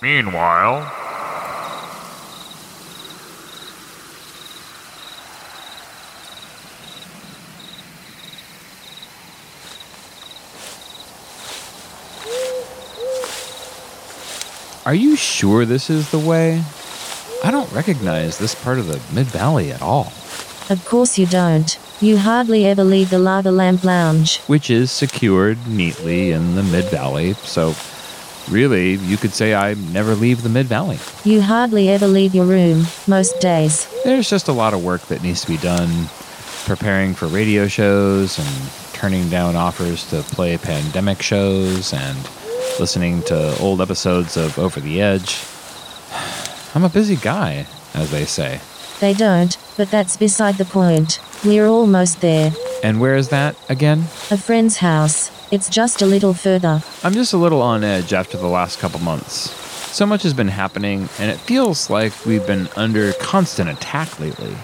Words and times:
Meanwhile, 0.00 0.86
Are 14.86 14.94
you 14.94 15.16
sure 15.16 15.64
this 15.66 15.90
is 15.90 16.10
the 16.10 16.18
way? 16.18 16.62
I 17.44 17.50
don't 17.50 17.70
recognize 17.72 18.38
this 18.38 18.54
part 18.54 18.78
of 18.78 18.86
the 18.86 19.00
Mid 19.14 19.26
Valley 19.26 19.70
at 19.70 19.82
all, 19.82 20.12
Of 20.70 20.82
course 20.86 21.18
you 21.18 21.26
don't. 21.26 21.78
You 22.00 22.18
hardly 22.18 22.64
ever 22.66 22.84
leave 22.84 23.10
the 23.10 23.18
Lava 23.18 23.50
Lamp 23.50 23.84
Lounge. 23.84 24.38
which 24.46 24.70
is 24.70 24.90
secured 24.90 25.66
neatly 25.66 26.30
in 26.30 26.54
the 26.54 26.62
Mid 26.62 26.86
Valley, 26.86 27.34
so 27.34 27.74
really, 28.50 28.94
you 28.94 29.16
could 29.16 29.32
say 29.32 29.54
I 29.54 29.74
never 29.74 30.14
leave 30.14 30.42
the 30.42 30.48
Mid 30.48 30.66
Valley. 30.66 30.98
You 31.24 31.40
hardly 31.42 31.88
ever 31.88 32.06
leave 32.06 32.34
your 32.34 32.46
room, 32.46 32.84
most 33.06 33.40
days. 33.40 33.88
There's 34.04 34.28
just 34.28 34.48
a 34.48 34.52
lot 34.52 34.74
of 34.74 34.84
work 34.84 35.02
that 35.02 35.22
needs 35.22 35.42
to 35.42 35.48
be 35.48 35.56
done 35.58 36.08
preparing 36.64 37.14
for 37.14 37.26
radio 37.26 37.66
shows 37.66 38.38
and 38.38 38.70
turning 38.92 39.28
down 39.30 39.56
offers 39.56 40.08
to 40.10 40.22
play 40.22 40.56
pandemic 40.58 41.22
shows 41.22 41.92
and 41.92 42.18
listening 42.78 43.22
to 43.22 43.56
old 43.58 43.80
episodes 43.80 44.36
of 44.36 44.58
Over 44.58 44.80
the 44.80 45.00
Edge. 45.00 45.44
I'm 46.74 46.84
a 46.84 46.88
busy 46.88 47.16
guy, 47.16 47.66
as 47.94 48.10
they 48.10 48.24
say. 48.24 48.60
They 49.00 49.14
don't, 49.14 49.56
but 49.76 49.90
that's 49.90 50.16
beside 50.16 50.56
the 50.56 50.64
point. 50.64 51.20
We're 51.44 51.68
almost 51.68 52.20
there. 52.20 52.52
And 52.82 53.00
where 53.00 53.16
is 53.16 53.28
that 53.28 53.56
again? 53.68 54.00
A 54.30 54.36
friend's 54.36 54.78
house. 54.78 55.30
It's 55.50 55.70
just 55.70 56.02
a 56.02 56.06
little 56.06 56.34
further. 56.34 56.82
I'm 57.02 57.14
just 57.14 57.32
a 57.32 57.38
little 57.38 57.62
on 57.62 57.82
edge 57.82 58.12
after 58.12 58.36
the 58.36 58.46
last 58.46 58.78
couple 58.78 59.00
months. 59.00 59.50
So 59.94 60.04
much 60.04 60.22
has 60.24 60.34
been 60.34 60.48
happening, 60.48 61.08
and 61.18 61.30
it 61.30 61.38
feels 61.38 61.88
like 61.88 62.12
we've 62.26 62.46
been 62.46 62.68
under 62.76 63.14
constant 63.14 63.70
attack 63.70 64.20
lately. 64.20 64.54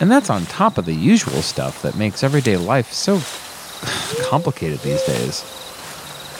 And 0.00 0.10
that's 0.10 0.28
on 0.28 0.44
top 0.44 0.76
of 0.76 0.84
the 0.84 0.94
usual 0.94 1.40
stuff 1.40 1.80
that 1.80 1.96
makes 1.96 2.22
everyday 2.22 2.58
life 2.58 2.92
so 2.92 3.14
complicated 4.28 4.80
these 4.80 5.02
days. 5.04 5.44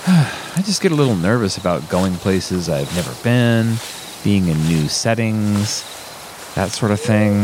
I 0.07 0.61
just 0.63 0.83
get 0.83 0.93
a 0.93 0.97
little 0.97 1.17
nervous 1.17 1.57
about 1.57 1.89
going 1.89 2.13
places 2.17 2.69
I've 2.69 2.95
never 2.95 3.15
been, 3.25 3.77
being 4.23 4.49
in 4.49 4.63
new 4.65 4.87
settings, 4.89 5.83
that 6.57 6.73
sort 6.73 6.93
of 6.93 7.01
thing. 7.01 7.43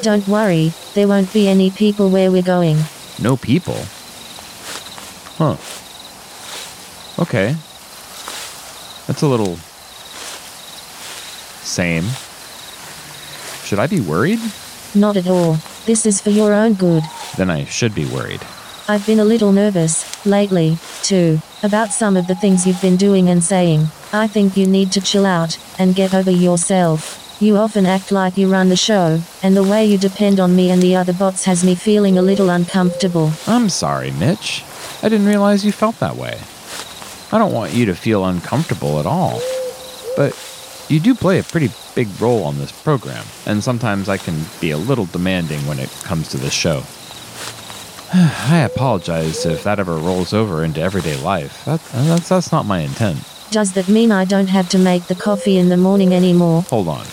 Don't 0.00 0.26
worry, 0.26 0.72
there 0.94 1.06
won't 1.06 1.34
be 1.34 1.48
any 1.48 1.70
people 1.70 2.08
where 2.08 2.30
we're 2.30 2.42
going. 2.42 2.78
No 3.20 3.36
people. 3.36 3.76
Huh. 5.38 5.56
Okay. 7.18 7.54
That's 9.06 9.22
a 9.22 9.26
little. 9.26 9.58
same. 11.62 12.04
Should 13.64 13.78
I 13.78 13.86
be 13.86 14.00
worried? 14.00 14.40
Not 14.94 15.16
at 15.16 15.26
all. 15.26 15.58
This 15.84 16.06
is 16.06 16.20
for 16.20 16.30
your 16.30 16.52
own 16.52 16.74
good. 16.74 17.02
Then 17.36 17.50
I 17.50 17.64
should 17.64 17.94
be 17.94 18.06
worried. 18.06 18.40
I've 18.88 19.04
been 19.04 19.18
a 19.20 19.24
little 19.24 19.52
nervous, 19.52 20.24
lately, 20.24 20.78
too, 21.02 21.40
about 21.62 21.92
some 21.92 22.16
of 22.16 22.28
the 22.28 22.36
things 22.36 22.66
you've 22.66 22.80
been 22.80 22.96
doing 22.96 23.28
and 23.28 23.42
saying. 23.42 23.88
I 24.12 24.28
think 24.28 24.56
you 24.56 24.66
need 24.66 24.92
to 24.92 25.00
chill 25.00 25.26
out 25.26 25.58
and 25.78 25.94
get 25.94 26.14
over 26.14 26.30
yourself. 26.30 27.36
You 27.40 27.56
often 27.56 27.84
act 27.84 28.12
like 28.12 28.38
you 28.38 28.50
run 28.50 28.68
the 28.68 28.76
show, 28.76 29.20
and 29.42 29.56
the 29.56 29.64
way 29.64 29.84
you 29.84 29.98
depend 29.98 30.40
on 30.40 30.56
me 30.56 30.70
and 30.70 30.80
the 30.80 30.96
other 30.96 31.12
bots 31.12 31.44
has 31.44 31.64
me 31.64 31.74
feeling 31.74 32.16
a 32.16 32.22
little 32.22 32.48
uncomfortable. 32.48 33.32
I'm 33.46 33.68
sorry, 33.68 34.12
Mitch. 34.12 34.62
I 35.06 35.08
didn't 35.08 35.28
realize 35.28 35.64
you 35.64 35.70
felt 35.70 36.00
that 36.00 36.16
way. 36.16 36.36
I 37.30 37.38
don't 37.38 37.52
want 37.52 37.72
you 37.72 37.86
to 37.86 37.94
feel 37.94 38.24
uncomfortable 38.24 38.98
at 38.98 39.06
all. 39.06 39.40
But 40.16 40.34
you 40.88 40.98
do 40.98 41.14
play 41.14 41.38
a 41.38 41.44
pretty 41.44 41.70
big 41.94 42.08
role 42.20 42.42
on 42.42 42.58
this 42.58 42.72
program, 42.72 43.24
and 43.46 43.62
sometimes 43.62 44.08
I 44.08 44.16
can 44.16 44.34
be 44.60 44.72
a 44.72 44.76
little 44.76 45.06
demanding 45.06 45.64
when 45.68 45.78
it 45.78 45.90
comes 46.02 46.28
to 46.30 46.38
this 46.38 46.52
show. 46.52 46.82
I 48.12 48.68
apologize 48.68 49.46
if 49.46 49.62
that 49.62 49.78
ever 49.78 49.94
rolls 49.94 50.32
over 50.32 50.64
into 50.64 50.80
everyday 50.80 51.16
life. 51.22 51.64
That, 51.66 51.80
that's, 51.84 52.28
that's 52.28 52.50
not 52.50 52.66
my 52.66 52.80
intent. 52.80 53.20
Does 53.52 53.74
that 53.74 53.88
mean 53.88 54.10
I 54.10 54.24
don't 54.24 54.48
have 54.48 54.68
to 54.70 54.78
make 54.78 55.04
the 55.04 55.14
coffee 55.14 55.56
in 55.56 55.68
the 55.68 55.76
morning 55.76 56.14
anymore? 56.14 56.62
Hold 56.62 56.88
on. 56.88 57.06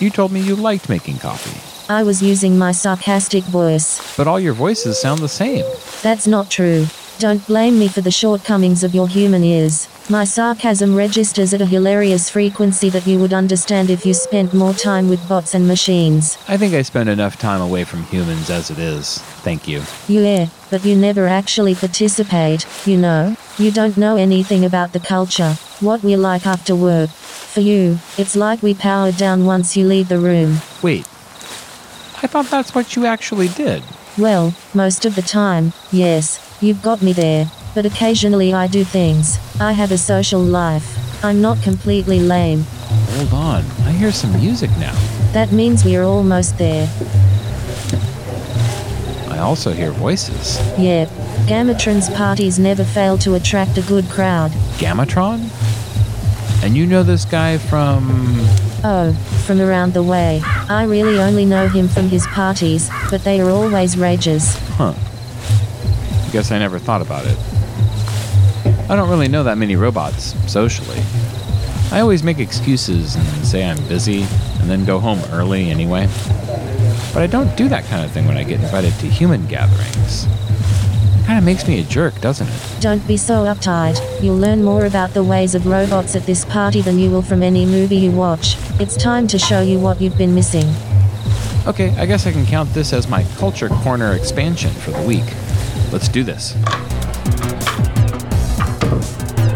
You 0.00 0.10
told 0.10 0.32
me 0.32 0.40
you 0.40 0.56
liked 0.56 0.88
making 0.88 1.18
coffee, 1.18 1.60
I 1.88 2.02
was 2.02 2.20
using 2.20 2.58
my 2.58 2.72
sarcastic 2.72 3.44
voice. 3.44 4.16
but 4.16 4.26
all 4.26 4.40
your 4.40 4.54
voices 4.54 5.00
sound 5.00 5.20
the 5.20 5.28
same. 5.28 5.64
That's 6.02 6.26
not 6.26 6.50
true. 6.50 6.88
Don't 7.18 7.44
blame 7.48 7.80
me 7.80 7.88
for 7.88 8.00
the 8.00 8.12
shortcomings 8.12 8.84
of 8.84 8.94
your 8.94 9.08
human 9.08 9.42
ears. 9.42 9.88
My 10.08 10.22
sarcasm 10.22 10.94
registers 10.94 11.52
at 11.52 11.60
a 11.60 11.66
hilarious 11.66 12.30
frequency 12.30 12.90
that 12.90 13.08
you 13.08 13.18
would 13.18 13.32
understand 13.32 13.90
if 13.90 14.06
you 14.06 14.14
spent 14.14 14.54
more 14.54 14.72
time 14.72 15.08
with 15.08 15.28
bots 15.28 15.52
and 15.52 15.66
machines. 15.66 16.38
I 16.46 16.56
think 16.56 16.74
I 16.74 16.82
spend 16.82 17.08
enough 17.08 17.36
time 17.36 17.60
away 17.60 17.82
from 17.82 18.04
humans 18.04 18.50
as 18.50 18.70
it 18.70 18.78
is. 18.78 19.18
Thank 19.42 19.66
you. 19.66 19.82
You 20.06 20.20
air, 20.20 20.48
but 20.70 20.84
you 20.84 20.94
never 20.94 21.26
actually 21.26 21.74
participate, 21.74 22.64
you 22.86 22.96
know? 22.96 23.36
You 23.58 23.72
don't 23.72 23.96
know 23.96 24.16
anything 24.16 24.64
about 24.64 24.92
the 24.92 25.00
culture, 25.00 25.54
what 25.80 26.04
we're 26.04 26.16
like 26.16 26.46
after 26.46 26.76
work. 26.76 27.10
For 27.10 27.62
you, 27.62 27.98
it's 28.16 28.36
like 28.36 28.62
we 28.62 28.74
power 28.74 29.10
down 29.10 29.44
once 29.44 29.76
you 29.76 29.88
leave 29.88 30.08
the 30.08 30.20
room. 30.20 30.58
Wait. 30.82 31.04
I 32.22 32.28
thought 32.28 32.46
that's 32.46 32.76
what 32.76 32.94
you 32.94 33.06
actually 33.06 33.48
did. 33.48 33.82
Well, 34.16 34.54
most 34.72 35.04
of 35.04 35.16
the 35.16 35.22
time, 35.22 35.72
yes, 35.90 36.47
you've 36.60 36.82
got 36.82 37.02
me 37.02 37.12
there. 37.12 37.50
But 37.74 37.86
occasionally 37.86 38.52
I 38.52 38.66
do 38.66 38.84
things. 38.84 39.38
I 39.60 39.72
have 39.72 39.92
a 39.92 39.98
social 39.98 40.40
life. 40.40 41.24
I'm 41.24 41.40
not 41.40 41.62
completely 41.62 42.20
lame. 42.20 42.64
Hold 43.16 43.32
on. 43.32 43.64
I 43.86 43.92
hear 43.92 44.12
some 44.12 44.32
music 44.32 44.70
now. 44.78 44.94
That 45.32 45.52
means 45.52 45.84
we're 45.84 46.04
almost 46.04 46.58
there. 46.58 46.88
I 49.28 49.38
also 49.40 49.72
hear 49.72 49.92
voices. 49.92 50.58
Yep. 50.78 51.08
Gamatron's 51.46 52.10
parties 52.10 52.58
never 52.58 52.84
fail 52.84 53.16
to 53.18 53.34
attract 53.34 53.78
a 53.78 53.82
good 53.82 54.08
crowd. 54.08 54.50
Gamatron? 54.78 55.48
And 56.64 56.76
you 56.76 56.86
know 56.86 57.04
this 57.04 57.24
guy 57.24 57.58
from. 57.58 58.08
Oh, 58.82 59.12
from 59.46 59.60
around 59.60 59.94
the 59.94 60.02
way. 60.02 60.40
I 60.68 60.84
really 60.84 61.18
only 61.20 61.44
know 61.44 61.68
him 61.68 61.86
from 61.88 62.08
his 62.08 62.26
parties, 62.28 62.90
but 63.10 63.22
they 63.22 63.40
are 63.40 63.48
always 63.48 63.96
rages. 63.96 64.56
Huh. 64.76 64.94
I 66.28 66.30
guess 66.30 66.52
I 66.52 66.58
never 66.58 66.78
thought 66.78 67.00
about 67.00 67.24
it. 67.24 67.38
I 68.90 68.96
don't 68.96 69.08
really 69.08 69.28
know 69.28 69.44
that 69.44 69.56
many 69.56 69.76
robots, 69.76 70.34
socially. 70.46 71.00
I 71.90 72.00
always 72.00 72.22
make 72.22 72.38
excuses 72.38 73.16
and 73.16 73.46
say 73.46 73.64
I'm 73.64 73.82
busy, 73.88 74.26
and 74.60 74.68
then 74.68 74.84
go 74.84 74.98
home 74.98 75.20
early 75.32 75.70
anyway. 75.70 76.06
But 77.14 77.22
I 77.22 77.28
don't 77.28 77.56
do 77.56 77.66
that 77.70 77.86
kind 77.86 78.04
of 78.04 78.10
thing 78.10 78.26
when 78.26 78.36
I 78.36 78.44
get 78.44 78.60
invited 78.60 78.92
to 78.96 79.06
human 79.06 79.46
gatherings. 79.46 80.26
It 80.26 81.24
kind 81.24 81.38
of 81.38 81.44
makes 81.44 81.66
me 81.66 81.80
a 81.80 81.84
jerk, 81.84 82.20
doesn't 82.20 82.46
it? 82.46 82.76
Don't 82.80 83.06
be 83.08 83.16
so 83.16 83.44
uptight. 83.44 83.98
You'll 84.22 84.36
learn 84.36 84.62
more 84.62 84.84
about 84.84 85.14
the 85.14 85.24
ways 85.24 85.54
of 85.54 85.66
robots 85.66 86.14
at 86.14 86.26
this 86.26 86.44
party 86.44 86.82
than 86.82 86.98
you 86.98 87.10
will 87.10 87.22
from 87.22 87.42
any 87.42 87.64
movie 87.64 87.96
you 87.96 88.10
watch. 88.10 88.56
It's 88.78 88.98
time 88.98 89.26
to 89.28 89.38
show 89.38 89.62
you 89.62 89.78
what 89.78 89.98
you've 89.98 90.18
been 90.18 90.34
missing. 90.34 90.68
Okay, 91.66 91.96
I 91.96 92.04
guess 92.04 92.26
I 92.26 92.32
can 92.32 92.44
count 92.44 92.74
this 92.74 92.92
as 92.92 93.08
my 93.08 93.24
Culture 93.38 93.70
Corner 93.70 94.12
expansion 94.12 94.72
for 94.72 94.90
the 94.90 95.02
week. 95.06 95.24
Let's 95.90 96.08
do 96.08 96.22
this. 96.22 96.52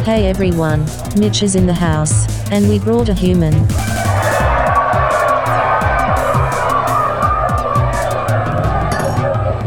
Hey 0.05 0.27
everyone, 0.27 0.87
Mitch 1.17 1.43
is 1.43 1.55
in 1.57 1.67
the 1.67 1.75
house, 1.75 2.27
and 2.51 2.69
we 2.69 2.79
brought 2.79 3.11
a 3.11 3.15
human. 3.15 3.53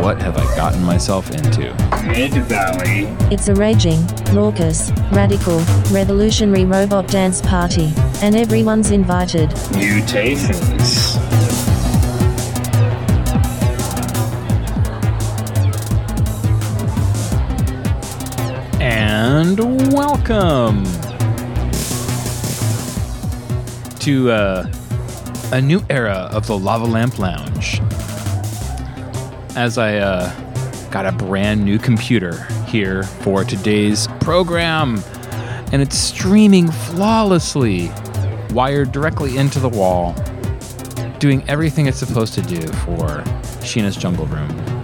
What 0.01 0.19
have 0.21 0.37
I 0.37 0.55
gotten 0.55 0.83
myself 0.83 1.29
into? 1.31 1.73
Mid 2.07 2.33
Valley. 2.45 3.05
It's 3.31 3.47
a 3.47 3.53
raging, 3.53 4.05
raucous, 4.33 4.91
radical, 5.11 5.59
revolutionary 5.91 6.65
robot 6.65 7.07
dance 7.07 7.41
party, 7.41 7.93
and 8.21 8.35
everyone's 8.35 8.89
invited. 8.91 9.49
Mutations. 9.71 10.74
Welcome 20.27 20.83
to 23.99 24.31
uh, 24.31 24.67
a 25.51 25.61
new 25.61 25.83
era 25.89 26.27
of 26.31 26.47
the 26.47 26.57
Lava 26.57 26.85
Lamp 26.85 27.19
Lounge. 27.19 27.79
As 29.55 29.77
I 29.77 29.97
uh, 29.97 30.89
got 30.89 31.05
a 31.05 31.11
brand 31.11 31.63
new 31.63 31.77
computer 31.77 32.43
here 32.65 33.03
for 33.03 33.43
today's 33.43 34.07
program, 34.19 34.97
and 35.71 35.81
it's 35.81 35.97
streaming 35.97 36.71
flawlessly, 36.71 37.91
wired 38.49 38.91
directly 38.91 39.37
into 39.37 39.59
the 39.59 39.69
wall, 39.69 40.13
doing 41.19 41.47
everything 41.47 41.85
it's 41.85 41.99
supposed 41.99 42.33
to 42.33 42.41
do 42.41 42.61
for 42.61 43.21
Sheena's 43.61 43.95
Jungle 43.95 44.25
Room. 44.25 44.74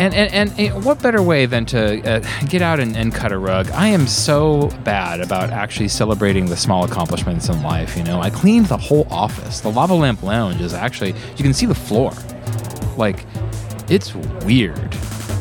And, 0.00 0.14
and, 0.14 0.32
and, 0.32 0.58
and 0.58 0.82
what 0.82 1.02
better 1.02 1.20
way 1.20 1.44
than 1.44 1.66
to 1.66 2.00
uh, 2.10 2.46
get 2.46 2.62
out 2.62 2.80
and, 2.80 2.96
and 2.96 3.14
cut 3.14 3.32
a 3.32 3.38
rug? 3.38 3.70
I 3.72 3.88
am 3.88 4.06
so 4.06 4.68
bad 4.82 5.20
about 5.20 5.50
actually 5.50 5.88
celebrating 5.88 6.46
the 6.46 6.56
small 6.56 6.84
accomplishments 6.84 7.50
in 7.50 7.62
life. 7.62 7.98
You 7.98 8.04
know, 8.04 8.18
I 8.18 8.30
cleaned 8.30 8.66
the 8.66 8.78
whole 8.78 9.06
office. 9.10 9.60
The 9.60 9.70
Lava 9.70 9.92
Lamp 9.92 10.22
Lounge 10.22 10.62
is 10.62 10.72
actually, 10.72 11.14
you 11.36 11.42
can 11.42 11.52
see 11.52 11.66
the 11.66 11.74
floor. 11.74 12.14
Like, 12.96 13.26
it's 13.90 14.14
weird. 14.14 14.94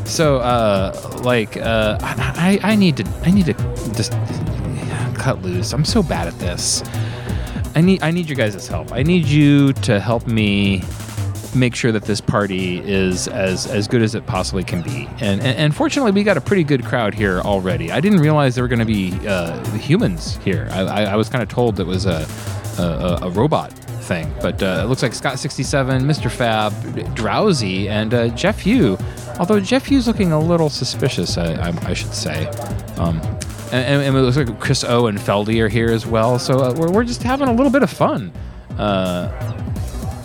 So, 0.03 0.39
uh, 0.39 1.21
like, 1.23 1.55
uh, 1.55 1.97
I, 2.01 2.59
I 2.61 2.75
need 2.75 2.97
to, 2.97 3.05
I 3.23 3.31
need 3.31 3.45
to 3.45 3.53
just 3.93 4.11
cut 5.17 5.41
loose. 5.41 5.71
I'm 5.71 5.85
so 5.85 6.03
bad 6.03 6.27
at 6.27 6.37
this. 6.37 6.83
I 7.75 7.81
need, 7.81 8.03
I 8.03 8.11
need 8.11 8.27
your 8.27 8.35
guys' 8.35 8.67
help. 8.67 8.91
I 8.91 9.03
need 9.03 9.25
you 9.25 9.71
to 9.71 10.01
help 10.01 10.27
me 10.27 10.83
make 11.55 11.75
sure 11.75 11.91
that 11.91 12.03
this 12.03 12.21
party 12.21 12.79
is 12.79 13.27
as 13.27 13.67
as 13.67 13.87
good 13.87 14.01
as 14.01 14.15
it 14.15 14.25
possibly 14.25 14.63
can 14.63 14.81
be. 14.81 15.07
And 15.19 15.41
and, 15.41 15.57
and 15.57 15.75
fortunately, 15.75 16.11
we 16.11 16.23
got 16.23 16.37
a 16.37 16.41
pretty 16.41 16.63
good 16.63 16.85
crowd 16.85 17.13
here 17.13 17.39
already. 17.41 17.91
I 17.91 17.99
didn't 17.99 18.19
realize 18.19 18.55
there 18.55 18.63
were 18.63 18.67
going 18.67 18.79
to 18.79 18.85
be 18.85 19.11
uh, 19.27 19.63
humans 19.77 20.37
here. 20.37 20.67
I, 20.71 20.81
I, 20.81 21.03
I 21.03 21.15
was 21.15 21.29
kind 21.29 21.41
of 21.41 21.49
told 21.49 21.79
it 21.79 21.87
was 21.87 22.05
a 22.05 22.27
a, 22.77 23.19
a 23.23 23.29
robot 23.31 23.73
thing, 23.73 24.33
but 24.41 24.63
uh, 24.63 24.81
it 24.83 24.87
looks 24.87 25.03
like 25.03 25.13
Scott 25.13 25.39
sixty 25.39 25.63
seven, 25.63 26.03
Mr. 26.03 26.31
Fab, 26.31 26.73
Drowsy, 27.15 27.89
and 27.89 28.13
uh, 28.13 28.27
Jeff 28.29 28.59
Hugh. 28.59 28.97
Although 29.39 29.59
Jeff 29.59 29.85
Hugh's 29.85 30.07
looking 30.07 30.31
a 30.31 30.39
little 30.39 30.69
suspicious, 30.69 31.37
I, 31.37 31.53
I, 31.53 31.89
I 31.89 31.93
should 31.93 32.13
say. 32.13 32.47
Um, 32.97 33.21
and, 33.71 34.01
and, 34.01 34.17
it 34.17 34.19
looks 34.19 34.35
like 34.35 34.59
Chris 34.59 34.83
O 34.83 35.07
and 35.07 35.17
Feldy 35.17 35.61
are 35.61 35.69
here 35.69 35.91
as 35.91 36.05
well. 36.05 36.39
So 36.39 36.59
uh, 36.59 36.73
we're, 36.73 36.91
we're 36.91 37.03
just 37.03 37.23
having 37.23 37.47
a 37.47 37.53
little 37.53 37.71
bit 37.71 37.83
of 37.83 37.89
fun. 37.89 38.33
Uh, 38.77 39.29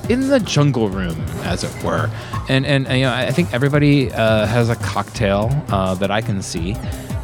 in 0.09 0.29
the 0.29 0.41
jungle 0.41 0.89
room, 0.89 1.19
as 1.43 1.65
it 1.65 1.85
were. 1.85 2.11
And 2.49 2.67
and, 2.67 2.87
and 2.87 2.99
you 2.99 3.05
know, 3.05 3.13
I 3.13 3.31
think 3.31 3.53
everybody 3.53 4.13
uh, 4.13 4.47
has 4.47 4.71
a 4.71 4.77
cocktail 4.77 5.51
uh, 5.69 5.95
that 5.95 6.11
I 6.11 6.21
can 6.21 6.43
see. 6.43 6.77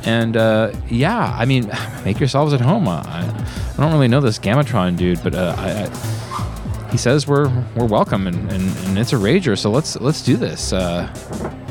And 0.05 0.37
uh, 0.37 0.73
yeah, 0.89 1.37
I 1.39 1.45
mean, 1.45 1.71
make 2.05 2.19
yourselves 2.19 2.53
at 2.53 2.61
home. 2.61 2.89
I, 2.89 3.01
I 3.01 3.75
don't 3.77 3.93
really 3.93 4.09
know 4.09 4.21
this 4.21 4.39
Gamatron 4.39 4.97
dude, 4.97 5.23
but 5.23 5.35
uh, 5.35 5.55
I, 5.59 5.85
I, 5.85 6.91
he 6.91 6.97
says 6.97 7.27
we're 7.27 7.49
we're 7.77 7.87
welcome, 7.87 8.27
and, 8.27 8.51
and, 8.51 8.77
and, 8.79 8.99
it's 8.99 9.13
a 9.13 9.17
rager. 9.17 9.57
So 9.57 9.71
let's 9.71 9.97
let's 10.01 10.23
do 10.23 10.37
this. 10.37 10.73
Uh, 10.73 11.13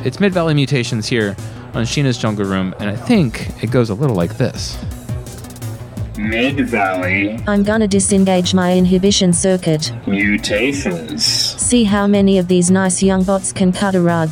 it's 0.06 0.20
Mid 0.20 0.34
Valley 0.34 0.54
Mutations 0.54 1.08
here 1.08 1.36
on 1.74 1.84
Sheena's 1.84 2.18
Jungle 2.18 2.46
Room, 2.46 2.74
and 2.80 2.90
I 2.90 2.96
think 2.96 3.64
it 3.64 3.72
goes 3.72 3.90
a 3.90 3.94
little 3.94 4.16
like 4.16 4.38
this. 4.38 4.78
Mid 6.20 6.68
Valley. 6.68 7.40
I'm 7.48 7.64
gonna 7.64 7.88
disengage 7.88 8.54
my 8.54 8.76
inhibition 8.78 9.32
circuit. 9.32 9.94
Mutations. 10.06 11.24
See 11.24 11.86
how 11.86 12.08
many 12.08 12.38
of 12.38 12.50
these 12.50 12.70
nice 12.70 13.02
young 13.02 13.24
bots 13.24 13.54
can 13.54 13.72
cut 13.72 13.96
a 13.96 14.02
rug. 14.02 14.30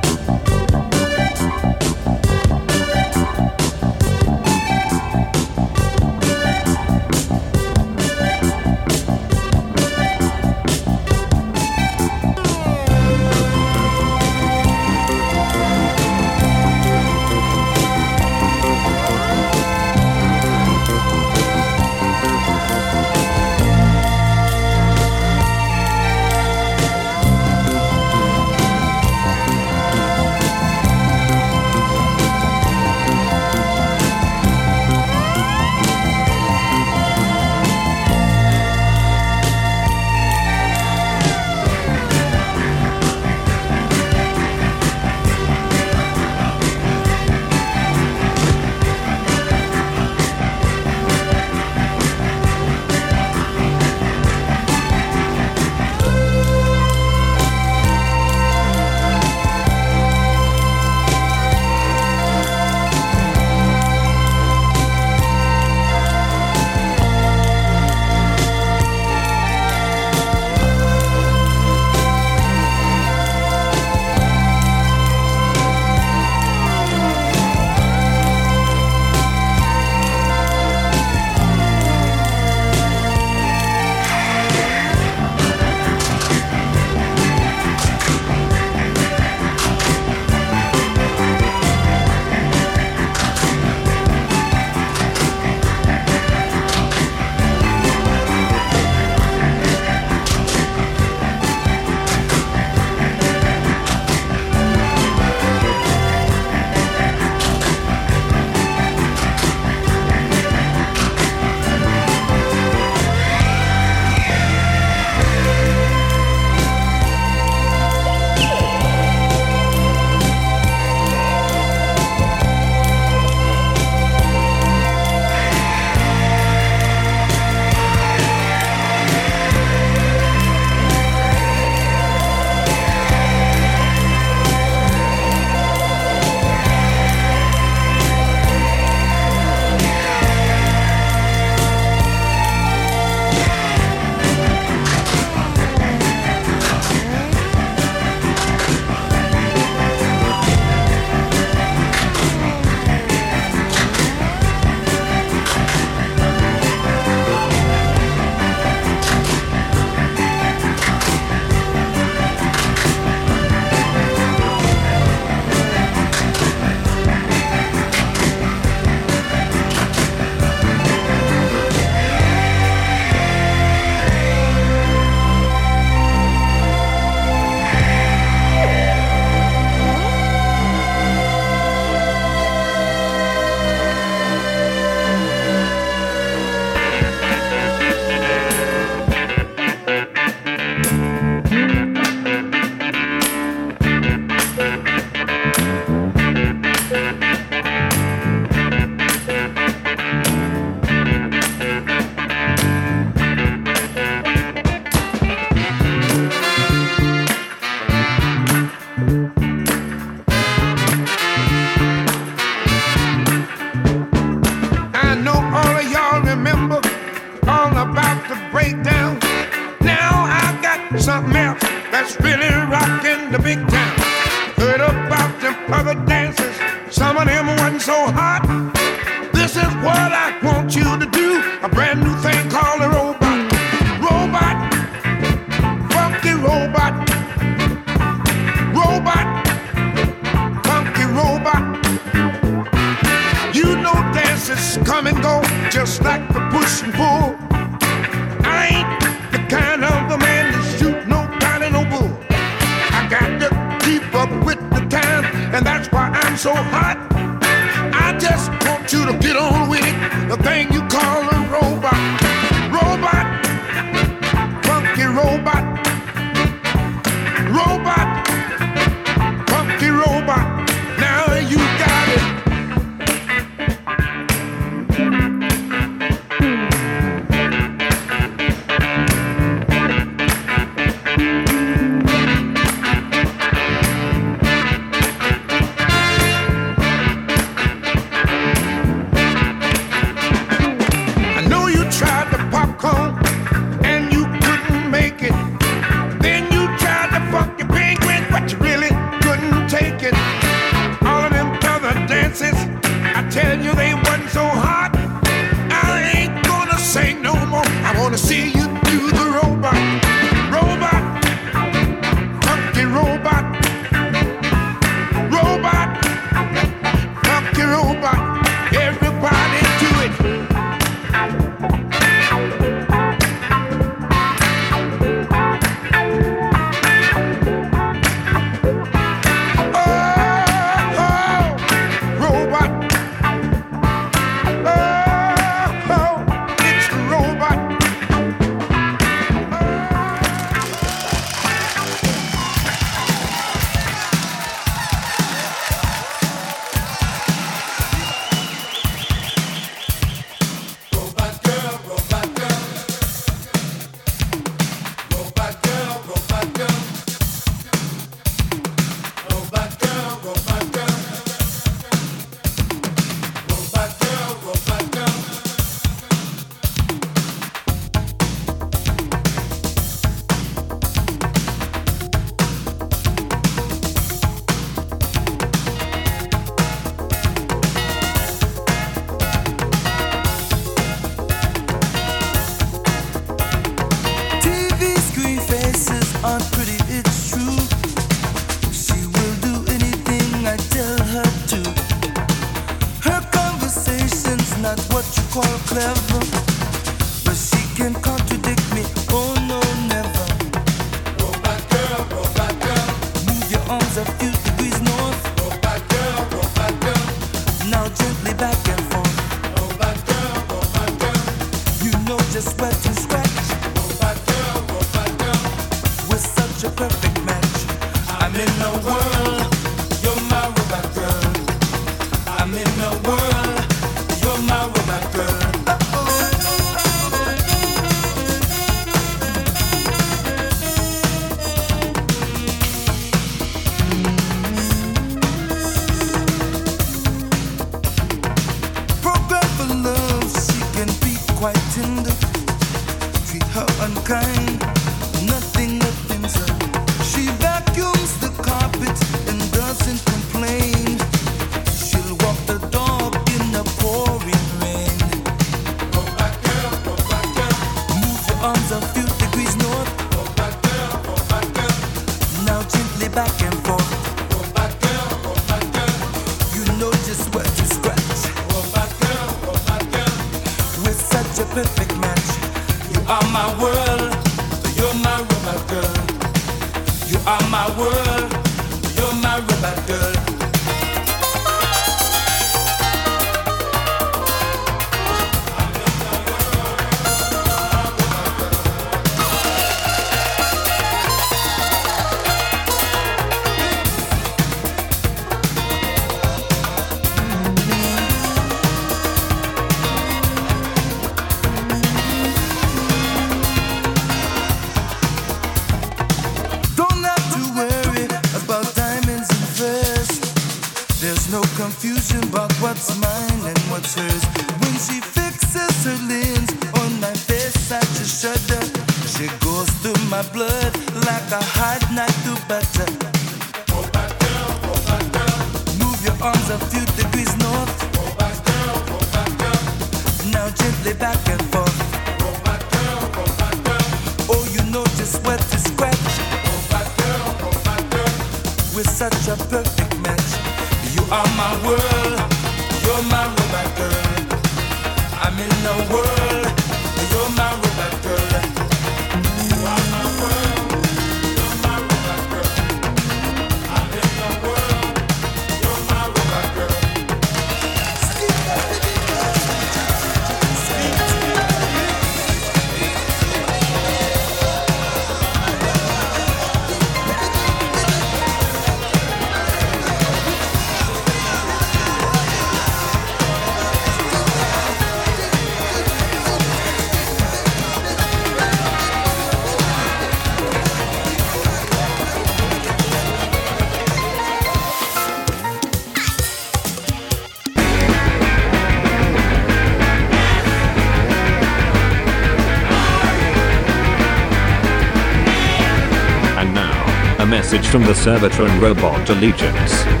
From 597.71 597.83
the 597.83 597.93
Servitron 597.93 598.59
Robot 598.59 599.09
Allegiance. 599.09 600.00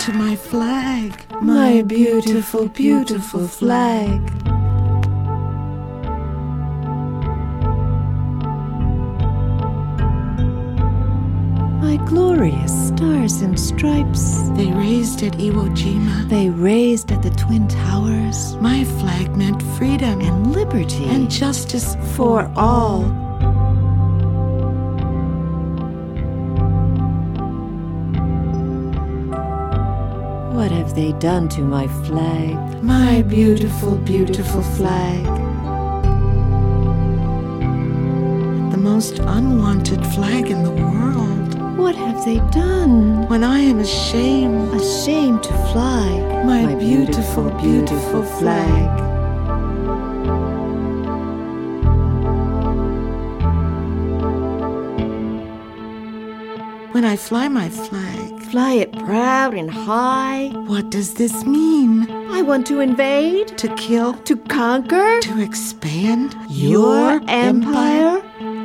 To 0.00 0.12
my 0.12 0.36
flag? 0.36 1.12
My 1.40 1.82
beautiful, 1.82 2.68
beautiful 2.68 3.46
flag. 3.48 4.20
My 11.80 11.96
glorious 12.06 12.88
stars 12.88 13.40
and 13.42 13.58
stripes. 13.58 14.48
They 14.50 14.70
raised 14.72 15.22
at 15.22 15.34
Iwo 15.34 15.68
Jima. 15.76 16.28
They 16.28 16.50
raised 16.50 17.12
at 17.12 17.22
the 17.22 17.30
Twin 17.30 17.68
Towers. 17.68 18.56
My 18.56 18.84
flag 18.84 19.36
meant 19.36 19.62
freedom 19.76 20.20
And 20.20 20.52
liberty. 20.52 21.04
and 21.06 21.30
justice 21.30 21.96
for 22.16 22.50
all. 22.56 23.27
Done 31.20 31.48
to 31.48 31.62
my 31.62 31.88
flag? 32.06 32.54
My 32.80 33.22
beautiful, 33.22 33.96
beautiful 33.96 34.62
flag. 34.62 35.24
The 38.70 38.76
most 38.78 39.18
unwanted 39.18 40.06
flag 40.14 40.48
in 40.48 40.62
the 40.62 40.70
world. 40.70 41.76
What 41.76 41.96
have 41.96 42.24
they 42.24 42.38
done? 42.50 43.26
When 43.28 43.42
I 43.42 43.58
am 43.58 43.80
ashamed, 43.80 44.72
Ashamed 44.80 45.42
to 45.42 45.52
fly. 45.72 46.08
my, 46.44 46.76
beautiful, 46.76 47.50
beautiful 47.60 48.22
flag. 48.22 48.88
When 56.92 57.04
I 57.04 57.16
fly 57.16 57.48
my 57.48 57.68
flag, 57.68 58.17
Fly 58.50 58.74
it 58.74 58.92
proud 58.92 59.52
and 59.52 59.70
high. 59.70 60.48
what 60.66 60.88
does 60.90 61.14
this 61.14 61.44
mean? 61.44 62.10
I 62.30 62.40
want 62.40 62.66
to 62.68 62.80
invade. 62.80 63.58
To 63.58 63.68
kill? 63.74 64.14
To 64.14 64.36
conquer. 64.36 65.20
To 65.20 65.42
expand? 65.42 66.34
Your 66.48 67.20
empire? 67.28 68.22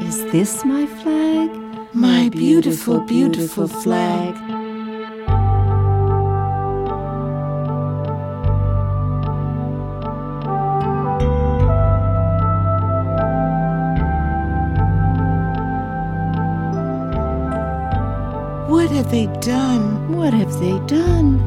Is 0.07 0.23
this 0.31 0.63
my 0.63 0.85
flag? 0.85 1.49
My 1.93 2.29
beautiful, 2.29 3.01
beautiful 3.01 3.67
flag. 3.67 4.52
They 19.13 19.27
done 19.41 20.17
What 20.17 20.33
have 20.33 20.59
they 20.59 20.79
done 20.87 21.37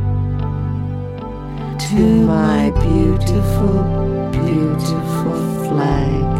to 1.88 2.00
my 2.26 2.70
beautiful, 2.70 3.82
beautiful 4.30 5.66
flag? 5.66 6.35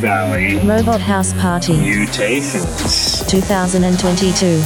Valley 0.00 0.56
Robot 0.66 0.98
House 0.98 1.34
Party 1.34 1.76
Mutations. 1.76 3.22
2022. 3.30 4.62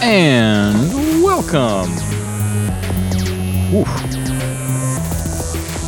And 0.00 0.92
welcome. 1.24 1.90
Oof. 3.74 3.88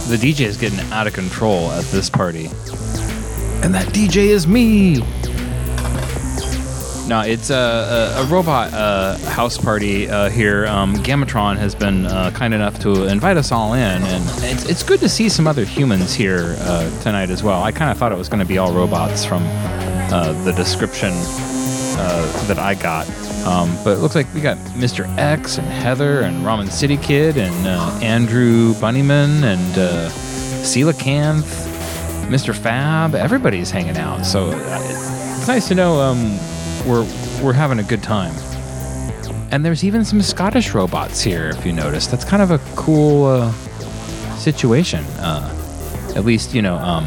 The 0.08 0.16
DJ 0.16 0.46
is 0.46 0.56
getting 0.56 0.80
out 0.90 1.06
of 1.06 1.12
control 1.12 1.70
at 1.70 1.84
this 1.86 2.10
party. 2.10 2.46
And 3.62 3.72
that 3.72 3.86
DJ 3.92 4.26
is 4.26 4.48
me. 4.48 5.00
No, 7.06 7.20
it's 7.20 7.50
a, 7.50 7.54
a, 8.16 8.22
a 8.22 8.26
robot 8.26 8.72
uh, 8.72 9.18
house 9.28 9.58
party 9.58 10.08
uh, 10.08 10.30
here. 10.30 10.66
Um, 10.66 10.94
Gamatron 10.96 11.58
has 11.58 11.74
been 11.74 12.06
uh, 12.06 12.30
kind 12.30 12.54
enough 12.54 12.78
to 12.80 13.04
invite 13.04 13.36
us 13.36 13.52
all 13.52 13.74
in, 13.74 14.02
and 14.02 14.24
it's, 14.42 14.64
it's 14.64 14.82
good 14.82 15.00
to 15.00 15.08
see 15.08 15.28
some 15.28 15.46
other 15.46 15.66
humans 15.66 16.14
here 16.14 16.56
uh, 16.60 17.00
tonight 17.02 17.28
as 17.28 17.42
well. 17.42 17.62
I 17.62 17.72
kind 17.72 17.90
of 17.90 17.98
thought 17.98 18.10
it 18.10 18.16
was 18.16 18.30
going 18.30 18.40
to 18.40 18.46
be 18.46 18.56
all 18.56 18.72
robots 18.72 19.22
from 19.22 19.42
uh, 19.44 20.32
the 20.44 20.52
description 20.52 21.10
uh, 21.12 22.46
that 22.46 22.58
I 22.58 22.74
got. 22.74 23.06
Um, 23.46 23.76
but 23.84 23.98
it 23.98 24.00
looks 24.00 24.14
like 24.14 24.32
we 24.32 24.40
got 24.40 24.56
Mr. 24.68 25.06
X 25.18 25.58
and 25.58 25.66
Heather 25.66 26.22
and 26.22 26.42
Ramen 26.42 26.70
City 26.70 26.96
Kid 26.96 27.36
and 27.36 27.54
Andrew 28.02 28.72
Bunnyman 28.74 29.42
and 29.42 29.78
uh, 29.78 30.08
Coelacanth, 30.62 31.66
Mr. 32.28 32.54
Fab. 32.56 33.14
Everybody's 33.14 33.70
hanging 33.70 33.98
out. 33.98 34.24
So 34.24 34.52
it's 34.54 35.46
nice 35.46 35.68
to 35.68 35.74
know 35.74 36.00
um, 36.00 36.38
we're, 36.86 37.06
we're 37.42 37.52
having 37.52 37.78
a 37.78 37.82
good 37.82 38.02
time. 38.02 38.34
And 39.50 39.64
there's 39.64 39.84
even 39.84 40.04
some 40.04 40.20
Scottish 40.20 40.74
robots 40.74 41.20
here, 41.20 41.50
if 41.50 41.64
you 41.64 41.72
notice. 41.72 42.06
That's 42.06 42.24
kind 42.24 42.42
of 42.42 42.50
a 42.50 42.58
cool 42.76 43.26
uh, 43.26 43.52
situation. 44.36 45.04
Uh, 45.18 45.50
at 46.16 46.24
least, 46.24 46.54
you 46.54 46.62
know, 46.62 46.76
um, 46.76 47.04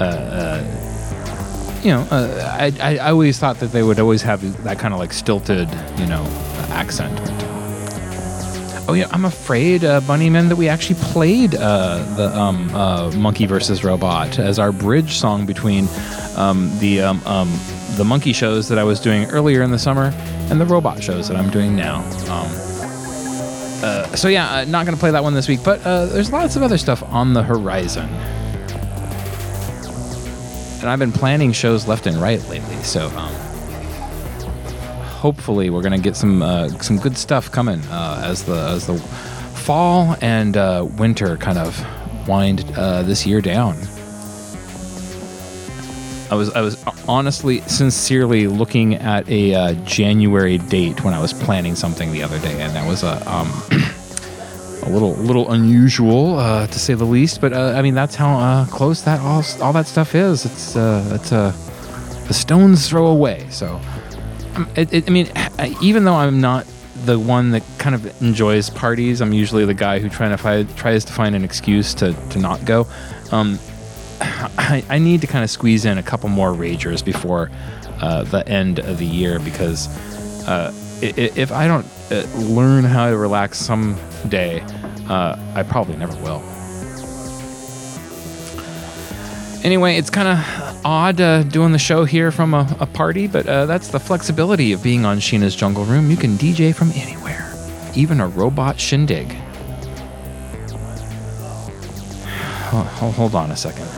uh, 0.00 0.04
uh, 0.04 1.80
you 1.82 1.90
know, 1.90 2.00
uh, 2.10 2.56
I, 2.58 2.72
I 2.80 2.98
I 2.98 3.10
always 3.10 3.38
thought 3.38 3.60
that 3.60 3.72
they 3.72 3.82
would 3.82 4.00
always 4.00 4.22
have 4.22 4.64
that 4.64 4.78
kind 4.78 4.92
of 4.92 5.00
like 5.00 5.12
stilted, 5.12 5.68
you 5.96 6.06
know, 6.06 6.24
accent. 6.70 7.18
Oh 8.88 8.94
yeah, 8.94 9.06
I'm 9.10 9.26
afraid, 9.26 9.84
uh, 9.84 10.00
Bunnyman, 10.00 10.48
that 10.48 10.56
we 10.56 10.68
actually 10.68 10.98
played 11.12 11.54
uh, 11.54 11.98
the 12.16 12.34
um, 12.36 12.74
uh, 12.74 13.12
Monkey 13.12 13.46
versus 13.46 13.84
Robot 13.84 14.38
as 14.38 14.58
our 14.58 14.72
bridge 14.72 15.18
song 15.18 15.44
between 15.44 15.88
um, 16.36 16.70
the 16.78 17.02
um, 17.02 17.22
um, 17.26 17.48
the 17.98 18.04
monkey 18.04 18.32
shows 18.32 18.68
that 18.68 18.78
I 18.78 18.84
was 18.84 19.00
doing 19.00 19.24
earlier 19.26 19.62
in 19.62 19.70
the 19.70 19.78
summer 19.78 20.12
and 20.50 20.60
the 20.60 20.64
robot 20.64 21.02
shows 21.02 21.28
that 21.28 21.36
I'm 21.36 21.50
doing 21.50 21.76
now. 21.76 21.98
Um, 22.30 22.48
uh, 23.82 24.16
so 24.16 24.28
yeah, 24.28 24.50
uh, 24.50 24.64
not 24.64 24.86
gonna 24.86 24.96
play 24.96 25.10
that 25.10 25.22
one 25.22 25.34
this 25.34 25.48
week, 25.48 25.60
but 25.64 25.84
uh, 25.84 26.06
there's 26.06 26.32
lots 26.32 26.56
of 26.56 26.62
other 26.62 26.78
stuff 26.78 27.02
on 27.02 27.34
the 27.34 27.42
horizon 27.42 28.08
and 30.80 30.88
I've 30.88 30.98
been 30.98 31.12
planning 31.12 31.52
shows 31.52 31.88
left 31.88 32.06
and 32.06 32.16
right 32.16 32.40
lately. 32.48 32.76
So 32.82 33.08
um, 33.08 33.34
hopefully 35.04 35.70
we're 35.70 35.82
gonna 35.82 35.98
get 35.98 36.16
some 36.16 36.40
uh, 36.40 36.68
some 36.80 36.98
good 36.98 37.18
stuff 37.18 37.50
coming 37.50 37.80
uh, 37.90 38.22
as 38.24 38.44
the 38.44 38.54
as 38.54 38.86
the 38.86 38.98
fall 38.98 40.16
and 40.20 40.56
uh, 40.56 40.86
winter 40.96 41.36
kind 41.36 41.58
of 41.58 41.84
wind 42.28 42.60
this 42.60 43.26
year 43.26 43.40
down. 43.40 43.76
I 46.30 46.34
was 46.34 46.50
I 46.50 46.60
was 46.60 46.82
honestly 47.06 47.60
sincerely 47.62 48.46
looking 48.46 48.94
at 48.94 49.28
a 49.28 49.54
uh, 49.54 49.72
January 49.84 50.58
date 50.58 51.04
when 51.04 51.14
I 51.14 51.20
was 51.20 51.32
planning 51.32 51.74
something 51.74 52.12
the 52.12 52.22
other 52.22 52.38
day, 52.40 52.60
and 52.60 52.74
that 52.74 52.86
was 52.86 53.02
a 53.02 53.16
um, 53.30 53.48
a 54.82 54.90
little 54.90 55.14
little 55.14 55.50
unusual 55.52 56.38
uh, 56.38 56.66
to 56.66 56.78
say 56.78 56.94
the 56.94 57.04
least. 57.04 57.40
But 57.40 57.52
uh, 57.52 57.74
I 57.76 57.82
mean 57.82 57.94
that's 57.94 58.14
how 58.14 58.38
uh, 58.38 58.66
close 58.66 59.02
that 59.02 59.20
all 59.20 59.42
all 59.62 59.72
that 59.72 59.86
stuff 59.86 60.14
is. 60.14 60.44
It's 60.44 60.76
uh, 60.76 61.18
it's 61.20 61.32
a 61.32 61.54
a 62.28 62.34
stone's 62.34 62.88
throw 62.88 63.06
away. 63.06 63.46
So 63.50 63.80
um, 64.54 64.68
it, 64.76 64.92
it, 64.92 65.08
I 65.08 65.10
mean, 65.10 65.30
even 65.80 66.04
though 66.04 66.14
I'm 66.14 66.40
not 66.40 66.66
the 67.04 67.18
one 67.18 67.52
that 67.52 67.62
kind 67.78 67.94
of 67.94 68.22
enjoys 68.22 68.68
parties, 68.70 69.20
I'm 69.20 69.32
usually 69.32 69.64
the 69.64 69.74
guy 69.74 69.98
who 69.98 70.08
trying 70.08 70.36
to 70.36 70.74
tries 70.74 71.04
to 71.06 71.12
find 71.12 71.34
an 71.34 71.44
excuse 71.44 71.94
to 71.94 72.12
to 72.12 72.38
not 72.38 72.64
go. 72.64 72.86
Um, 73.32 73.58
I, 74.58 74.84
I 74.88 74.98
need 74.98 75.20
to 75.22 75.26
kind 75.26 75.44
of 75.44 75.50
squeeze 75.50 75.84
in 75.84 75.98
a 75.98 76.02
couple 76.02 76.28
more 76.28 76.52
ragers 76.52 77.04
before 77.04 77.50
uh, 78.00 78.22
the 78.24 78.46
end 78.48 78.78
of 78.78 78.98
the 78.98 79.06
year 79.06 79.38
because 79.40 79.88
uh, 80.46 80.72
if 81.02 81.52
I 81.52 81.66
don't 81.66 81.86
uh, 82.10 82.22
learn 82.36 82.84
how 82.84 83.10
to 83.10 83.16
relax 83.16 83.58
someday, 83.58 84.60
uh, 85.08 85.36
I 85.54 85.62
probably 85.62 85.96
never 85.96 86.14
will. 86.22 86.42
Anyway, 89.64 89.96
it's 89.96 90.10
kind 90.10 90.28
of 90.28 90.84
odd 90.86 91.20
uh, 91.20 91.42
doing 91.42 91.72
the 91.72 91.78
show 91.78 92.04
here 92.04 92.30
from 92.30 92.54
a, 92.54 92.76
a 92.78 92.86
party, 92.86 93.26
but 93.26 93.46
uh, 93.46 93.66
that's 93.66 93.88
the 93.88 93.98
flexibility 93.98 94.72
of 94.72 94.82
being 94.82 95.04
on 95.04 95.18
Sheena's 95.18 95.56
Jungle 95.56 95.84
Room. 95.84 96.10
You 96.10 96.16
can 96.16 96.36
DJ 96.38 96.72
from 96.74 96.92
anywhere, 96.92 97.52
even 97.96 98.20
a 98.20 98.28
robot 98.28 98.78
shindig. 98.78 99.26
Ho- 102.70 102.82
ho- 102.82 103.10
Hold 103.10 103.34
on 103.34 103.50
a 103.50 103.56
second. 103.56 103.88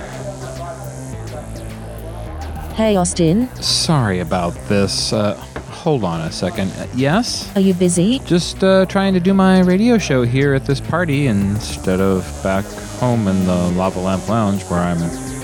Hey, 2.81 2.97
Austin, 2.97 3.55
Sorry 3.57 4.21
about 4.21 4.55
this. 4.67 5.13
Uh, 5.13 5.35
hold 5.69 6.03
on 6.03 6.23
a 6.23 6.33
second. 6.33 6.71
Uh, 6.71 6.87
yes? 6.95 7.55
are 7.55 7.61
you 7.61 7.75
busy? 7.75 8.21
Just 8.21 8.65
uh, 8.65 8.87
trying 8.87 9.13
to 9.13 9.21
do 9.21 9.35
my 9.35 9.61
radio 9.61 9.99
show 9.99 10.23
here 10.23 10.55
at 10.55 10.65
this 10.65 10.81
party 10.81 11.27
instead 11.27 12.01
of 12.01 12.25
back 12.43 12.65
home 12.99 13.29
in 13.29 13.45
the 13.45 13.69
Lava 13.77 14.01
Lamp 14.01 14.27
Lounge 14.31 14.63
where 14.63 14.81
I'm 14.81 14.99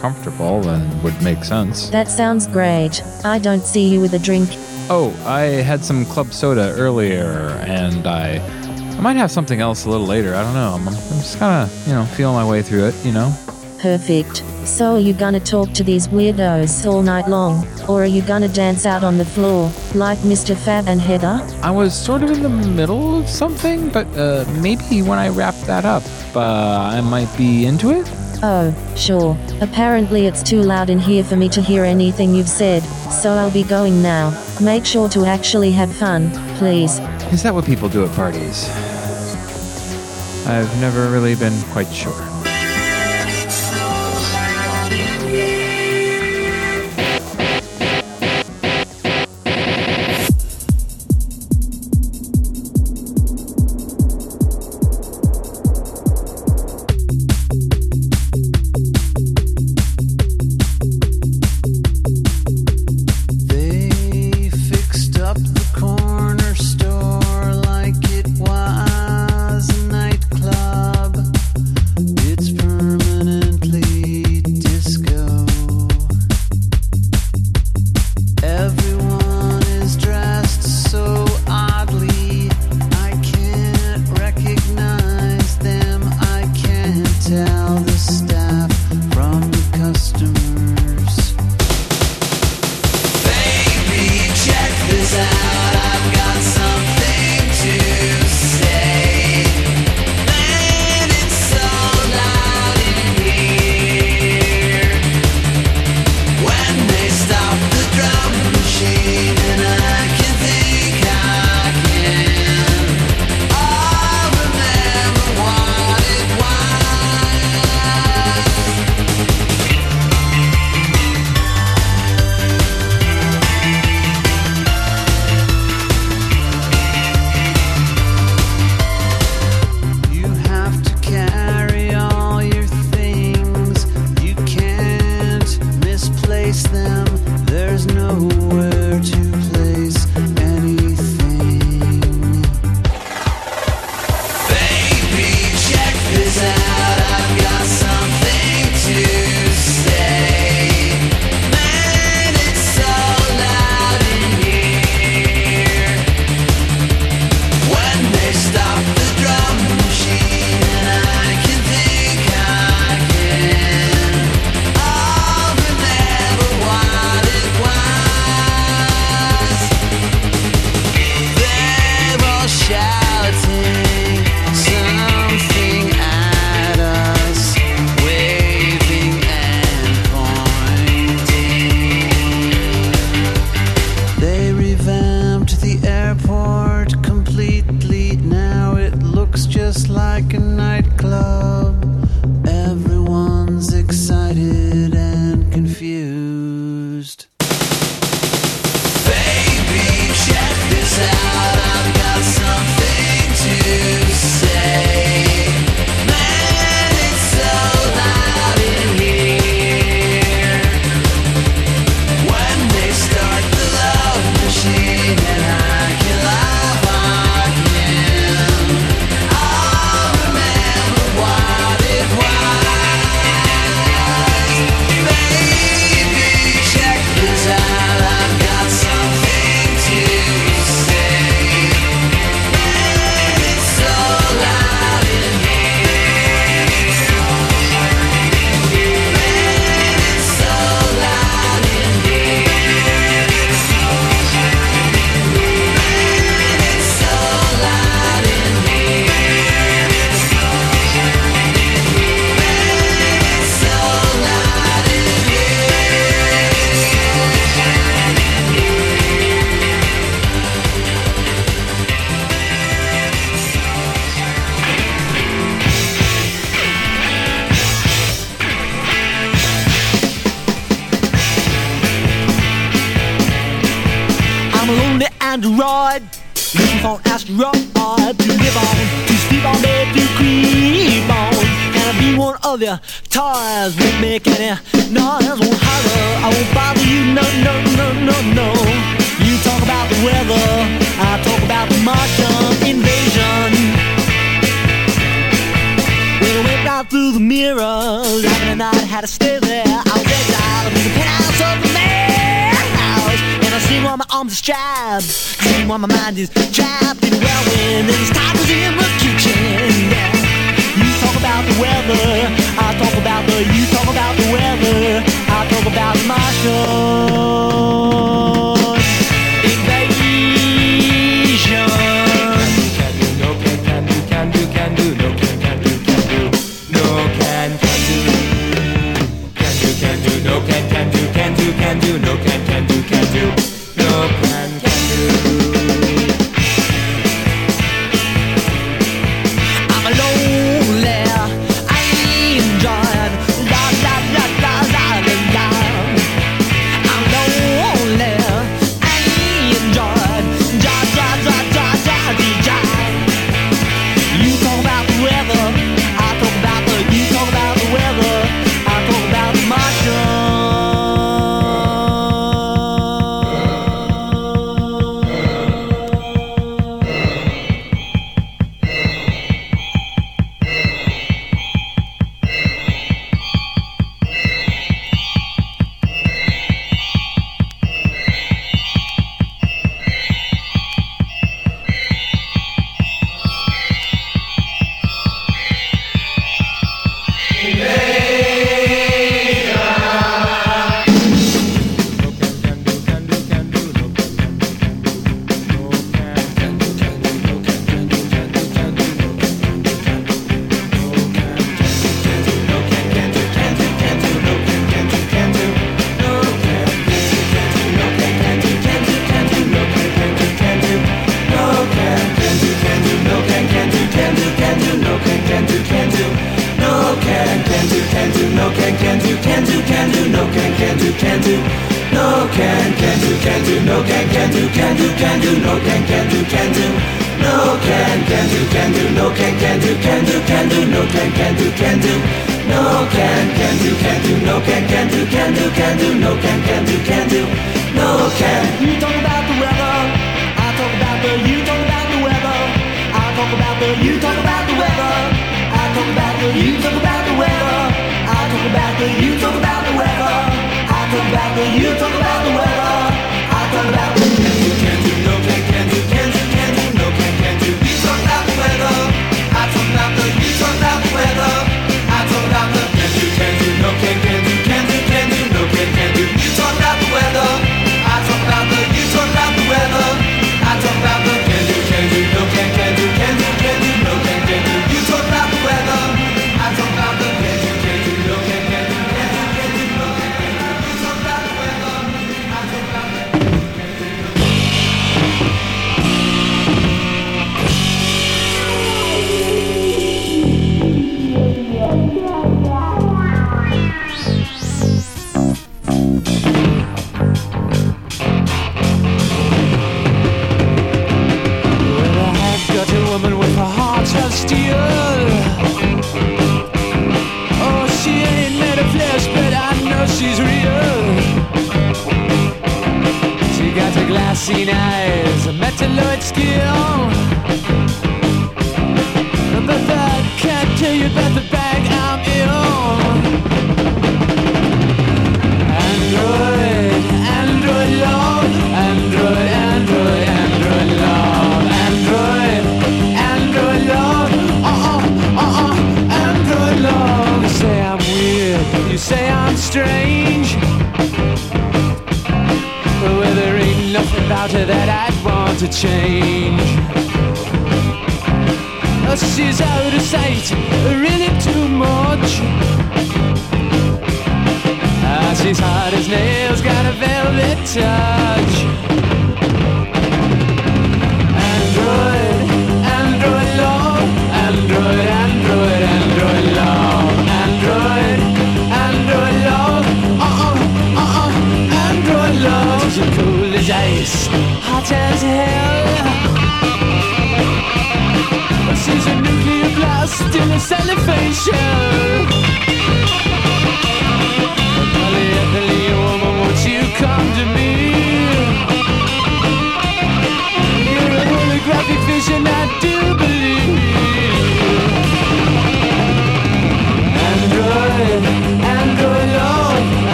comfortable 0.00 0.68
and 0.68 1.02
would 1.04 1.22
make 1.22 1.44
sense. 1.44 1.88
That 1.90 2.08
sounds 2.08 2.48
great. 2.48 3.00
I 3.24 3.38
don't 3.38 3.62
see 3.62 3.86
you 3.86 4.00
with 4.00 4.14
a 4.14 4.18
drink. 4.18 4.48
Oh, 4.90 5.14
I 5.24 5.42
had 5.62 5.84
some 5.84 6.06
club 6.06 6.32
soda 6.32 6.74
earlier 6.76 7.50
and 7.64 8.08
I. 8.08 8.44
I 8.96 9.00
might 9.00 9.16
have 9.16 9.30
something 9.30 9.60
else 9.60 9.84
a 9.84 9.88
little 9.88 10.04
later. 10.04 10.34
I 10.34 10.42
don't 10.42 10.54
know. 10.54 10.72
I'm, 10.74 10.88
I'm 10.88 10.94
just 10.94 11.38
kind 11.38 11.62
of, 11.62 11.86
you 11.86 11.94
know, 11.94 12.04
feeling 12.06 12.34
my 12.34 12.50
way 12.50 12.60
through 12.60 12.86
it, 12.86 13.04
you 13.04 13.12
know? 13.12 13.32
Perfect. 13.80 14.44
So 14.66 14.96
are 14.96 15.00
you 15.00 15.14
gonna 15.14 15.40
talk 15.40 15.72
to 15.72 15.82
these 15.82 16.08
weirdos 16.08 16.86
all 16.86 17.02
night 17.02 17.28
long? 17.28 17.66
Or 17.88 18.02
are 18.02 18.06
you 18.06 18.20
gonna 18.20 18.48
dance 18.48 18.84
out 18.84 19.02
on 19.02 19.16
the 19.16 19.24
floor, 19.24 19.72
like 19.94 20.18
Mr. 20.18 20.54
Fab 20.54 20.86
and 20.86 21.00
Heather? 21.00 21.40
I 21.62 21.70
was 21.70 21.94
sort 21.94 22.22
of 22.22 22.30
in 22.30 22.42
the 22.42 22.50
middle 22.50 23.18
of 23.18 23.26
something, 23.26 23.88
but 23.88 24.06
uh, 24.18 24.44
maybe 24.60 25.00
when 25.00 25.18
I 25.18 25.30
wrap 25.30 25.54
that 25.66 25.86
up, 25.86 26.02
uh, 26.36 26.40
I 26.40 27.00
might 27.00 27.34
be 27.38 27.64
into 27.64 27.90
it. 27.90 28.06
Oh, 28.42 28.74
sure. 28.96 29.36
Apparently 29.62 30.26
it's 30.26 30.42
too 30.42 30.60
loud 30.60 30.90
in 30.90 30.98
here 30.98 31.24
for 31.24 31.36
me 31.36 31.48
to 31.48 31.62
hear 31.62 31.84
anything 31.84 32.34
you've 32.34 32.48
said, 32.48 32.82
so 33.10 33.32
I'll 33.32 33.50
be 33.50 33.64
going 33.64 34.02
now. 34.02 34.38
Make 34.60 34.84
sure 34.84 35.08
to 35.08 35.24
actually 35.24 35.72
have 35.72 35.90
fun, 35.96 36.30
please. 36.58 36.98
Is 37.32 37.42
that 37.44 37.54
what 37.54 37.64
people 37.64 37.88
do 37.88 38.04
at 38.04 38.14
parties? 38.14 38.68
I've 40.46 40.80
never 40.80 41.10
really 41.10 41.34
been 41.34 41.58
quite 41.72 41.88
sure. 41.88 42.29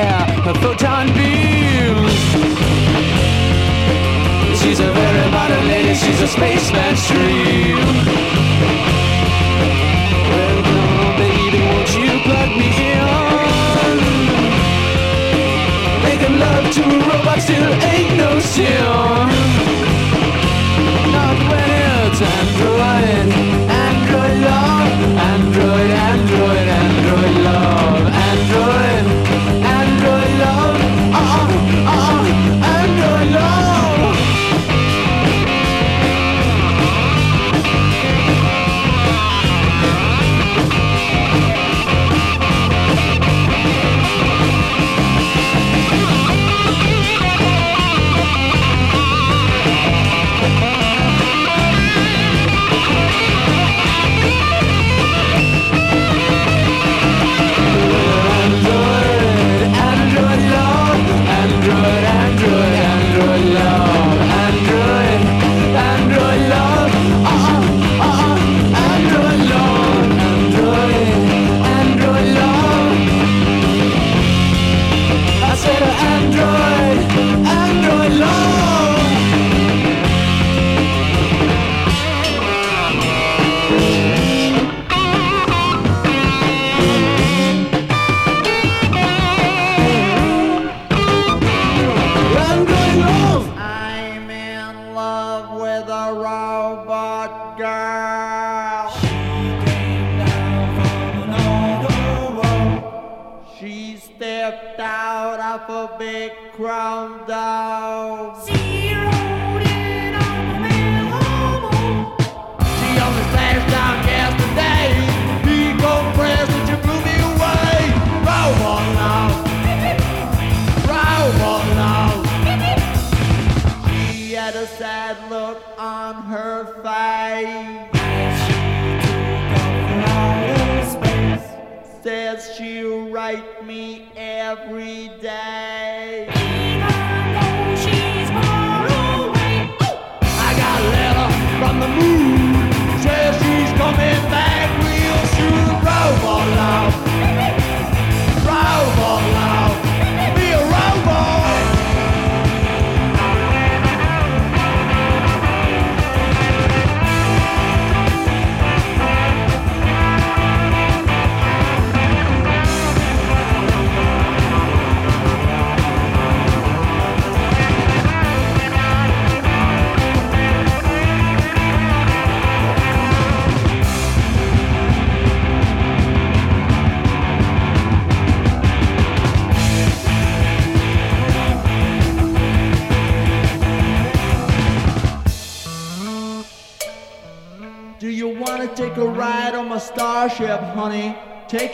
hair, 0.00 0.20
her 0.46 0.54
photon 0.64 1.06
beams. 1.16 2.16
She's 4.60 4.80
a 4.80 4.90
very 5.00 5.30
modern 5.30 5.64
lady, 5.68 5.94
she's 5.94 6.20
a 6.20 6.28
spaceman's 6.28 7.06
dream. 7.08 7.59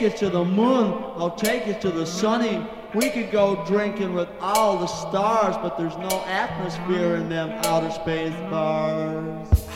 it 0.07 0.17
to 0.19 0.31
the 0.31 0.45
moon. 0.45 0.93
I'll 1.17 1.35
take 1.35 1.67
it 1.67 1.81
to 1.81 1.91
the 1.91 2.07
sunny. 2.07 2.65
We 2.95 3.11
could 3.11 3.33
go 3.33 3.65
drinking 3.67 4.15
with 4.15 4.29
all 4.41 4.79
the 4.79 4.87
stars, 4.87 5.57
but 5.57 5.77
there's 5.77 5.97
no 5.97 6.23
atmosphere 6.27 7.17
in 7.17 7.29
them 7.29 7.51
outer 7.65 7.91
space 7.91 8.33
bars. 8.49 9.69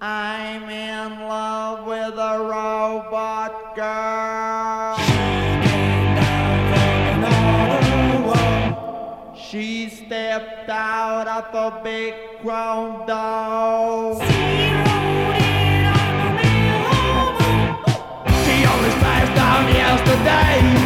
I'm 0.00 0.68
in 0.68 1.20
love 1.28 1.86
with 1.86 2.18
a 2.18 2.38
robot 2.40 3.76
girl. 3.76 4.96
She 9.36 9.88
stepped 9.88 10.68
out 10.68 11.28
of 11.28 11.52
the 11.52 11.80
big 11.84 12.14
chrome 12.40 13.06
door. 13.06 14.33
somebody 19.64 19.80
else 19.80 20.00
today. 20.02 20.83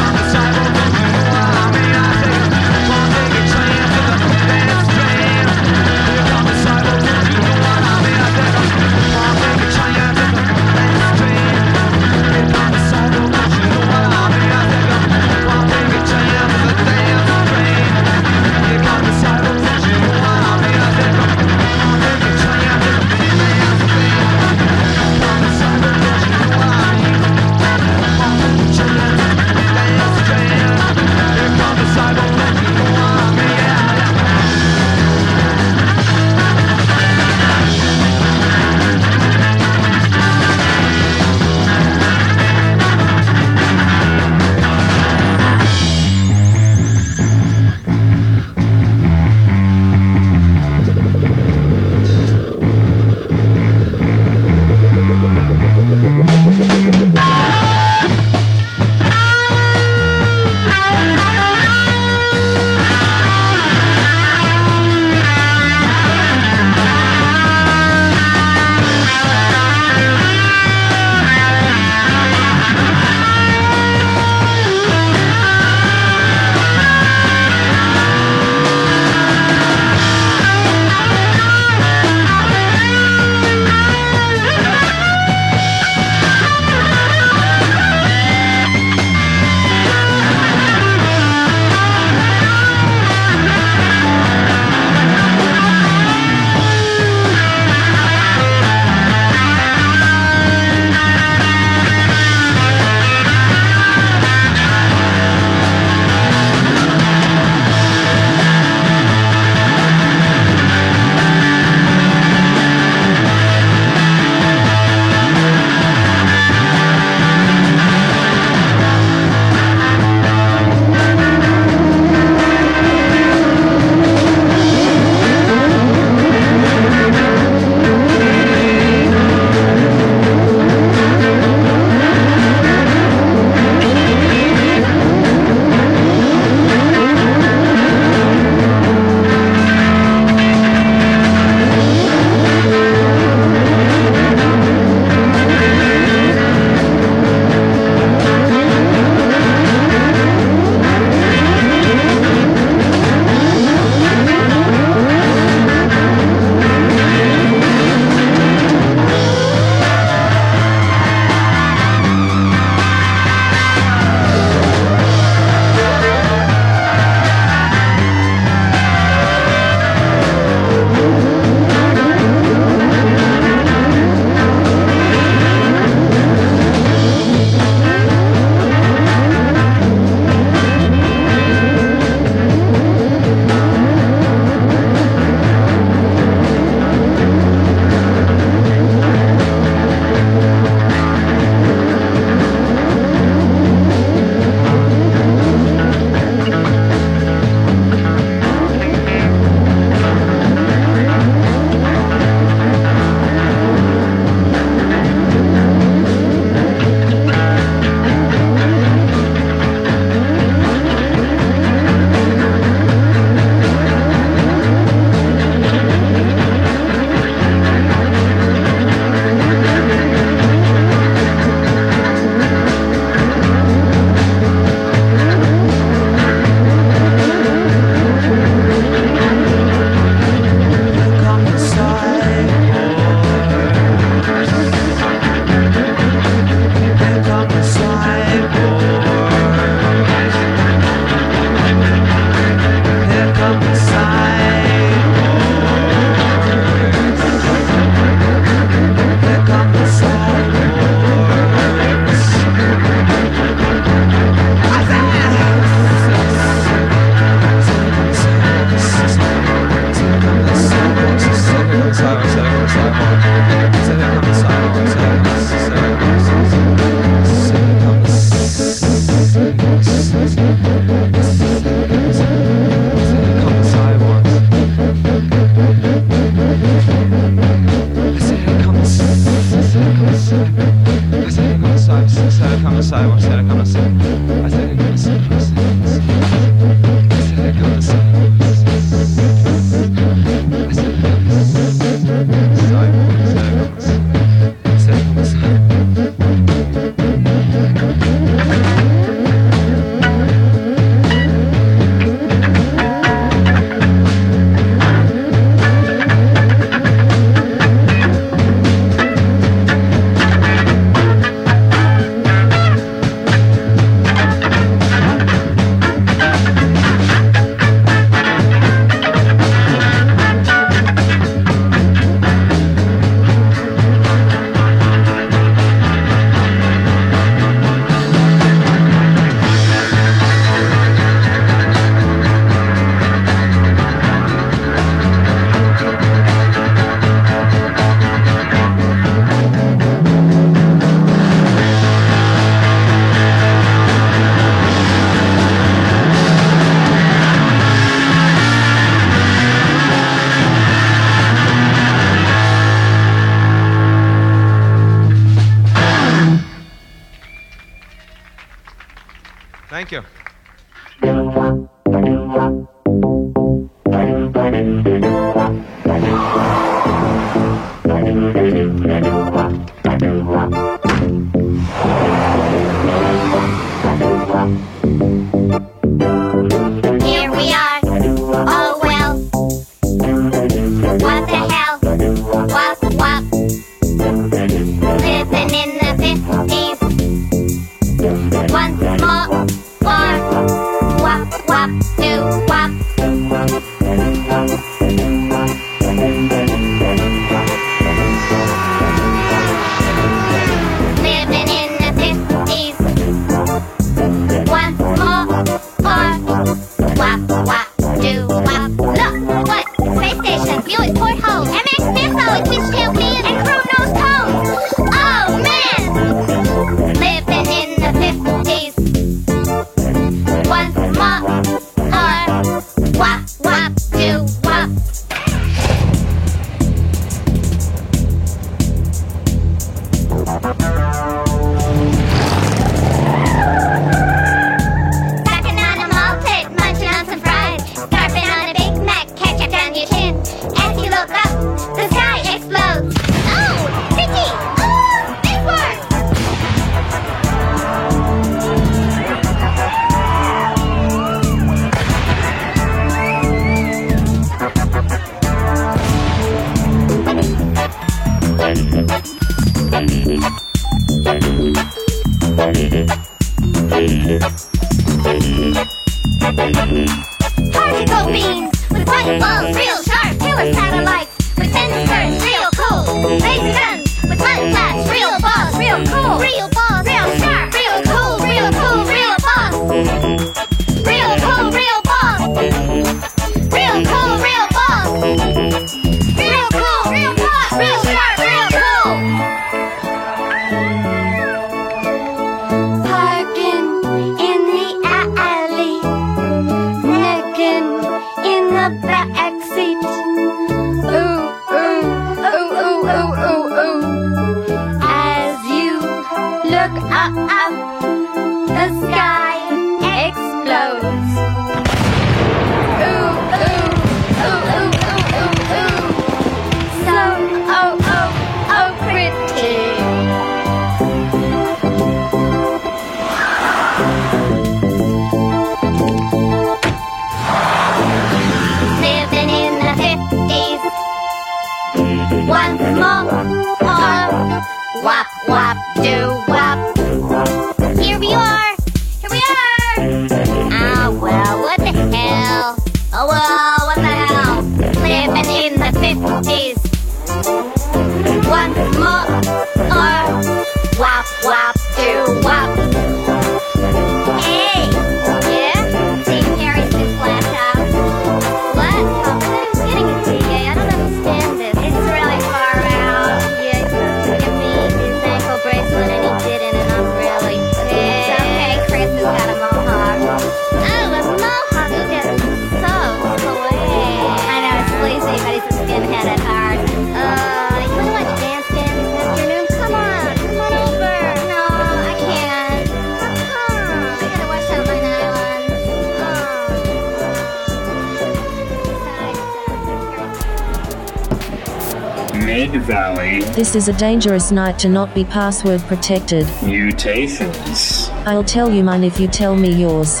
This 593.42 593.56
is 593.56 593.66
a 593.66 593.72
dangerous 593.72 594.30
night 594.30 594.56
to 594.60 594.68
not 594.68 594.94
be 594.94 595.04
password 595.04 595.62
protected. 595.62 596.28
Mutations. 596.44 597.88
I'll 598.06 598.22
tell 598.22 598.48
you 598.48 598.62
mine 598.62 598.84
if 598.84 599.00
you 599.00 599.08
tell 599.08 599.34
me 599.34 599.52
yours. 599.52 600.00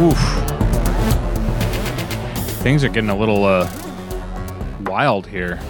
Oof. 0.00 0.16
Things 2.62 2.84
are 2.84 2.88
getting 2.88 3.10
a 3.10 3.16
little 3.16 3.44
uh, 3.44 3.68
wild 4.84 5.26
here. 5.26 5.60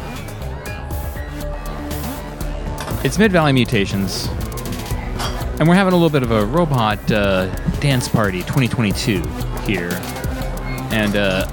It's 3.04 3.18
Mid 3.18 3.32
Valley 3.32 3.52
Mutations, 3.52 4.28
and 5.58 5.68
we're 5.68 5.74
having 5.74 5.92
a 5.92 5.96
little 5.96 6.08
bit 6.08 6.22
of 6.22 6.30
a 6.30 6.46
robot 6.46 7.10
uh, 7.10 7.46
dance 7.80 8.06
party 8.06 8.42
2022 8.42 9.20
here. 9.64 9.90
And 10.92 11.16
uh, 11.16 11.44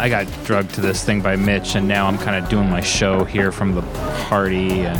I 0.00 0.08
got 0.08 0.26
drugged 0.44 0.74
to 0.74 0.80
this 0.80 1.04
thing 1.04 1.22
by 1.22 1.36
Mitch, 1.36 1.76
and 1.76 1.86
now 1.86 2.08
I'm 2.08 2.18
kind 2.18 2.42
of 2.42 2.50
doing 2.50 2.68
my 2.68 2.80
show 2.80 3.22
here 3.22 3.52
from 3.52 3.76
the 3.76 3.82
party. 4.24 4.80
And 4.80 4.98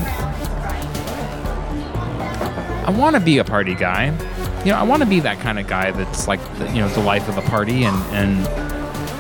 I 2.86 2.94
want 2.96 3.16
to 3.16 3.20
be 3.20 3.38
a 3.38 3.44
party 3.44 3.74
guy. 3.74 4.16
You 4.61 4.70
know, 4.70 4.78
I 4.78 4.84
want 4.84 5.02
to 5.02 5.09
be 5.09 5.18
that 5.18 5.40
kind 5.40 5.59
of 5.59 5.66
guy 5.66 5.90
that's 5.90 6.28
like, 6.28 6.40
the, 6.59 6.68
you 6.68 6.82
know, 6.82 6.88
the 6.90 7.00
life 7.00 7.28
of 7.28 7.34
the 7.34 7.42
party 7.42 7.82
and 7.82 7.96
and 8.14 8.46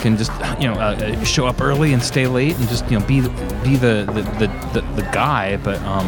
can 0.02 0.16
just 0.16 0.30
you 0.60 0.68
know 0.68 0.74
uh, 0.74 0.94
uh, 0.94 1.24
show 1.24 1.46
up 1.46 1.60
early 1.60 1.92
and 1.92 2.00
stay 2.00 2.28
late 2.28 2.54
and 2.58 2.68
just 2.68 2.88
you 2.88 2.98
know 2.98 3.04
be 3.06 3.22
be 3.64 3.76
the 3.76 4.04
the, 4.12 4.22
the, 4.38 4.70
the, 4.72 4.80
the 4.94 5.08
guy 5.10 5.56
but 5.56 5.80
um 5.82 6.06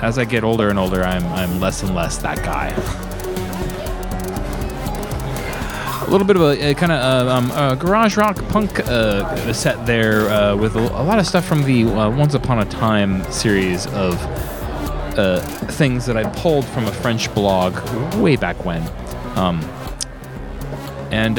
as 0.00 0.18
I 0.18 0.24
get 0.24 0.44
older 0.44 0.68
and 0.68 0.78
older, 0.78 1.02
I'm 1.02 1.26
I'm 1.26 1.60
less 1.60 1.82
and 1.82 1.94
less 1.94 2.18
that 2.18 2.38
guy. 2.38 2.74
a 6.08 6.10
little 6.10 6.26
bit 6.26 6.36
of 6.36 6.42
a, 6.42 6.70
a 6.70 6.74
kind 6.74 6.90
of 6.90 7.28
uh, 7.28 7.30
um, 7.30 7.50
a 7.50 7.72
um, 7.72 7.78
garage 7.78 8.16
rock 8.16 8.36
punk 8.48 8.80
uh, 8.88 9.52
set 9.52 9.84
there 9.84 10.26
uh, 10.30 10.56
with 10.56 10.74
a, 10.74 10.80
a, 10.80 11.04
lot 11.04 11.18
of 11.18 11.26
stuff 11.26 11.44
from 11.44 11.64
the 11.64 11.84
uh, 11.84 12.08
Once 12.08 12.32
Upon 12.32 12.60
a 12.60 12.64
Time 12.64 13.22
series 13.30 13.86
of 13.88 14.18
things 15.72 16.06
that 16.06 16.16
I 16.16 16.24
pulled 16.40 16.64
from 16.64 16.86
a 16.86 16.92
French 16.92 17.32
blog 17.34 17.76
way 18.14 18.36
back 18.36 18.64
when. 18.64 18.82
Um, 19.36 19.60
and 21.10 21.36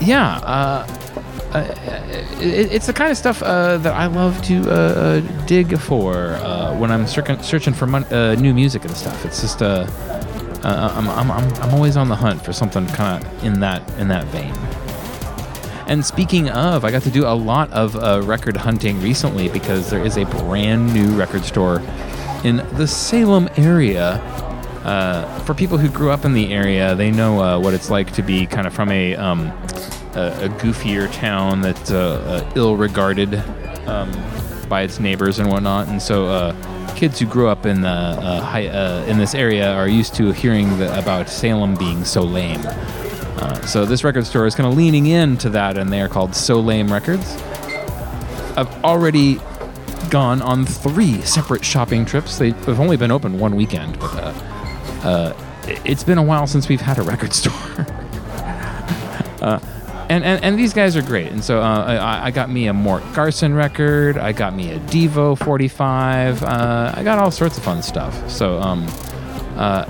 yeah 0.00 0.86
it, 1.54 2.72
it's 2.72 2.86
the 2.86 2.92
kind 2.92 3.10
of 3.10 3.16
stuff 3.16 3.42
uh, 3.42 3.78
that 3.78 3.94
I 3.94 4.06
love 4.06 4.40
to 4.42 4.60
uh, 4.70 4.74
uh, 4.74 5.20
dig 5.46 5.78
for 5.78 6.14
uh, 6.14 6.76
when 6.76 6.90
I'm 6.90 7.06
searching 7.06 7.42
searching 7.42 7.74
for 7.74 7.86
mon- 7.86 8.04
uh, 8.04 8.34
new 8.36 8.54
music 8.54 8.84
and 8.84 8.96
stuff. 8.96 9.24
It's 9.24 9.40
just 9.40 9.62
uh, 9.62 9.86
uh, 10.62 10.92
I'm, 10.94 11.08
I'm, 11.08 11.30
I'm, 11.30 11.54
I'm 11.62 11.74
always 11.74 11.96
on 11.96 12.08
the 12.08 12.16
hunt 12.16 12.44
for 12.44 12.52
something 12.52 12.86
kind 12.88 13.24
of 13.24 13.44
in 13.44 13.60
that 13.60 13.88
in 13.98 14.08
that 14.08 14.26
vein. 14.26 14.54
And 15.86 16.04
speaking 16.04 16.48
of, 16.50 16.84
I 16.84 16.92
got 16.92 17.02
to 17.02 17.10
do 17.10 17.26
a 17.26 17.34
lot 17.34 17.72
of 17.72 17.96
uh, 17.96 18.22
record 18.22 18.56
hunting 18.56 19.00
recently 19.02 19.48
because 19.48 19.90
there 19.90 20.04
is 20.04 20.16
a 20.16 20.24
brand 20.24 20.94
new 20.94 21.18
record 21.18 21.44
store 21.44 21.82
in 22.44 22.58
the 22.74 22.86
Salem 22.86 23.48
area. 23.56 24.12
Uh, 24.84 25.26
for 25.40 25.52
people 25.52 25.76
who 25.78 25.88
grew 25.88 26.10
up 26.10 26.24
in 26.24 26.32
the 26.32 26.54
area, 26.54 26.94
they 26.94 27.10
know 27.10 27.42
uh, 27.42 27.58
what 27.58 27.74
it's 27.74 27.90
like 27.90 28.12
to 28.12 28.22
be 28.22 28.46
kind 28.46 28.66
of 28.66 28.72
from 28.72 28.90
a 28.90 29.16
um, 29.16 29.52
a, 30.14 30.46
a 30.46 30.48
goofier 30.48 31.12
town 31.12 31.60
that's 31.60 31.90
uh, 31.90 32.42
uh, 32.46 32.52
ill-regarded 32.56 33.34
um, 33.86 34.10
by 34.68 34.82
its 34.82 35.00
neighbors 35.00 35.38
and 35.38 35.48
whatnot. 35.50 35.88
And 35.88 36.00
so, 36.00 36.26
uh, 36.26 36.94
kids 36.94 37.18
who 37.18 37.26
grew 37.26 37.48
up 37.48 37.66
in 37.66 37.80
the 37.82 37.88
uh, 37.88 38.40
high, 38.40 39.04
in 39.06 39.16
this 39.18 39.34
area 39.34 39.72
are 39.72 39.88
used 39.88 40.14
to 40.16 40.32
hearing 40.32 40.76
the, 40.78 40.98
about 40.98 41.28
Salem 41.28 41.74
being 41.76 42.04
so 42.04 42.22
lame. 42.22 42.62
So 43.66 43.86
this 43.86 44.04
record 44.04 44.26
store 44.26 44.46
is 44.46 44.54
kind 44.54 44.66
of 44.68 44.76
leaning 44.76 45.06
into 45.06 45.48
that, 45.50 45.78
and 45.78 45.90
they 45.92 46.00
are 46.02 46.08
called 46.08 46.34
So 46.34 46.60
Lame 46.60 46.92
Records. 46.92 47.36
I've 48.56 48.68
already 48.84 49.38
gone 50.10 50.42
on 50.42 50.66
three 50.66 51.20
separate 51.22 51.64
shopping 51.64 52.04
trips. 52.04 52.36
They've 52.38 52.80
only 52.80 52.96
been 52.98 53.10
open 53.10 53.38
one 53.38 53.54
weekend, 53.56 53.98
but 53.98 54.14
uh, 54.14 54.34
uh, 55.04 55.36
it- 55.68 55.80
it's 55.84 56.04
been 56.04 56.18
a 56.18 56.22
while 56.22 56.46
since 56.46 56.68
we've 56.68 56.80
had 56.80 56.98
a 56.98 57.02
record 57.02 57.32
store. 57.32 57.52
uh, 59.40 59.58
and, 60.10 60.24
and, 60.24 60.44
and 60.44 60.58
these 60.58 60.74
guys 60.74 60.96
are 60.96 61.02
great. 61.02 61.30
And 61.30 61.42
so 61.42 61.62
uh, 61.62 61.84
I, 61.84 62.26
I 62.26 62.30
got 62.32 62.50
me 62.50 62.66
a 62.66 62.72
Mort 62.72 63.04
Garson 63.14 63.54
record. 63.54 64.18
I 64.18 64.32
got 64.32 64.54
me 64.54 64.72
a 64.72 64.80
Devo 64.80 65.38
45. 65.38 66.42
Uh, 66.42 66.92
I 66.96 67.04
got 67.04 67.20
all 67.20 67.30
sorts 67.30 67.56
of 67.56 67.62
fun 67.62 67.80
stuff. 67.80 68.28
So 68.28 68.58
um, 68.58 68.86
uh, 69.54 69.84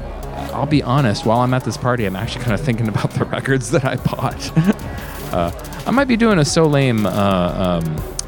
I'll 0.52 0.66
be 0.66 0.82
honest, 0.82 1.24
while 1.24 1.40
I'm 1.40 1.54
at 1.54 1.64
this 1.64 1.78
party, 1.78 2.04
I'm 2.04 2.16
actually 2.16 2.44
kind 2.44 2.52
of 2.52 2.60
thinking 2.60 2.86
about 2.88 3.12
the 3.12 3.24
records 3.36 3.70
that 3.70 3.86
I 3.86 3.96
bought. 3.96 4.58
uh, 5.32 5.82
I 5.86 5.90
might 5.90 6.06
be 6.06 6.18
doing 6.18 6.38
a 6.38 6.44
So 6.44 6.66
Lame 6.66 7.06
uh, 7.06 7.80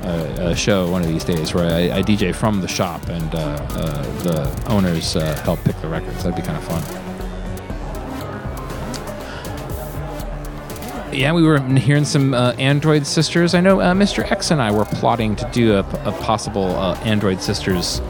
um, 0.03 0.57
show 0.57 0.91
one 0.91 1.03
of 1.03 1.09
these 1.09 1.25
days 1.25 1.53
where 1.53 1.67
I, 1.67 1.99
I 1.99 2.03
DJ 2.03 2.35
from 2.35 2.63
the 2.63 2.69
shop 2.69 3.07
and 3.09 3.35
uh, 3.35 3.57
the 4.23 4.67
owners 4.69 5.13
help 5.13 5.63
pick 5.65 5.79
the 5.83 5.89
records. 5.89 6.25
That'd 6.25 6.37
be 6.37 6.43
kind 6.43 6.57
of 6.57 6.65
fun. 6.65 7.02
Yeah, 11.13 11.33
we 11.35 11.43
were 11.43 11.61
hearing 11.77 12.05
some 12.07 12.33
uh, 12.33 12.53
Android 12.53 13.07
Sisters. 13.07 13.55
I 13.55 13.61
know 13.61 13.81
uh, 13.81 13.93
Mr. 13.93 14.29
X 14.31 14.51
and 14.51 14.63
I 14.63 14.71
were 14.71 14.87
plotting 14.87 15.37
to 15.37 15.49
do 15.53 15.75
a, 15.75 15.81
a 15.81 16.13
possible 16.23 16.65
uh, 16.77 16.95
Android 17.05 17.43
Sisters 17.43 18.01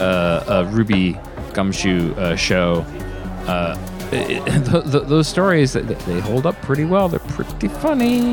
uh, 0.00 0.64
uh, 0.66 0.70
Ruby 0.72 1.16
Gumshoe 1.54 2.12
uh, 2.16 2.34
show. 2.34 2.84
Uh, 3.46 3.78
it- 4.10 4.42
it- 4.48 4.64
th- 4.70 4.84
th- 4.90 5.04
those 5.04 5.28
stories, 5.28 5.72
they 5.74 6.20
hold 6.20 6.44
up 6.46 6.60
pretty 6.62 6.84
well. 6.84 7.08
They're 7.08 7.20
pretty 7.20 7.68
funny. 7.68 8.30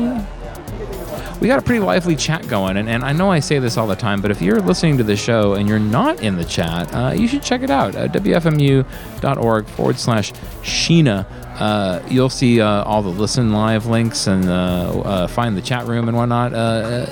We 1.40 1.48
got 1.48 1.58
a 1.58 1.62
pretty 1.62 1.80
lively 1.80 2.16
chat 2.16 2.46
going, 2.48 2.76
and, 2.76 2.86
and 2.86 3.02
I 3.02 3.12
know 3.12 3.30
I 3.30 3.40
say 3.40 3.58
this 3.58 3.78
all 3.78 3.86
the 3.86 3.96
time, 3.96 4.20
but 4.20 4.30
if 4.30 4.42
you're 4.42 4.60
listening 4.60 4.98
to 4.98 5.04
the 5.04 5.16
show 5.16 5.54
and 5.54 5.66
you're 5.66 5.78
not 5.78 6.20
in 6.20 6.36
the 6.36 6.44
chat, 6.44 6.94
uh, 6.94 7.12
you 7.12 7.26
should 7.26 7.42
check 7.42 7.62
it 7.62 7.70
out. 7.70 7.96
Uh, 7.96 8.08
WFMU.org 8.08 9.66
forward 9.68 9.98
slash 9.98 10.32
Sheena. 10.62 11.26
Uh, 11.58 12.02
you'll 12.08 12.28
see 12.28 12.60
uh, 12.60 12.84
all 12.84 13.02
the 13.02 13.08
listen 13.08 13.52
live 13.52 13.86
links 13.86 14.26
and 14.26 14.50
uh, 14.50 15.00
uh, 15.00 15.26
find 15.28 15.56
the 15.56 15.62
chat 15.62 15.86
room 15.86 16.08
and 16.08 16.16
whatnot. 16.16 16.52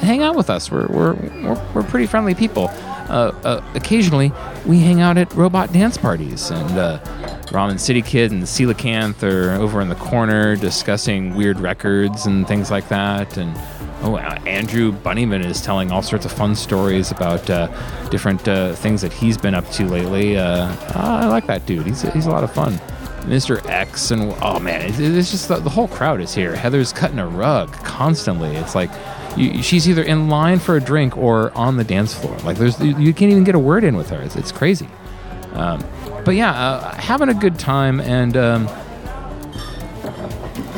Hang 0.00 0.22
out 0.22 0.36
with 0.36 0.50
us. 0.50 0.70
We're, 0.70 0.88
we're, 0.88 1.14
we're, 1.14 1.72
we're 1.74 1.82
pretty 1.84 2.06
friendly 2.06 2.34
people. 2.34 2.70
Occasionally, 3.08 4.30
we 4.66 4.78
hang 4.80 5.00
out 5.00 5.16
at 5.16 5.32
robot 5.32 5.72
dance 5.72 5.96
parties, 5.96 6.50
and 6.50 7.00
Ramen 7.48 7.80
City 7.80 8.02
Kid 8.02 8.30
and 8.30 8.42
Coelacanth 8.42 9.22
are 9.22 9.52
over 9.52 9.80
in 9.80 9.88
the 9.88 9.94
corner 9.94 10.54
discussing 10.54 11.34
weird 11.34 11.58
records 11.60 12.26
and 12.26 12.46
things 12.46 12.70
like 12.70 12.88
that. 12.88 13.38
And 13.38 13.56
oh, 14.02 14.16
uh, 14.16 14.38
Andrew 14.46 14.92
Bunnyman 14.92 15.44
is 15.44 15.60
telling 15.60 15.90
all 15.90 16.02
sorts 16.02 16.24
of 16.24 16.32
fun 16.32 16.54
stories 16.54 17.10
about 17.10 17.48
uh, 17.50 17.66
different 18.10 18.46
uh, 18.48 18.74
things 18.74 19.02
that 19.02 19.12
he's 19.12 19.36
been 19.36 19.54
up 19.54 19.68
to 19.70 19.86
lately. 19.86 20.36
Uh, 20.36 20.74
I 20.94 21.26
like 21.26 21.46
that 21.46 21.66
dude. 21.66 21.86
He's, 21.86 22.02
he's 22.12 22.26
a 22.26 22.30
lot 22.30 22.44
of 22.44 22.52
fun. 22.52 22.74
Mr. 23.22 23.64
X 23.66 24.10
and 24.10 24.34
oh 24.40 24.58
man, 24.58 24.82
it's, 24.82 24.98
it's 24.98 25.30
just 25.30 25.48
the, 25.48 25.56
the 25.56 25.68
whole 25.68 25.88
crowd 25.88 26.20
is 26.20 26.34
here. 26.34 26.56
Heather's 26.56 26.92
cutting 26.92 27.18
a 27.18 27.26
rug 27.26 27.70
constantly. 27.72 28.56
It's 28.56 28.74
like 28.74 28.90
you, 29.36 29.62
she's 29.62 29.88
either 29.88 30.02
in 30.02 30.28
line 30.28 30.58
for 30.58 30.76
a 30.76 30.80
drink 30.80 31.16
or 31.16 31.52
on 31.56 31.76
the 31.76 31.84
dance 31.84 32.14
floor. 32.14 32.36
Like 32.38 32.56
there's 32.56 32.80
you, 32.80 32.96
you 32.98 33.12
can't 33.12 33.30
even 33.30 33.44
get 33.44 33.54
a 33.54 33.58
word 33.58 33.84
in 33.84 33.96
with 33.96 34.08
her. 34.10 34.22
It's, 34.22 34.36
it's 34.36 34.52
crazy. 34.52 34.88
Um, 35.52 35.84
but 36.24 36.36
yeah, 36.36 36.52
uh, 36.52 36.94
having 36.94 37.28
a 37.28 37.34
good 37.34 37.58
time 37.58 38.00
and 38.00 38.36
um, 38.36 38.68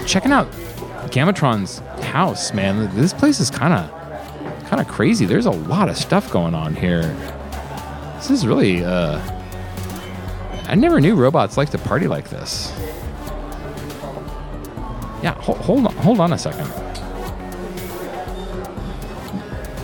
checking 0.06 0.32
out 0.32 0.50
Gamatron's 1.10 1.82
house, 2.10 2.52
man. 2.52 2.94
This 2.96 3.12
place 3.12 3.40
is 3.40 3.50
kind 3.50 3.72
of 3.72 3.90
kind 4.68 4.80
of 4.80 4.88
crazy. 4.88 5.26
There's 5.26 5.46
a 5.46 5.50
lot 5.50 5.88
of 5.88 5.96
stuff 5.96 6.30
going 6.30 6.54
on 6.54 6.74
here. 6.74 7.02
This 8.16 8.30
is 8.30 8.46
really. 8.46 8.84
Uh, 8.84 9.18
I 10.66 10.74
never 10.74 11.00
knew 11.00 11.14
robots 11.16 11.56
like 11.56 11.70
to 11.70 11.78
party 11.78 12.06
like 12.06 12.28
this. 12.30 12.72
Yeah, 15.22 15.34
ho- 15.34 15.54
hold 15.54 15.86
on, 15.86 15.94
hold 15.96 16.20
on 16.20 16.32
a 16.32 16.38
second. 16.38 16.68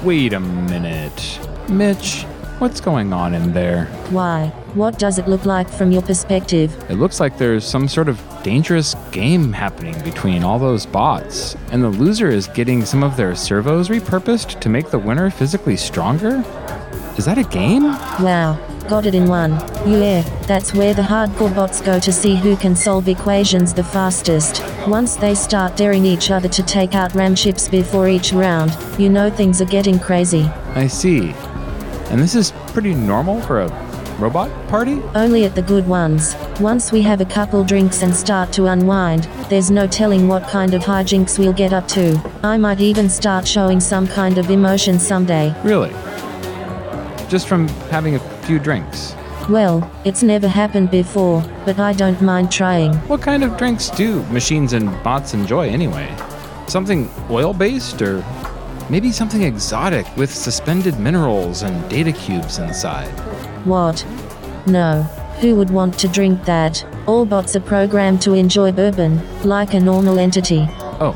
Wait 0.04 0.32
a 0.32 0.40
minute, 0.40 1.40
Mitch. 1.68 2.22
What's 2.58 2.80
going 2.80 3.12
on 3.12 3.34
in 3.34 3.52
there? 3.52 3.86
Why? 4.10 4.46
What 4.74 4.98
does 4.98 5.18
it 5.18 5.28
look 5.28 5.44
like 5.44 5.68
from 5.68 5.90
your 5.92 6.02
perspective? 6.02 6.72
It 6.88 6.94
looks 6.94 7.20
like 7.20 7.36
there's 7.36 7.64
some 7.66 7.88
sort 7.88 8.08
of 8.08 8.18
dangerous 8.47 8.94
game 9.11 9.53
happening 9.53 10.01
between 10.05 10.44
all 10.44 10.57
those 10.57 10.86
bots, 10.86 11.57
and 11.72 11.82
the 11.82 11.88
loser 11.88 12.28
is 12.28 12.47
getting 12.47 12.84
some 12.84 13.03
of 13.03 13.16
their 13.16 13.34
servos 13.34 13.88
repurposed 13.88 14.61
to 14.61 14.68
make 14.68 14.88
the 14.88 14.99
winner 15.01 15.30
physically 15.30 15.76
stronger? 15.76 16.44
Is 17.18 17.24
that 17.24 17.38
a 17.38 17.42
game? 17.42 17.82
Wow, 18.22 18.57
got 18.88 19.05
it 19.05 19.16
in 19.16 19.26
one. 19.26 19.51
Yeah, 19.84 20.22
that's 20.47 20.72
where 20.72 20.94
the 20.94 21.03
hardcore 21.03 21.53
bots 21.57 21.80
go 21.80 21.99
to 21.99 22.12
see 22.12 22.36
who 22.36 22.57
can 22.57 22.76
solve 22.76 23.09
equations 23.09 23.74
the 23.74 23.82
fastest. 23.82 24.62
Once 24.86 25.16
they 25.16 25.34
start 25.34 25.76
daring 25.76 26.05
each 26.07 26.30
other 26.30 26.49
to 26.49 26.62
take 26.62 26.94
out 26.94 27.16
ram 27.16 27.34
chips 27.34 27.68
before 27.68 28.07
each 28.07 28.32
round, 28.32 28.78
you 28.97 29.09
know 29.09 29.28
things 29.28 29.61
are 29.61 29.64
getting 29.64 29.99
crazy. 29.99 30.44
I 30.76 30.86
see. 30.86 31.34
And 32.11 32.20
this 32.20 32.36
is 32.36 32.53
pretty 32.68 32.94
normal 32.94 33.40
for 33.40 33.62
a 33.62 33.86
robot 34.18 34.50
party? 34.68 35.02
Only 35.14 35.44
at 35.44 35.54
the 35.54 35.62
good 35.62 35.86
ones. 35.86 36.34
Once 36.60 36.92
we 36.92 37.02
have 37.02 37.20
a 37.20 37.24
couple 37.24 37.62
drinks 37.64 38.02
and 38.02 38.14
start 38.14 38.52
to 38.54 38.66
unwind, 38.66 39.24
there's 39.48 39.70
no 39.70 39.86
telling 39.86 40.28
what 40.28 40.46
kind 40.48 40.74
of 40.74 40.82
hijinks 40.82 41.38
we'll 41.38 41.52
get 41.52 41.72
up 41.72 41.86
to. 41.88 42.20
I 42.42 42.56
might 42.56 42.80
even 42.80 43.08
start 43.08 43.46
showing 43.46 43.80
some 43.80 44.06
kind 44.06 44.38
of 44.38 44.50
emotion 44.50 44.98
someday. 44.98 45.54
Really? 45.62 45.90
Just 47.28 47.48
from 47.48 47.68
having 47.90 48.14
a 48.14 48.20
few 48.46 48.58
drinks. 48.58 49.14
Well, 49.48 49.88
it's 50.04 50.22
never 50.22 50.48
happened 50.48 50.90
before, 50.90 51.42
but 51.64 51.78
I 51.78 51.92
don't 51.92 52.20
mind 52.20 52.50
trying. 52.50 52.94
What 53.08 53.22
kind 53.22 53.44
of 53.44 53.56
drinks 53.56 53.90
do 53.90 54.22
machines 54.24 54.72
and 54.72 54.90
bots 55.04 55.34
enjoy 55.34 55.68
anyway? 55.68 56.12
Something 56.66 57.08
oil 57.30 57.52
based 57.52 58.02
or 58.02 58.24
maybe 58.90 59.12
something 59.12 59.42
exotic 59.42 60.04
with 60.16 60.34
suspended 60.34 60.98
minerals 60.98 61.62
and 61.62 61.88
data 61.88 62.10
cubes 62.12 62.58
inside? 62.58 63.12
What? 63.66 64.06
No. 64.68 65.02
Who 65.40 65.56
would 65.56 65.70
want 65.70 65.98
to 65.98 66.06
drink 66.06 66.44
that? 66.44 66.86
All 67.06 67.26
bots 67.26 67.56
are 67.56 67.60
programmed 67.60 68.22
to 68.22 68.32
enjoy 68.34 68.70
bourbon, 68.70 69.20
like 69.42 69.74
a 69.74 69.80
normal 69.80 70.20
entity. 70.20 70.68
Oh. 71.00 71.14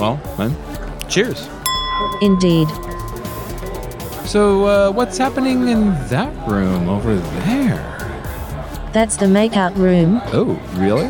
Well, 0.00 0.20
then, 0.36 0.56
cheers. 1.08 1.48
Indeed. 2.20 2.66
So, 4.26 4.64
uh, 4.64 4.90
what's 4.90 5.16
happening 5.16 5.68
in 5.68 5.90
that 6.08 6.34
room 6.48 6.88
over 6.88 7.14
there? 7.14 7.76
That's 8.92 9.16
the 9.16 9.26
makeout 9.26 9.76
room. 9.76 10.20
Oh, 10.32 10.60
really? 10.74 11.06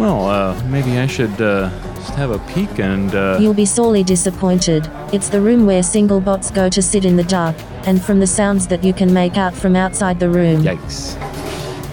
Well, 0.00 0.28
uh, 0.28 0.60
maybe 0.64 0.98
I 0.98 1.06
should, 1.06 1.40
uh, 1.40 1.70
just 2.02 2.14
have 2.14 2.30
a 2.30 2.38
peek 2.52 2.78
and, 2.78 3.14
uh. 3.14 3.38
You'll 3.40 3.54
be 3.54 3.64
sorely 3.64 4.02
disappointed. 4.02 4.90
It's 5.12 5.28
the 5.28 5.40
room 5.40 5.66
where 5.66 5.82
single 5.82 6.20
bots 6.20 6.50
go 6.50 6.68
to 6.68 6.82
sit 6.82 7.04
in 7.04 7.16
the 7.16 7.24
dark, 7.24 7.56
and 7.86 8.02
from 8.02 8.20
the 8.20 8.26
sounds 8.26 8.66
that 8.68 8.82
you 8.84 8.92
can 8.92 9.12
make 9.12 9.36
out 9.36 9.54
from 9.54 9.76
outside 9.76 10.18
the 10.18 10.28
room. 10.28 10.62
Yikes. 10.62 11.16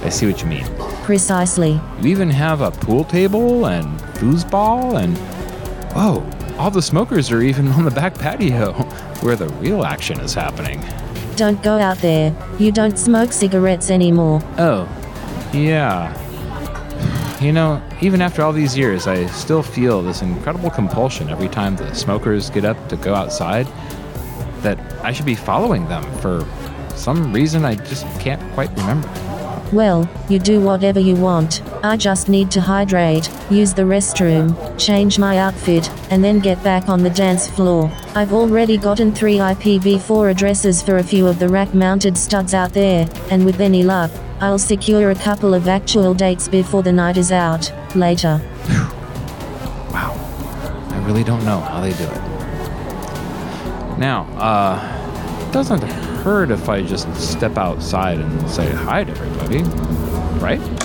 I 0.03 0.09
see 0.09 0.25
what 0.27 0.41
you 0.41 0.47
mean. 0.47 0.65
Precisely. 1.03 1.79
You 2.01 2.09
even 2.09 2.29
have 2.29 2.61
a 2.61 2.71
pool 2.71 3.03
table 3.03 3.67
and 3.67 3.99
foosball 4.15 5.01
and 5.01 5.17
whoa, 5.93 6.25
all 6.57 6.71
the 6.71 6.81
smokers 6.81 7.31
are 7.31 7.41
even 7.41 7.67
on 7.73 7.85
the 7.85 7.91
back 7.91 8.15
patio 8.15 8.73
where 9.21 9.35
the 9.35 9.49
real 9.59 9.83
action 9.83 10.19
is 10.19 10.33
happening. 10.33 10.83
Don't 11.35 11.61
go 11.63 11.77
out 11.77 11.97
there. 11.99 12.35
You 12.57 12.71
don't 12.71 12.97
smoke 12.97 13.31
cigarettes 13.31 13.89
anymore. 13.89 14.41
Oh, 14.57 14.87
yeah. 15.53 16.13
You 17.41 17.53
know, 17.53 17.81
even 18.01 18.21
after 18.21 18.41
all 18.41 18.51
these 18.51 18.77
years, 18.77 19.07
I 19.07 19.25
still 19.27 19.63
feel 19.63 20.01
this 20.01 20.21
incredible 20.21 20.69
compulsion 20.69 21.29
every 21.29 21.47
time 21.47 21.77
the 21.77 21.93
smokers 21.93 22.49
get 22.49 22.65
up 22.65 22.89
to 22.89 22.97
go 22.97 23.15
outside 23.15 23.65
that 24.61 24.77
I 25.05 25.13
should 25.13 25.25
be 25.25 25.35
following 25.35 25.87
them 25.87 26.03
for 26.17 26.45
some 26.95 27.31
reason 27.31 27.63
I 27.63 27.75
just 27.75 28.03
can't 28.19 28.41
quite 28.55 28.69
remember. 28.71 29.07
Well, 29.71 30.09
you 30.27 30.37
do 30.37 30.59
whatever 30.59 30.99
you 30.99 31.15
want. 31.15 31.61
I 31.81 31.95
just 31.95 32.27
need 32.27 32.51
to 32.51 32.59
hydrate, 32.59 33.31
use 33.49 33.73
the 33.73 33.83
restroom, 33.83 34.53
change 34.77 35.17
my 35.17 35.37
outfit, 35.37 35.89
and 36.11 36.21
then 36.21 36.39
get 36.39 36.61
back 36.61 36.89
on 36.89 37.03
the 37.03 37.09
dance 37.09 37.47
floor. 37.47 37.89
I've 38.15 38.33
already 38.33 38.77
gotten 38.77 39.13
three 39.13 39.37
IPv4 39.37 40.31
addresses 40.31 40.81
for 40.81 40.97
a 40.97 41.03
few 41.03 41.25
of 41.25 41.39
the 41.39 41.47
rack 41.47 41.73
mounted 41.73 42.17
studs 42.17 42.53
out 42.53 42.73
there, 42.73 43.07
and 43.31 43.45
with 43.45 43.61
any 43.61 43.83
luck, 43.83 44.11
I'll 44.41 44.57
secure 44.57 45.11
a 45.11 45.15
couple 45.15 45.53
of 45.53 45.67
actual 45.67 46.13
dates 46.13 46.47
before 46.47 46.81
the 46.81 46.93
night 46.93 47.17
is 47.17 47.31
out. 47.31 47.71
Later. 47.93 48.39
Wow. 49.91 50.15
I 50.91 51.05
really 51.05 51.25
don't 51.25 51.43
know 51.43 51.59
how 51.59 51.81
they 51.81 51.91
do 51.91 52.05
it. 52.05 53.99
Now, 53.99 54.23
uh, 54.37 55.45
it 55.45 55.51
doesn't 55.51 55.81
hurt 55.81 56.51
if 56.51 56.69
I 56.69 56.81
just 56.81 57.13
step 57.15 57.57
outside 57.57 58.19
and 58.19 58.49
say 58.49 58.71
hi 58.71 59.03
to 59.03 59.11
everybody, 59.11 59.63
right? 60.39 60.78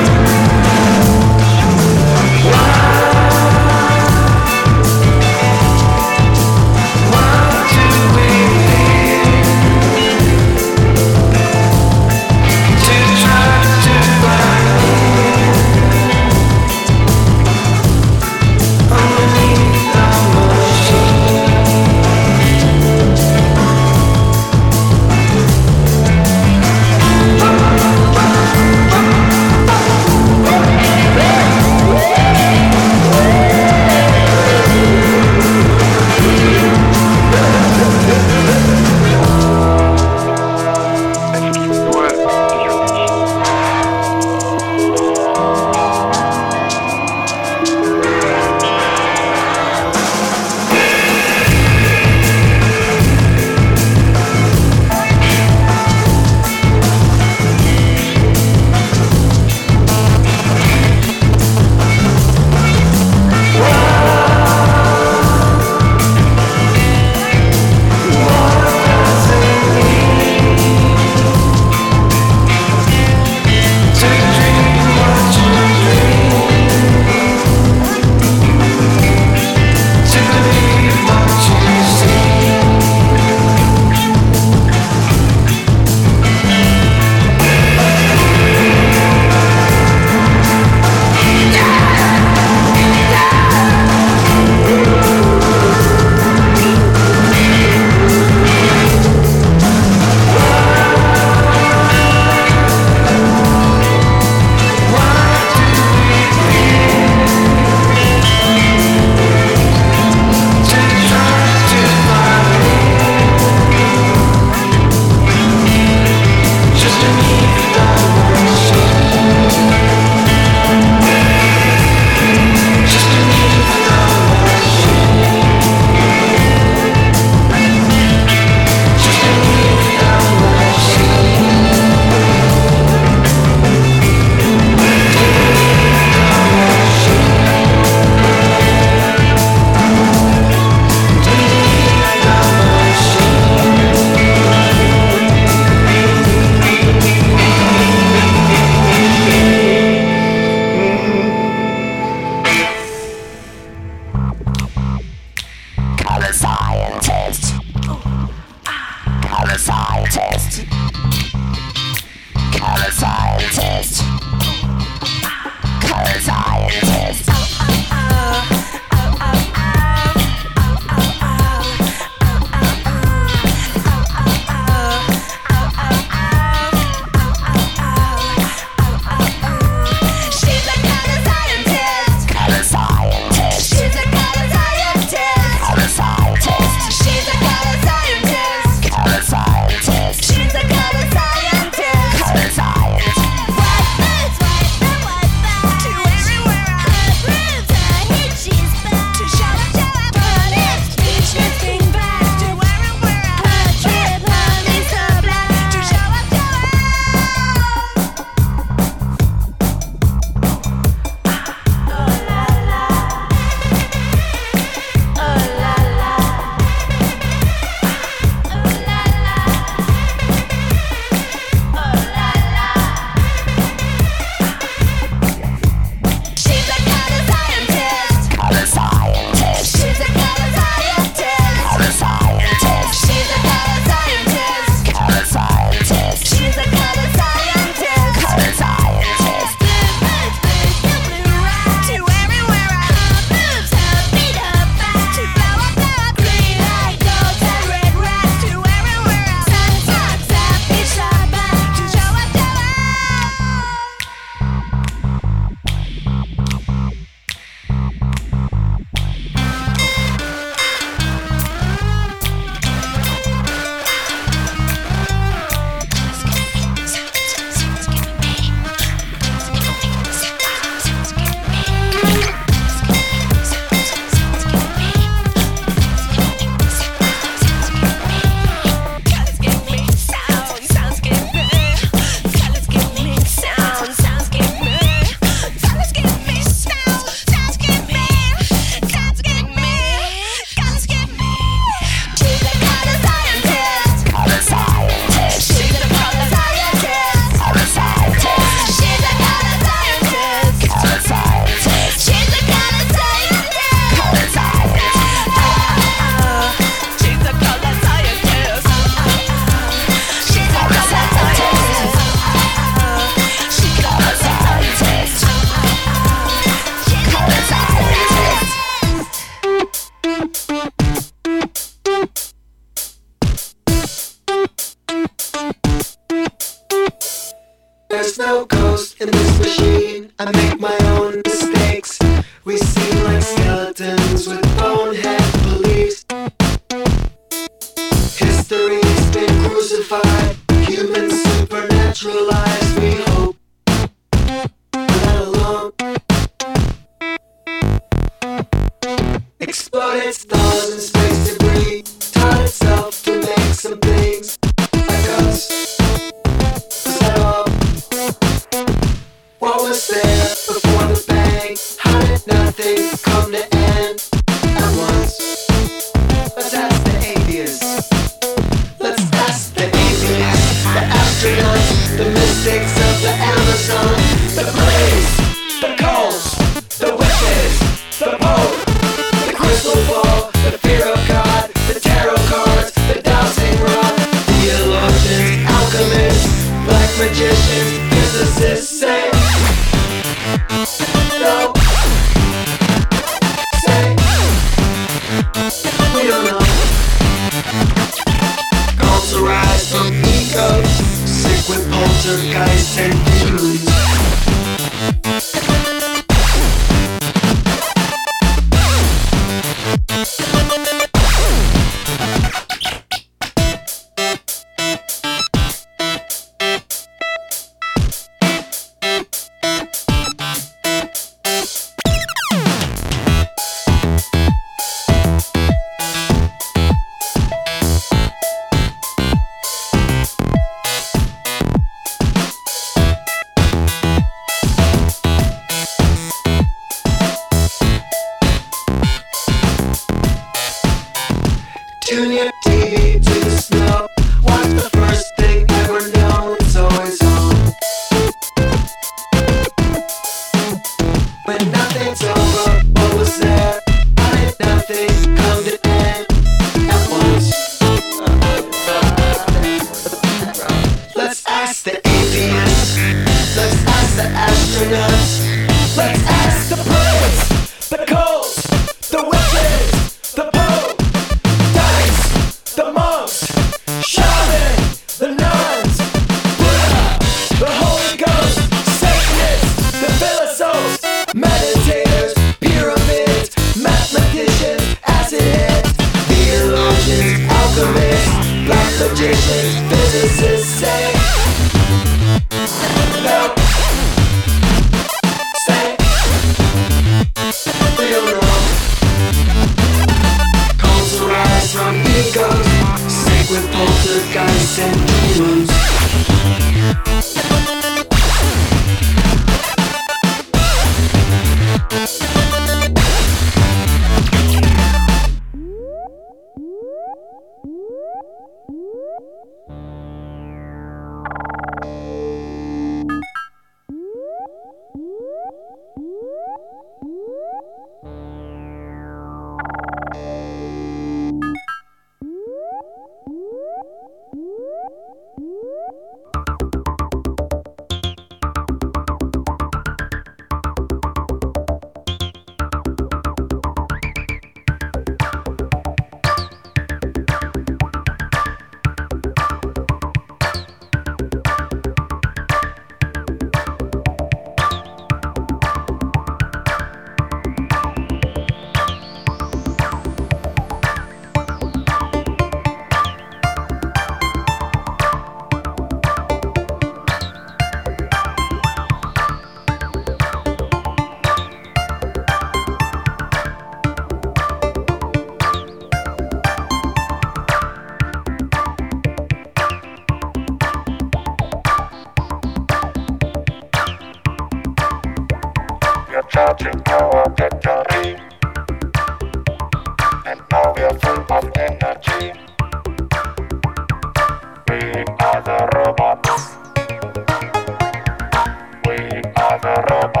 Bye. 599.71 600.00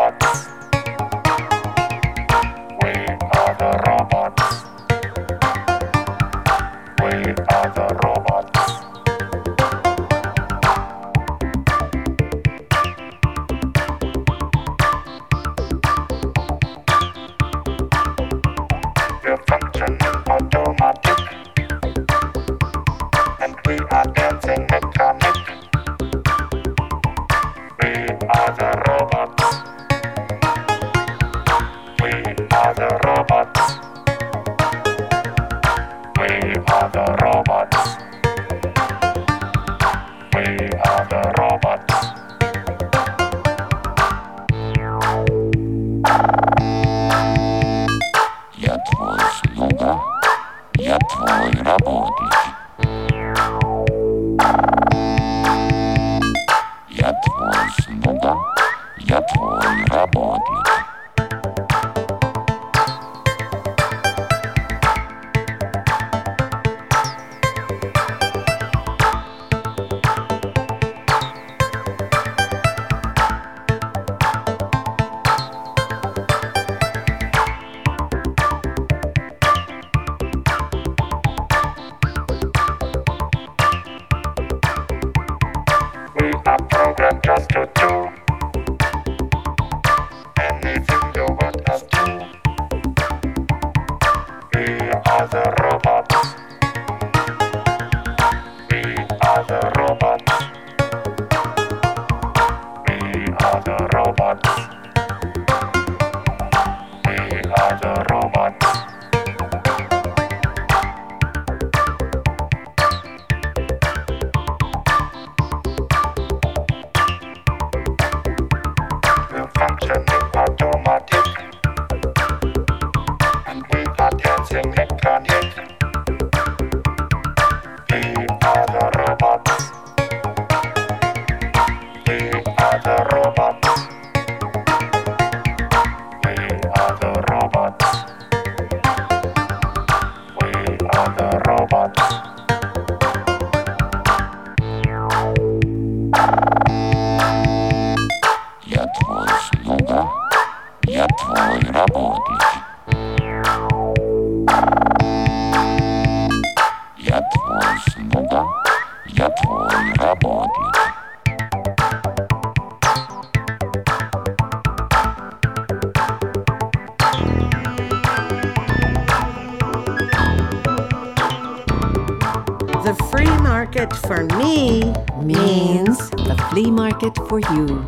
Market 177.01 177.27
for 177.27 177.39
you. 177.39 177.85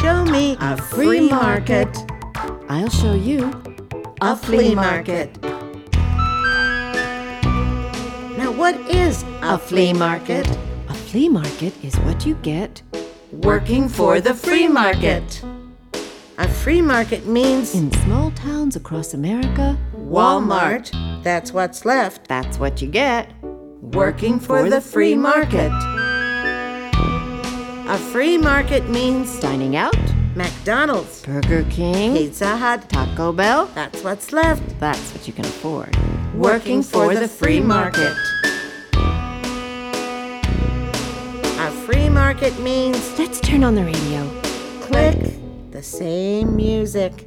Show 0.00 0.24
me 0.24 0.56
a 0.60 0.76
free 0.76 1.28
market. 1.28 1.88
I'll 2.68 2.88
show 2.88 3.14
you 3.14 3.52
A 4.22 4.34
flea 4.34 4.74
market. 4.74 5.30
Now, 8.38 8.50
what 8.52 8.74
is 8.88 9.24
a 9.42 9.58
flea 9.58 9.92
market? 9.92 10.46
A 10.88 10.94
flea 10.94 11.28
market 11.28 11.72
is 11.84 11.94
what 12.00 12.24
you 12.24 12.34
get 12.36 12.82
Working 13.32 13.88
for 13.88 14.20
the 14.20 14.34
free 14.34 14.68
market. 14.68 15.42
A 16.38 16.48
free 16.48 16.80
market 16.80 17.26
means 17.26 17.74
in 17.74 17.92
small 18.04 18.30
towns 18.30 18.76
across 18.76 19.12
America. 19.12 19.76
Walmart. 19.96 20.90
That's 21.22 21.52
what's 21.52 21.84
left. 21.84 22.28
That's 22.28 22.58
what 22.58 22.80
you 22.80 22.88
get. 22.88 23.32
Working 23.82 24.40
for 24.40 24.70
the 24.70 24.80
free 24.80 25.14
market. 25.14 25.95
A 27.96 27.98
free 27.98 28.36
market 28.36 28.86
means 28.90 29.40
Dining 29.40 29.74
out, 29.74 29.96
McDonald's, 30.36 31.22
Burger 31.24 31.64
King, 31.70 32.14
Pizza 32.14 32.54
Hut. 32.54 32.90
Taco 32.90 33.32
Bell. 33.32 33.70
That's 33.74 34.04
what's 34.04 34.34
left. 34.34 34.78
That's 34.78 35.14
what 35.14 35.26
you 35.26 35.32
can 35.32 35.46
afford. 35.46 35.96
Working 36.34 36.82
for 36.82 37.14
the 37.14 37.26
free 37.26 37.58
market. 37.58 38.14
A 41.58 41.70
free 41.86 42.10
market 42.10 42.58
means 42.60 43.18
Let's 43.18 43.40
turn 43.40 43.64
on 43.64 43.74
the 43.74 43.84
radio. 43.84 44.28
click 44.82 45.16
the 45.70 45.82
same 45.82 46.54
music. 46.54 47.26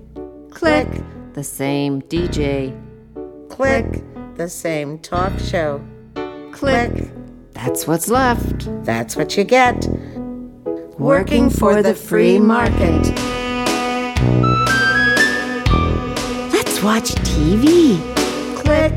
Click, 0.51 0.87
The 1.33 1.43
same 1.43 2.03
DJ. 2.03 2.75
click 3.49 4.03
the 4.35 4.47
same 4.47 4.99
talk 4.99 5.33
show. 5.39 5.81
Click. 6.51 7.09
That's 7.53 7.87
what's 7.87 8.07
left. 8.07 8.67
That's 8.85 9.15
what 9.15 9.35
you 9.35 9.43
get. 9.43 9.87
Working 10.99 11.49
for 11.49 11.81
the 11.81 11.95
free 11.95 12.39
market. 12.39 13.01
Let's 16.51 16.84
watch 16.84 17.15
TV. 17.23 17.95
Click. 18.57 18.93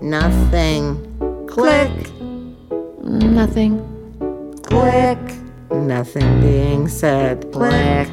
Nothing. 0.00 1.46
Click. 1.46 1.90
Nothing. 3.02 3.82
Click. 4.62 5.18
Nothing 5.70 6.40
being 6.40 6.88
said. 6.88 7.52
Click. 7.52 8.08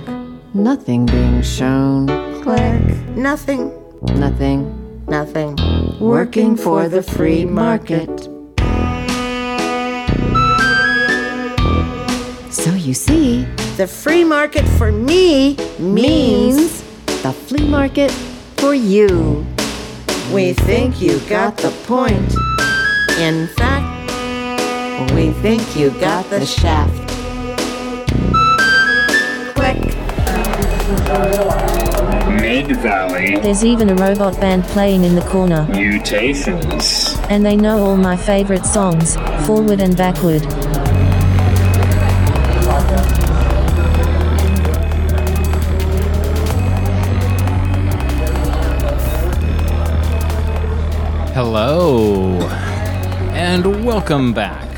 Nothing 0.53 1.05
being 1.05 1.41
shown. 1.41 2.07
Click. 2.43 2.83
Nothing. 3.15 3.71
Nothing. 4.19 5.05
Nothing. 5.07 5.55
Working 6.01 6.57
for 6.57 6.89
the 6.89 7.01
free 7.01 7.45
market. 7.45 8.27
So 12.63 12.73
you 12.73 12.93
see, 12.93 13.43
The 13.77 13.87
free 13.87 14.23
market 14.23 14.65
for 14.77 14.91
me 14.91 15.57
means 15.79 16.81
the 17.23 17.33
flea 17.33 17.67
market 17.67 18.11
for 18.57 18.73
you. 18.75 19.45
we 20.33 20.53
think 20.53 21.01
you 21.01 21.19
got 21.21 21.57
the 21.57 21.71
point. 21.87 22.31
In 23.19 23.47
fact, 23.57 23.87
we 25.15 25.31
think 25.41 25.61
you 25.75 25.89
got 25.99 26.29
the 26.29 26.45
shaft. 26.45 26.97
Click. 29.55 29.79
Mid 32.41 32.75
Valley 32.77 33.39
There's 33.39 33.63
even 33.65 33.89
a 33.89 33.95
robot 33.95 34.39
band 34.39 34.63
playing 34.65 35.03
in 35.03 35.15
the 35.15 35.21
corner. 35.23 35.67
mutations. 35.71 37.15
And 37.29 37.43
they 37.45 37.55
know 37.55 37.83
all 37.85 37.97
my 37.97 38.15
favorite 38.17 38.65
songs, 38.65 39.15
forward 39.47 39.79
and 39.81 39.95
backward. 39.97 40.43
Hello, 51.33 52.41
and 53.31 53.85
welcome 53.85 54.33
back 54.33 54.69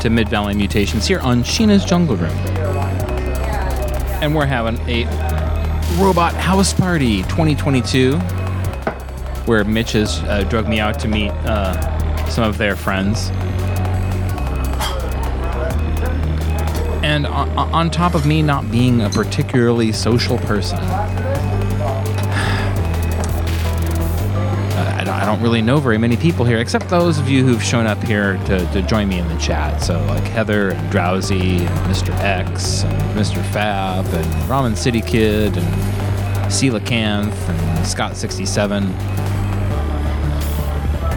to 0.00 0.08
Mid 0.08 0.28
Valley 0.28 0.54
Mutations 0.54 1.04
here 1.04 1.18
on 1.18 1.42
Sheena's 1.42 1.84
Jungle 1.84 2.14
Room. 2.14 2.30
And 4.22 4.36
we're 4.36 4.46
having 4.46 4.78
a 4.88 5.06
robot 6.00 6.32
house 6.34 6.72
party 6.72 7.22
2022 7.22 8.18
where 9.46 9.64
Mitch 9.64 9.92
has 9.92 10.20
uh, 10.20 10.44
drugged 10.44 10.68
me 10.68 10.78
out 10.78 11.00
to 11.00 11.08
meet 11.08 11.30
uh, 11.30 12.28
some 12.28 12.44
of 12.44 12.56
their 12.56 12.76
friends. 12.76 13.30
And 17.02 17.26
on, 17.26 17.48
on 17.58 17.90
top 17.90 18.14
of 18.14 18.26
me 18.26 18.42
not 18.42 18.70
being 18.70 19.00
a 19.00 19.10
particularly 19.10 19.90
social 19.90 20.38
person, 20.38 20.78
I 25.20 25.26
don't, 25.26 25.42
really 25.42 25.60
know 25.60 25.78
very 25.80 25.98
many 25.98 26.16
people 26.16 26.46
here, 26.46 26.56
except 26.58 26.88
those 26.88 27.18
of 27.18 27.28
you 27.28 27.44
who've 27.44 27.62
shown 27.62 27.86
up 27.86 28.02
here 28.02 28.38
to, 28.46 28.72
to 28.72 28.80
join 28.80 29.06
me 29.06 29.18
in 29.18 29.28
the 29.28 29.36
chat. 29.36 29.82
So, 29.82 30.02
like 30.06 30.22
Heather 30.22 30.70
and 30.70 30.90
Drowsy 30.90 31.66
and 31.66 31.78
Mr. 31.80 32.08
X 32.20 32.84
and 32.84 33.18
Mr. 33.18 33.44
Fab 33.52 34.06
and 34.06 34.24
Ramen 34.48 34.74
City 34.74 35.02
Kid 35.02 35.58
and 35.58 35.66
Coelacanth 36.50 37.34
and 37.48 37.84
Scott67. 37.84 38.90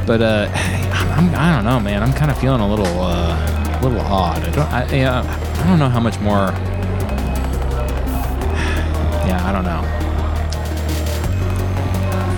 But 0.06 0.22
uh, 0.22 0.52
I'm, 0.54 1.34
I 1.34 1.56
don't 1.56 1.64
know, 1.64 1.80
man. 1.80 2.04
I'm 2.04 2.14
kind 2.14 2.30
of 2.30 2.38
feeling 2.38 2.60
a 2.60 2.70
little, 2.70 2.86
uh, 2.86 3.80
little 3.82 4.02
odd. 4.02 4.44
I 4.44 4.52
don't, 4.52 4.74
I, 4.74 4.94
yeah, 4.94 5.64
I 5.64 5.68
don't 5.68 5.80
know 5.80 5.90
how 5.90 6.02
much 6.02 6.20
more. 6.20 6.52
Yeah, 9.24 9.42
I 9.48 9.54
don't 9.54 9.64
know. 9.64 10.03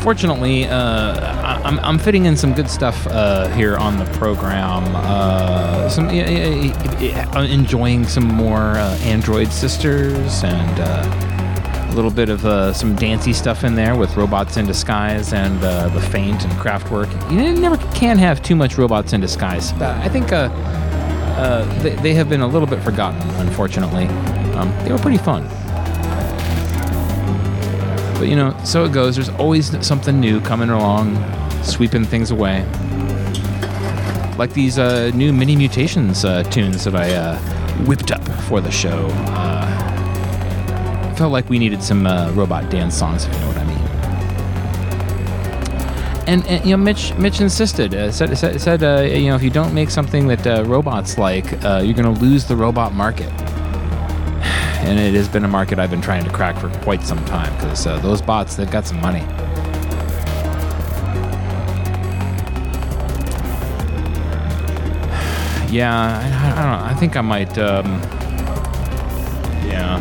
Fortunately, 0.06 0.66
uh, 0.66 1.64
I'm, 1.64 1.80
I'm 1.80 1.98
fitting 1.98 2.28
in 2.28 2.38
some 2.38 2.54
good 2.54 2.70
stuff 2.70 3.08
uh, 3.08 3.48
here 3.56 3.76
on 3.76 3.98
the 3.98 4.06
program. 4.20 4.84
Uh, 4.94 5.90
some 5.90 6.12
enjoying 6.12 8.06
some 8.06 8.26
more 8.26 8.78
uh, 8.78 9.00
Android 9.02 9.52
Sisters 9.52 10.44
and 10.44 10.80
uh, 10.80 11.90
a 11.92 11.96
little 11.96 12.12
bit 12.12 12.30
of 12.30 12.46
uh, 12.46 12.72
some 12.72 12.96
dancey 12.96 13.34
stuff 13.34 13.64
in 13.64 13.74
there 13.74 13.96
with 13.96 14.16
Robots 14.16 14.58
in 14.58 14.68
Disguise 14.68 15.34
and 15.34 15.60
the 15.60 16.02
Faint 16.12 16.44
and 16.44 16.54
Kraftwerk. 16.54 17.10
You 17.32 17.60
never 17.60 17.78
can 17.96 18.20
have 18.20 18.44
too 18.44 18.56
much 18.56 18.78
Robots 18.78 19.14
in 19.14 19.22
Disguise. 19.22 19.74
I 19.74 20.08
think 20.08 20.30
they, 21.82 21.96
they 22.04 22.14
have 22.14 22.30
been 22.30 22.42
a 22.42 22.48
little 22.48 22.68
bit 22.68 22.84
forgotten, 22.84 23.28
unfortunately. 23.48 24.06
Um, 24.54 24.70
they 24.86 24.92
were 24.92 25.00
pretty 25.00 25.18
fun. 25.18 25.50
But 28.18 28.30
you 28.30 28.36
know, 28.36 28.56
so 28.64 28.86
it 28.86 28.94
goes. 28.94 29.16
There's 29.16 29.30
always 29.30 29.86
something 29.86 30.20
new 30.20 30.40
coming 30.40 30.70
along, 30.70 31.18
sweeping 31.64 32.06
things 32.06 32.32
away. 32.32 32.64
Like 34.38 34.54
these 34.54 34.80
uh, 34.80 35.12
new 35.14 35.34
mini 35.34 35.56
mutations 35.56 36.24
uh, 36.24 36.44
tunes 36.44 36.86
that 36.86 36.96
I 36.96 37.14
uh, 37.14 37.38
whipped 37.86 38.12
up 38.12 38.24
for 38.44 38.62
the 38.62 38.72
show. 38.72 39.08
Uh, 39.08 41.12
I 41.12 41.16
felt 41.18 41.32
like 41.32 41.50
we 41.50 41.60
needed 41.60 41.84
some 41.84 42.08
uh, 42.08 42.32
robot 42.32 42.70
dance 42.70 42.98
songs, 42.98 43.26
if 43.26 43.34
you 43.34 43.40
know 43.40 43.48
what 43.48 43.58
I 43.58 43.66
mean. 43.66 43.76
And, 46.28 46.46
and 46.48 46.66
you 46.66 46.72
know, 46.72 46.84
Mitch 46.84 47.14
Mitch 47.16 47.42
insisted. 47.42 47.94
Uh, 47.94 48.12
said 48.12 48.38
said, 48.38 48.62
said 48.62 48.84
uh, 48.84 49.02
you 49.02 49.30
know 49.30 49.36
if 49.36 49.44
you 49.44 49.50
don't 49.50 49.74
make 49.74 49.90
something 49.90 50.28
that 50.28 50.48
uh, 50.48 50.64
robots 50.66 51.18
like, 51.18 51.64
uh, 51.66 51.82
you're 51.84 51.94
going 51.94 52.14
to 52.14 52.22
lose 52.22 52.46
the 52.46 52.56
robot 52.56 52.94
market 52.94 53.32
and 54.86 55.00
it 55.00 55.14
has 55.16 55.28
been 55.28 55.44
a 55.44 55.48
market 55.48 55.80
I've 55.80 55.90
been 55.90 56.02
trying 56.02 56.24
to 56.24 56.30
crack 56.30 56.58
for 56.60 56.70
quite 56.84 57.02
some 57.02 57.24
time 57.26 57.54
because 57.56 57.88
uh, 57.88 58.00
those 58.00 58.22
bots 58.22 58.56
they've 58.56 58.70
got 58.70 58.86
some 58.86 59.02
money. 59.02 59.22
Yeah, 65.68 65.92
I, 65.92 66.52
I 66.54 66.64
don't 66.64 66.72
know. 66.80 66.86
I 66.86 66.94
think 66.94 67.18
I 67.18 67.22
might. 67.22 67.58
Um, 67.58 67.86
yeah. 69.68 70.00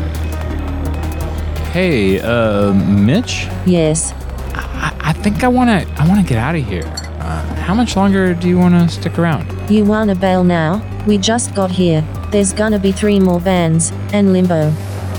Hey, 1.71 2.21
uh, 2.21 2.71
Mitch. 2.73 3.47
Yes. 3.65 4.13
I, 4.53 4.95
I 5.01 5.13
think 5.13 5.43
I 5.43 5.49
want 5.49 5.69
to. 5.69 6.01
I 6.01 6.07
want 6.07 6.21
to 6.21 6.27
get 6.29 6.37
out 6.37 6.55
of 6.55 6.63
here. 6.65 6.85
Uh, 7.19 7.43
how 7.55 7.73
much 7.73 7.97
longer 7.97 8.33
do 8.33 8.47
you 8.47 8.57
want 8.57 8.75
to 8.75 8.87
stick 8.87 9.17
around? 9.19 9.49
You 9.69 9.83
wanna 9.83 10.15
bail 10.15 10.43
now? 10.43 10.81
We 11.07 11.17
just 11.17 11.55
got 11.55 11.71
here. 11.71 12.05
There's 12.35 12.51
gonna 12.51 12.79
be 12.79 12.91
three 12.91 13.17
more 13.17 13.39
bands, 13.39 13.93
and 14.11 14.33
Limbo. 14.33 14.73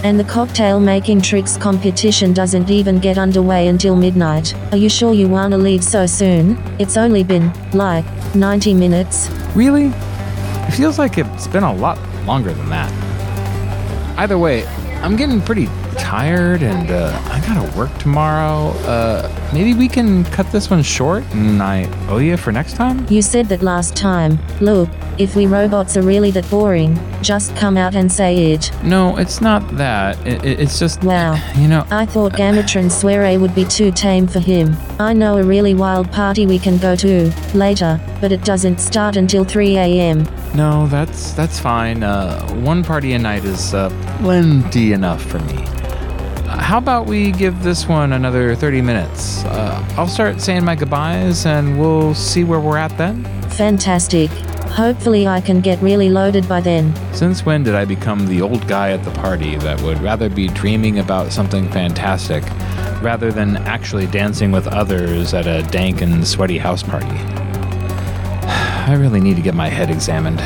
And 0.05 0.21
the 0.21 0.25
cocktail 0.25 0.79
making 0.79 1.23
tricks 1.23 1.57
competition 1.57 2.35
doesn't 2.35 2.69
even 2.69 2.99
get 2.99 3.17
underway 3.17 3.69
until 3.69 3.97
midnight. 3.97 4.55
Are 4.71 4.77
you 4.77 4.91
sure 4.91 5.15
you 5.15 5.27
wanna 5.27 5.57
leave 5.57 5.83
so 5.83 6.05
soon? 6.05 6.59
It's 6.79 6.99
only 6.99 7.25
been, 7.25 7.51
like, 7.73 8.05
90 8.35 8.75
minutes. 8.75 9.31
Really? 9.55 9.87
It 9.87 10.73
feels 10.73 10.99
like 10.99 11.17
it's 11.17 11.47
been 11.47 11.63
a 11.63 11.75
lot 11.75 11.99
longer 12.27 12.53
than 12.53 12.69
that. 12.69 12.93
Either 14.19 14.37
way, 14.37 14.67
I'm 15.01 15.17
getting 15.17 15.41
pretty 15.41 15.71
tired 15.99 16.63
and 16.63 16.91
uh, 16.91 17.19
I 17.31 17.41
gotta 17.41 17.77
work 17.77 17.97
tomorrow. 17.99 18.71
Uh, 18.87 19.51
maybe 19.53 19.75
we 19.75 19.89
can 19.89 20.25
cut 20.25 20.51
this 20.53 20.71
one 20.71 20.83
short 20.83 21.25
and 21.33 21.63
I 21.63 21.85
owe 22.09 22.19
you 22.19 22.37
for 22.37 22.53
next 22.53 22.75
time? 22.75 23.07
You 23.11 23.23
said 23.23 23.49
that 23.49 23.63
last 23.63 23.97
time. 23.97 24.39
Look, 24.61 24.89
if 25.19 25.35
we 25.35 25.47
robots 25.47 25.97
are 25.97 26.03
really 26.03 26.31
that 26.33 26.49
boring, 26.51 26.99
just 27.23 27.57
come 27.57 27.77
out 27.77 27.95
and 27.95 28.11
say 28.13 28.53
it. 28.53 28.71
No, 28.83 29.17
it's 29.17 29.41
not 29.41 29.77
that. 29.77 30.19
It, 30.27 30.45
it- 30.45 30.61
it's 30.61 30.79
just. 30.79 31.03
Wow. 31.03 31.35
You 31.57 31.69
know. 31.69 31.87
I 31.91 32.07
thought 32.07 32.33
Gamatron 32.33 32.91
Soiree 32.91 33.37
would 33.39 33.55
be 33.55 33.65
too 33.65 33.91
tame 33.93 34.27
for 34.27 34.41
him. 34.41 34.77
I 34.99 35.13
know 35.13 35.39
a 35.39 35.43
really 35.43 35.75
wild 35.75 36.11
party 36.13 36.47
we 36.47 36.59
can 36.59 36.79
go 36.79 36.97
to 36.97 37.31
later, 37.55 38.01
but 38.21 38.33
it 38.33 38.43
doesn't 38.45 38.79
start 38.81 39.17
until 39.17 39.45
3 39.45 39.77
a.m. 39.77 40.27
No, 40.55 40.87
that's 40.89 41.33
that's 41.33 41.59
fine. 41.59 42.03
Uh, 42.03 42.41
one 42.57 42.83
party 42.83 43.13
a 43.13 43.19
night 43.19 43.45
is 43.45 43.75
uh, 43.75 43.91
plenty 44.21 44.93
enough 44.93 45.23
for 45.23 45.39
me. 45.41 45.65
How 46.67 46.79
about 46.79 47.07
we 47.07 47.31
give 47.31 47.63
this 47.63 47.87
one 47.87 48.13
another 48.13 48.57
30 48.57 48.83
minutes? 48.83 49.45
Uh, 49.45 49.89
I'll 49.97 50.09
start 50.09 50.41
saying 50.41 50.65
my 50.65 50.75
goodbyes 50.75 51.47
and 51.47 51.79
we'll 51.79 52.13
see 52.13 52.43
where 52.43 52.59
we're 52.59 52.77
at 52.77 52.99
then. 52.99 53.23
Fantastic. 53.51 54.31
Hopefully, 54.75 55.29
I 55.29 55.41
can 55.41 55.61
get 55.61 55.81
really 55.81 56.11
loaded 56.11 56.49
by 56.49 56.61
then. 56.61 56.93
Since 57.15 57.47
when 57.47 57.63
did 57.63 57.77
I 57.77 57.85
become 57.85 58.27
the 58.27 58.43
old 58.43 58.67
guy 58.67 58.91
at 58.91 59.05
the 59.05 59.13
party 59.13 59.55
that 59.59 59.81
would 59.83 60.01
rather 60.01 60.29
be 60.29 60.49
dreaming 60.49 60.99
about 60.99 61.31
something 61.31 61.71
fantastic 61.71 62.43
rather 63.01 63.31
than 63.31 63.59
actually 63.59 64.09
dancing 64.09 64.51
with 64.51 64.67
others 64.67 65.35
at 65.35 65.47
a 65.47 65.63
dank 65.71 66.03
and 66.03 66.27
sweaty 66.27 66.59
house 66.59 66.83
party? 66.83 67.07
I 68.87 68.97
really 68.99 69.21
need 69.21 69.37
to 69.37 69.43
get 69.43 69.55
my 69.55 69.69
head 69.69 69.89
examined. 69.89 70.41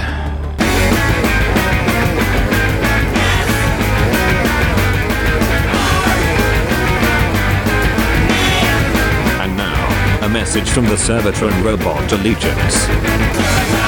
Message 10.52 10.70
from 10.70 10.84
the 10.86 10.96
Servatron 10.96 11.62
Robot 11.62 12.10
Allegiance. 12.10 13.79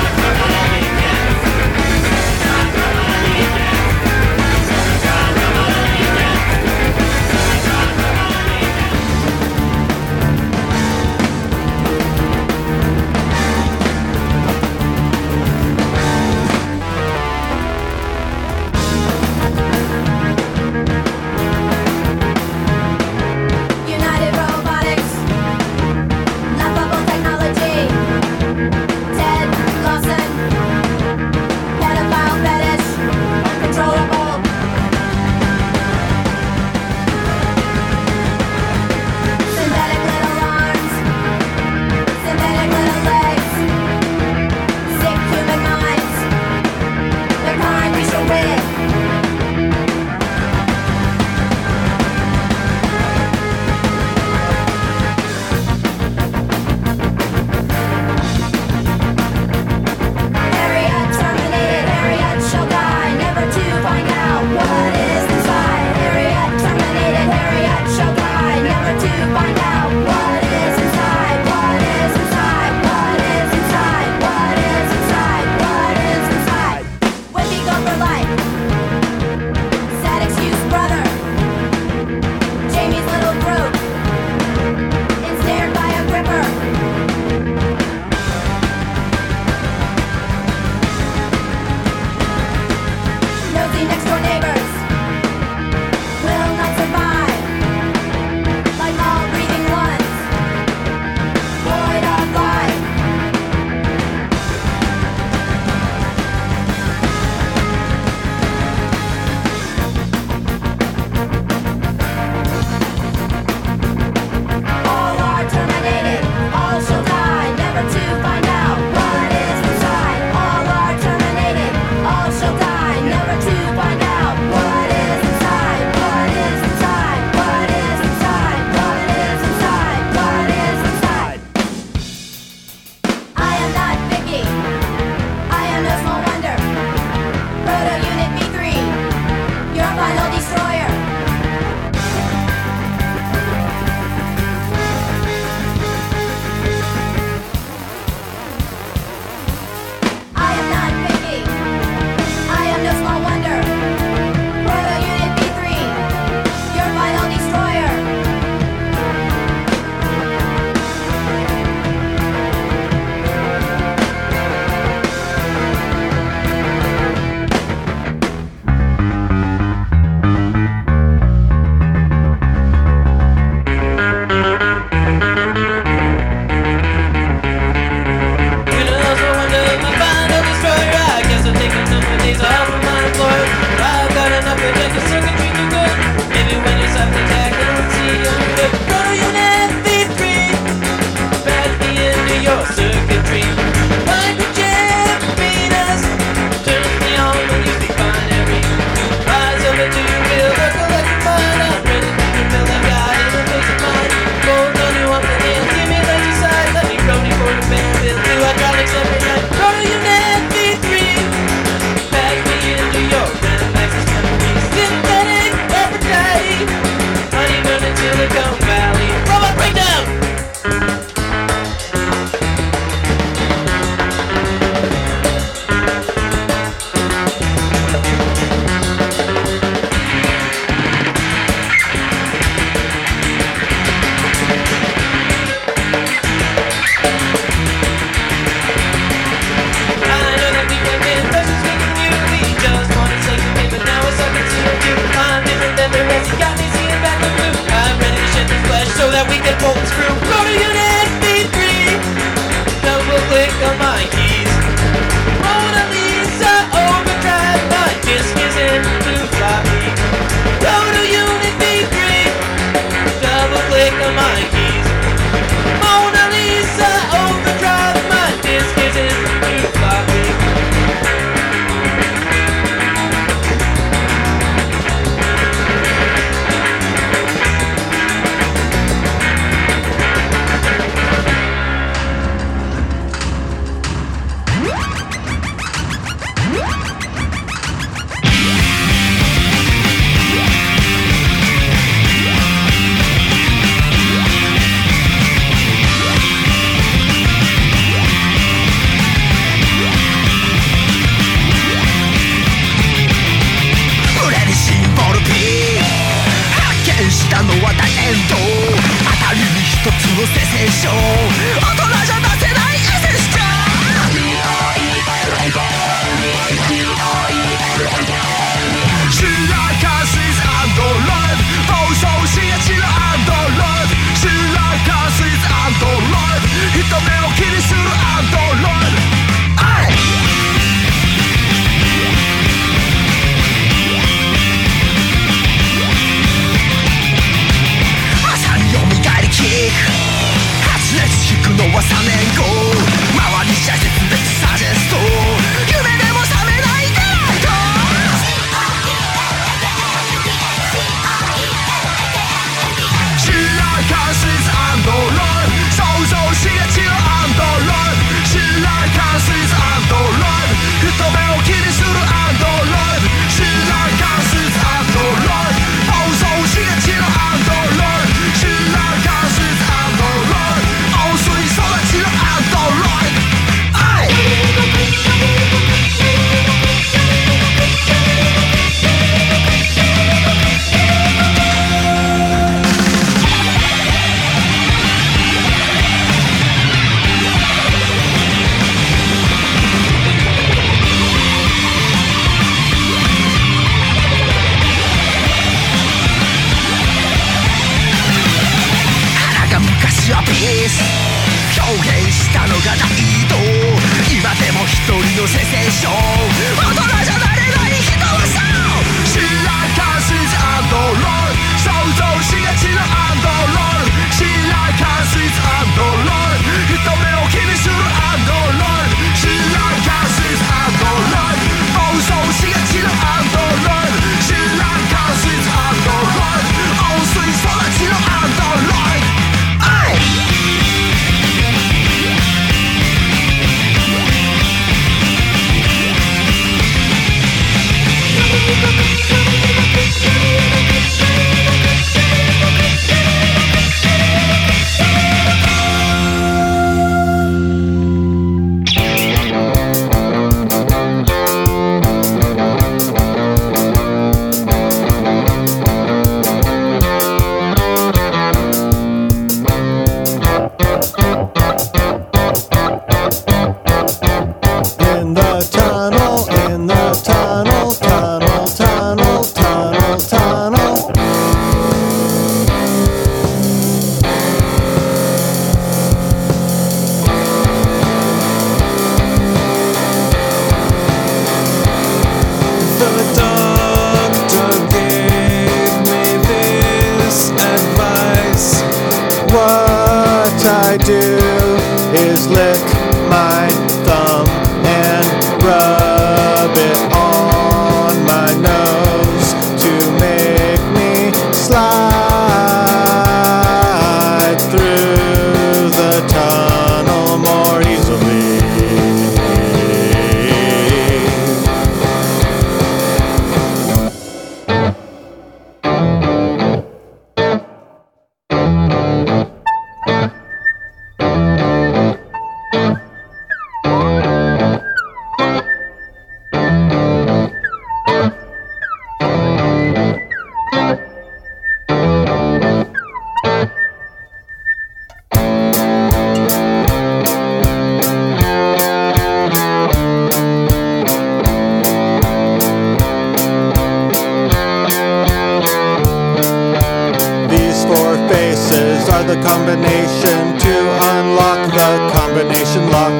combination 549.73 550.39
to 550.39 550.55
unlock 550.93 551.49
the 551.51 551.93
combination 551.97 552.71
lock. 552.71 552.93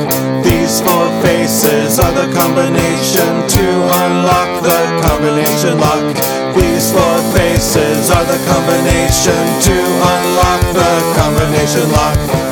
These 0.43 0.81
four 0.81 1.07
faces 1.21 1.99
are 2.01 2.13
the 2.13 2.33
combination 2.33 3.47
to 3.49 3.67
unlock 4.05 4.63
the 4.63 4.81
combination 5.07 5.79
lock. 5.79 6.17
These 6.57 6.93
four 6.93 7.19
faces 7.37 8.11
are 8.11 8.25
the 8.25 8.41
combination 8.49 9.43
to 9.69 9.77
unlock 10.15 10.63
the 10.73 10.93
combination 11.21 11.93
lock. 11.93 12.52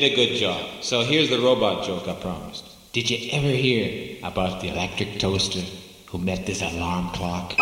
Did 0.00 0.12
a 0.12 0.14
good 0.14 0.36
job. 0.36 0.64
So 0.80 1.02
here's 1.02 1.28
the 1.28 1.40
robot 1.40 1.84
joke 1.84 2.06
I 2.06 2.14
promised. 2.14 2.64
Did 2.92 3.10
you 3.10 3.30
ever 3.32 3.48
hear 3.48 4.16
about 4.22 4.60
the 4.60 4.68
electric 4.68 5.18
toaster 5.18 5.62
who 6.06 6.18
met 6.18 6.46
this 6.46 6.62
alarm 6.62 7.08
clock? 7.14 7.54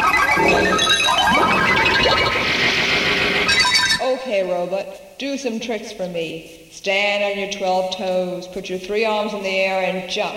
Okay, 4.02 4.42
robot, 4.52 5.18
do 5.18 5.38
some 5.38 5.60
tricks 5.60 5.92
for 5.92 6.08
me. 6.08 6.68
Stand 6.72 7.24
on 7.24 7.38
your 7.38 7.50
12 7.50 7.96
toes, 7.96 8.46
put 8.48 8.68
your 8.68 8.80
three 8.80 9.06
arms 9.06 9.32
in 9.32 9.42
the 9.42 9.48
air, 9.48 9.82
and 9.82 10.10
jump. 10.10 10.36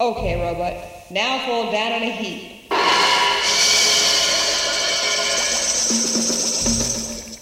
Okay, 0.00 0.40
robot, 0.40 1.10
now 1.10 1.44
fall 1.44 1.72
down 1.72 1.92
on 1.92 2.02
a 2.02 2.12
heap. 2.12 2.70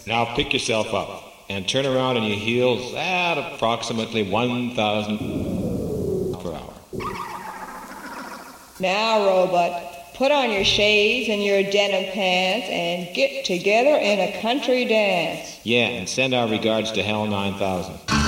Now 0.07 0.35
pick 0.35 0.55
yourself 0.55 0.95
up 0.95 1.34
and 1.55 1.69
turn 1.69 1.87
around 1.87 2.17
on 2.17 2.25
your 2.25 2.37
heels 2.37 2.93
at 2.95 3.39
approximately 3.39 4.29
1,000 4.29 5.19
per 6.43 6.53
hour. 6.53 6.75
Now, 8.81 9.25
robot, 9.25 10.15
put 10.15 10.33
on 10.33 10.51
your 10.51 10.65
shades 10.65 11.31
and 11.31 11.45
your 11.45 11.63
denim 11.63 12.11
pants 12.13 12.67
and 12.69 13.15
get 13.15 13.45
together 13.45 13.97
in 13.97 14.19
a 14.19 14.41
country 14.41 14.85
dance. 14.85 15.61
Yeah, 15.63 15.87
and 15.87 16.09
send 16.09 16.35
our 16.35 16.49
regards 16.49 16.91
to 16.93 17.05
HAL 17.05 17.27
9000. 17.27 18.24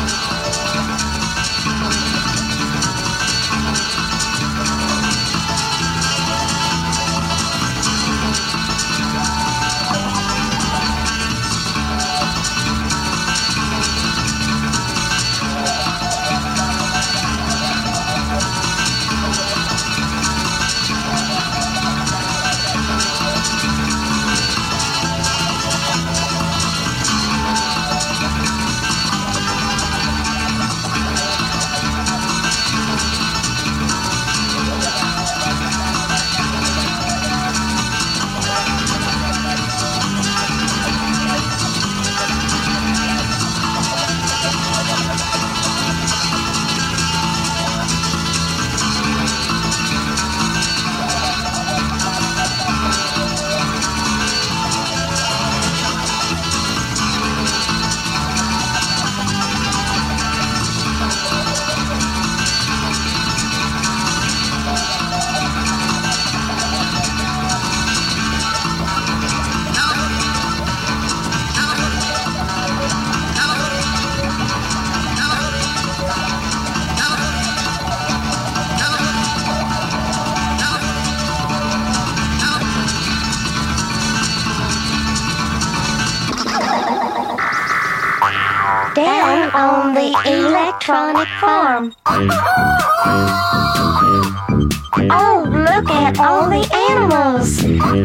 Oh, 95.08 95.44
look 95.50 95.90
at 95.90 96.18
all 96.18 96.48
the 96.48 96.64
animals. 96.88 97.58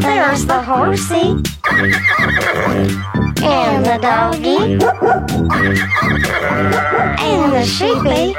There's 0.04 0.46
the 0.46 0.62
horsey. 0.62 1.38
And 3.42 3.86
the 3.86 3.98
doggy. 4.02 4.74
And 7.24 7.54
the 7.54 7.64
sheepy. 7.66 8.36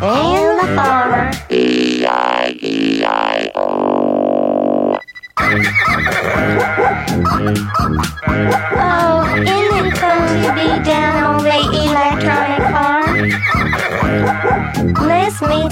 And 0.00 0.58
the 0.58 0.66
farmer. 0.74 1.30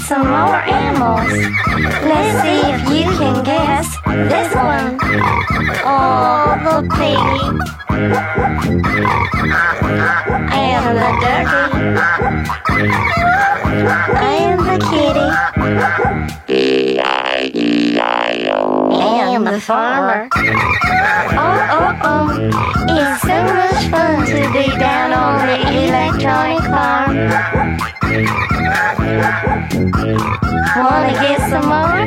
Some 0.07 0.25
more 0.25 0.55
animals. 0.55 1.29
Let's 2.07 2.41
see 2.41 2.61
if 2.71 2.79
you 2.95 3.03
can 3.17 3.43
guess 3.43 3.87
this 4.05 4.55
one. 4.55 4.97
Oh, 5.83 6.55
the 6.63 6.81
piggy. 6.95 7.43
And 10.55 10.97
the 10.97 11.09
ducky. 11.21 11.63
And 14.23 14.59
the 14.63 14.77
kitty. 14.89 15.29
Farmer. 19.67 20.29
Oh, 20.33 21.59
oh, 21.75 21.91
oh. 22.07 22.27
It's 22.87 23.21
so 23.21 23.37
much 23.43 23.83
fun 23.91 24.25
to 24.25 24.41
be 24.53 24.65
down 24.79 25.11
on 25.11 25.45
the 25.45 25.57
electronic 25.83 26.63
farm. 26.71 27.11
Wanna 30.77 31.13
get 31.19 31.39
some 31.49 31.67
more? 31.67 31.99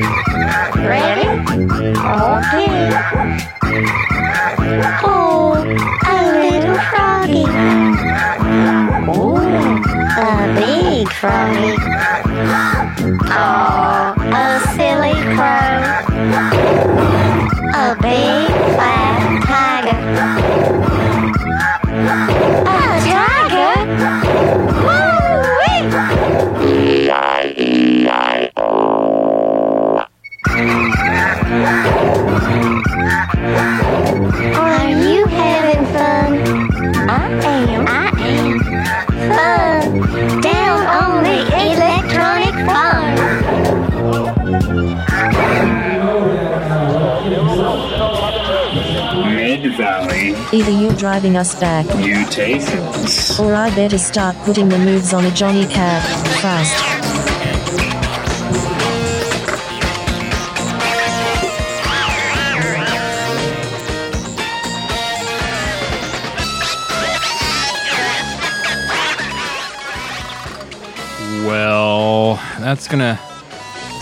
Ready? 0.88 1.28
Okay. 2.16 2.76
Oh, 5.04 5.60
a 6.06 6.18
little 6.40 6.80
froggy. 6.88 7.44
Oh, 9.06 9.36
a 10.16 10.24
big 10.56 11.12
froggy. 11.12 11.76
Oh, 13.28 14.14
a 14.32 14.60
silly 14.74 15.12
crow. 15.36 16.09
A 16.22 17.96
big 18.02 18.48
fat 18.76 19.20
tiger. 19.46 20.89
Driving 51.00 51.34
us 51.34 51.58
back, 51.58 51.86
Mutations. 51.96 53.40
or 53.40 53.54
I 53.54 53.74
better 53.74 53.96
start 53.96 54.36
putting 54.44 54.68
the 54.68 54.76
moves 54.76 55.14
on 55.14 55.24
a 55.24 55.30
Johnny 55.30 55.64
Cab 55.66 56.02
fast. 56.42 56.76
Well, 71.46 72.34
that's 72.58 72.86
gonna 72.86 73.18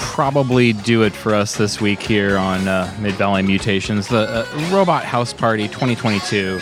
probably 0.00 0.72
do 0.72 1.02
it 1.04 1.12
for 1.12 1.32
us 1.32 1.56
this 1.56 1.80
week 1.80 2.02
here 2.02 2.36
on 2.36 2.66
uh, 2.66 2.92
Mid 3.00 3.14
Valley 3.14 3.42
Mutations, 3.42 4.08
the 4.08 4.28
uh, 4.28 4.68
Robot 4.72 5.04
House 5.04 5.32
Party 5.32 5.68
2022. 5.68 6.60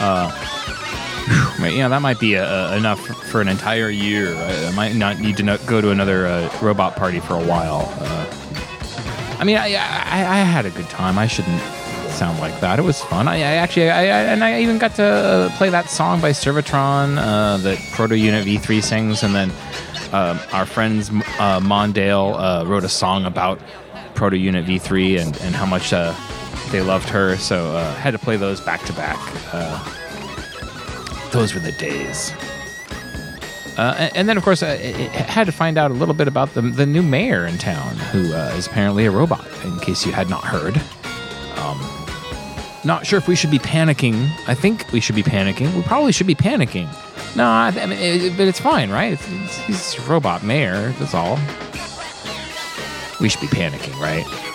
Uh, 0.00 0.30
whew, 1.60 1.66
yeah, 1.68 1.88
that 1.88 2.02
might 2.02 2.20
be 2.20 2.36
uh, 2.36 2.76
enough 2.76 3.00
for 3.00 3.40
an 3.40 3.48
entire 3.48 3.90
year. 3.90 4.34
I, 4.34 4.66
I 4.66 4.70
might 4.72 4.94
not 4.94 5.20
need 5.20 5.36
to 5.38 5.42
no- 5.42 5.58
go 5.66 5.80
to 5.80 5.90
another 5.90 6.26
uh, 6.26 6.50
robot 6.60 6.96
party 6.96 7.20
for 7.20 7.34
a 7.34 7.44
while. 7.44 7.88
Uh, 8.00 8.26
I 9.38 9.44
mean, 9.44 9.56
I, 9.56 9.74
I, 9.74 10.18
I 10.20 10.38
had 10.38 10.66
a 10.66 10.70
good 10.70 10.88
time. 10.88 11.18
I 11.18 11.26
shouldn't 11.26 11.60
sound 12.14 12.38
like 12.38 12.58
that. 12.60 12.78
It 12.78 12.82
was 12.82 13.02
fun. 13.02 13.26
I, 13.28 13.36
I 13.36 13.40
actually, 13.56 13.90
I, 13.90 14.02
I, 14.02 14.20
and 14.32 14.44
I 14.44 14.62
even 14.62 14.78
got 14.78 14.94
to 14.96 15.04
uh, 15.04 15.56
play 15.56 15.68
that 15.70 15.90
song 15.90 16.20
by 16.20 16.30
Servatron 16.30 17.18
uh, 17.18 17.56
that 17.58 17.78
Proto 17.92 18.16
Unit 18.16 18.46
V3 18.46 18.82
sings, 18.82 19.22
and 19.22 19.34
then 19.34 19.50
um, 20.12 20.38
our 20.52 20.64
friends 20.64 21.10
uh, 21.10 21.60
Mondale 21.60 22.34
uh, 22.38 22.64
wrote 22.66 22.84
a 22.84 22.88
song 22.88 23.24
about 23.24 23.58
Proto 24.14 24.36
Unit 24.36 24.64
V3 24.64 25.20
and, 25.20 25.36
and 25.38 25.54
how 25.56 25.66
much 25.66 25.92
uh, 25.92 26.14
they 26.74 26.80
loved 26.80 27.08
her. 27.08 27.36
So 27.36 27.76
uh, 27.76 27.94
had 27.94 28.10
to 28.10 28.18
play 28.18 28.36
those 28.36 28.60
back 28.60 28.82
to 28.86 28.92
back. 28.94 29.18
Uh, 29.52 29.78
Those 31.30 31.54
were 31.54 31.60
the 31.60 31.72
days. 31.72 32.32
Uh, 33.78 34.10
and, 34.14 34.28
then, 34.28 34.36
of 34.36 34.42
course, 34.42 34.62
uh, 34.62 34.76
it 34.80 35.10
had 35.12 35.46
to 35.46 35.52
find 35.52 35.78
out 35.78 35.90
a 35.90 35.94
little 35.94 36.14
bit 36.14 36.26
about 36.28 36.54
the, 36.54 36.62
the 36.62 36.86
new 36.86 37.02
mayor 37.02 37.44
in 37.46 37.58
town, 37.58 37.96
who 37.96 38.32
uh, 38.32 38.54
is 38.56 38.66
apparently 38.66 39.04
a 39.04 39.10
robot, 39.10 39.44
in 39.64 39.78
case 39.80 40.06
you 40.06 40.12
had 40.12 40.28
not 40.30 40.44
heard. 40.44 40.76
Um, 41.58 41.80
not 42.84 43.06
sure 43.06 43.18
if 43.18 43.26
we 43.26 43.34
should 43.36 43.50
be 43.50 43.58
panicking. 43.58 44.30
I 44.48 44.54
think 44.54 44.90
we 44.92 45.00
should 45.00 45.16
be 45.16 45.24
panicking. 45.24 45.74
We 45.74 45.82
probably 45.82 46.12
should 46.12 46.28
be 46.28 46.36
panicking. 46.36 46.86
No, 47.36 47.44
I, 47.46 47.72
I 47.76 47.86
mean, 47.86 47.98
it, 47.98 48.36
but 48.36 48.46
it's 48.46 48.60
fine, 48.60 48.90
right? 48.90 49.18
He's 49.18 49.96
a 49.98 50.02
robot 50.02 50.44
mayor. 50.44 50.90
That's 50.98 51.14
all. 51.14 51.36
We 53.20 53.28
should 53.28 53.40
be 53.40 53.48
panicking, 53.48 53.98
right? 54.00 54.53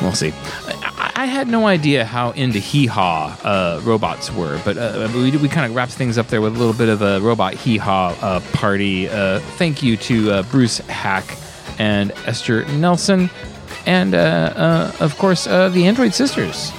We'll 0.00 0.12
see. 0.12 0.32
I, 0.66 1.12
I 1.16 1.24
had 1.26 1.48
no 1.48 1.66
idea 1.66 2.04
how 2.04 2.30
into 2.30 2.60
hee 2.60 2.86
haw 2.86 3.36
uh, 3.42 3.80
robots 3.82 4.32
were, 4.32 4.60
but 4.64 4.76
uh, 4.76 5.08
we, 5.12 5.36
we 5.36 5.48
kind 5.48 5.66
of 5.66 5.74
wrapped 5.74 5.92
things 5.92 6.16
up 6.16 6.28
there 6.28 6.40
with 6.40 6.54
a 6.54 6.58
little 6.58 6.74
bit 6.74 6.88
of 6.88 7.02
a 7.02 7.20
robot 7.20 7.54
hee 7.54 7.76
haw 7.76 8.16
uh, 8.20 8.40
party. 8.52 9.08
Uh, 9.08 9.40
thank 9.56 9.82
you 9.82 9.96
to 9.96 10.30
uh, 10.30 10.42
Bruce 10.44 10.80
Haack 10.82 11.36
and 11.80 12.12
Esther 12.26 12.64
Nelson, 12.66 13.30
and 13.86 14.14
uh, 14.14 14.18
uh, 14.18 14.92
of 15.00 15.16
course 15.18 15.46
uh, 15.48 15.68
the 15.70 15.86
Android 15.86 16.14
Sisters, 16.14 16.70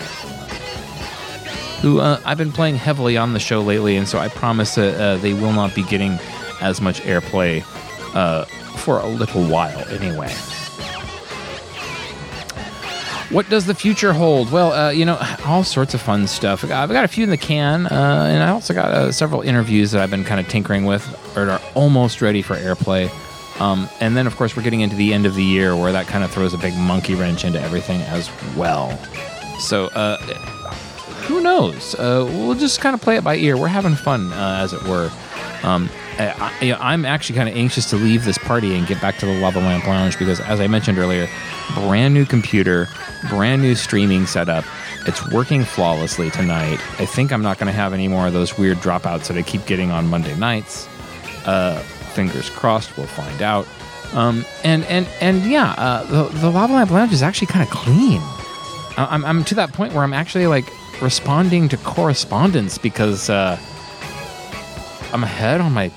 who 1.81 1.99
uh, 1.99 2.21
I've 2.25 2.37
been 2.37 2.51
playing 2.53 2.75
heavily 2.75 3.17
on 3.17 3.33
the 3.33 3.39
show 3.39 3.61
lately, 3.61 3.97
and 3.97 4.07
so 4.07 4.19
I 4.19 4.29
promise 4.29 4.75
that 4.75 4.99
uh, 4.99 5.17
they 5.17 5.33
will 5.33 5.53
not 5.53 5.75
be 5.75 5.83
getting 5.83 6.17
as 6.61 6.79
much 6.79 7.01
airplay 7.01 7.63
uh, 8.15 8.45
for 8.77 8.99
a 8.99 9.07
little 9.07 9.45
while, 9.45 9.79
anyway. 9.89 10.33
What 13.29 13.47
does 13.47 13.67
the 13.67 13.75
future 13.75 14.11
hold? 14.11 14.51
Well, 14.51 14.71
uh, 14.73 14.89
you 14.89 15.05
know, 15.05 15.19
all 15.45 15.63
sorts 15.63 15.93
of 15.93 16.01
fun 16.01 16.25
stuff. 16.25 16.63
I've 16.63 16.89
got 16.89 17.05
a 17.05 17.07
few 17.07 17.23
in 17.23 17.29
the 17.29 17.37
can, 17.37 17.85
uh, 17.85 18.27
and 18.27 18.41
I 18.41 18.49
also 18.49 18.73
got 18.73 18.91
uh, 18.91 19.11
several 19.11 19.41
interviews 19.41 19.91
that 19.91 20.01
I've 20.01 20.09
been 20.09 20.23
kind 20.23 20.39
of 20.39 20.47
tinkering 20.47 20.85
with 20.85 21.05
or 21.37 21.47
are 21.47 21.61
almost 21.75 22.23
ready 22.23 22.41
for 22.41 22.55
airplay. 22.55 23.07
Um, 23.61 23.87
and 23.99 24.17
then, 24.17 24.25
of 24.25 24.35
course, 24.35 24.55
we're 24.55 24.63
getting 24.63 24.81
into 24.81 24.95
the 24.95 25.13
end 25.13 25.27
of 25.27 25.35
the 25.35 25.43
year 25.43 25.75
where 25.75 25.91
that 25.91 26.07
kind 26.07 26.23
of 26.23 26.31
throws 26.31 26.55
a 26.55 26.57
big 26.57 26.75
monkey 26.75 27.13
wrench 27.13 27.45
into 27.45 27.61
everything 27.61 28.01
as 28.01 28.31
well. 28.55 28.97
So, 29.59 29.87
uh, 29.87 30.17
who 31.27 31.41
knows? 31.41 31.93
Uh, 31.93 32.25
we'll 32.27 32.55
just 32.55 32.81
kind 32.81 32.95
of 32.95 33.01
play 33.01 33.17
it 33.17 33.23
by 33.23 33.35
ear. 33.35 33.57
We're 33.57 33.67
having 33.67 33.95
fun, 33.95 34.33
uh, 34.33 34.59
as 34.63 34.73
it 34.73 34.81
were. 34.83 35.11
Um, 35.61 35.87
I, 36.19 36.59
you 36.61 36.73
know, 36.73 36.79
I'm 36.81 37.05
actually 37.05 37.37
kind 37.37 37.47
of 37.47 37.55
anxious 37.55 37.89
to 37.91 37.95
leave 37.95 38.25
this 38.25 38.37
party 38.37 38.75
and 38.75 38.85
get 38.85 39.01
back 39.01 39.17
to 39.19 39.25
the 39.25 39.39
Lava 39.39 39.59
Lamp 39.59 39.87
Lounge 39.87 40.17
because, 40.17 40.39
as 40.41 40.59
I 40.59 40.67
mentioned 40.67 40.97
earlier, 40.97 41.29
brand 41.73 42.13
new 42.13 42.25
computer, 42.25 42.87
brand 43.29 43.61
new 43.61 43.75
streaming 43.75 44.25
setup. 44.25 44.65
It's 45.05 45.25
working 45.31 45.63
flawlessly 45.63 46.29
tonight. 46.29 46.79
I 46.99 47.05
think 47.05 47.31
I'm 47.31 47.41
not 47.41 47.57
going 47.57 47.67
to 47.67 47.73
have 47.73 47.93
any 47.93 48.07
more 48.07 48.27
of 48.27 48.33
those 48.33 48.57
weird 48.57 48.77
dropouts 48.79 49.27
that 49.27 49.37
I 49.37 49.41
keep 49.43 49.65
getting 49.65 49.91
on 49.91 50.07
Monday 50.07 50.35
nights. 50.35 50.87
Uh, 51.45 51.79
fingers 51.79 52.49
crossed, 52.49 52.97
we'll 52.97 53.07
find 53.07 53.41
out. 53.41 53.65
Um, 54.13 54.45
and 54.63 54.83
and 54.85 55.07
and 55.21 55.43
yeah, 55.45 55.73
uh, 55.77 56.03
the 56.03 56.39
the 56.39 56.49
Lava 56.49 56.73
Lamp 56.73 56.91
Lounge 56.91 57.13
is 57.13 57.21
actually 57.21 57.47
kind 57.47 57.63
of 57.63 57.69
clean. 57.69 58.21
I'm 58.97 59.23
I'm 59.23 59.43
to 59.45 59.55
that 59.55 59.71
point 59.71 59.93
where 59.93 60.03
I'm 60.03 60.13
actually 60.13 60.47
like 60.47 60.65
responding 61.01 61.69
to 61.69 61.77
correspondence 61.77 62.77
because 62.77 63.29
uh, 63.29 63.57
I'm 65.13 65.23
ahead 65.23 65.61
on 65.61 65.71
my 65.71 65.91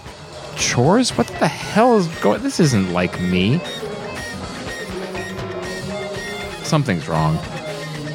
chores. 0.56 1.10
What 1.16 1.26
the 1.26 1.48
hell 1.48 1.98
is 1.98 2.06
going? 2.20 2.42
This 2.42 2.60
isn't 2.60 2.92
like 2.92 3.20
me. 3.20 3.60
Something's 6.62 7.08
wrong. 7.08 7.36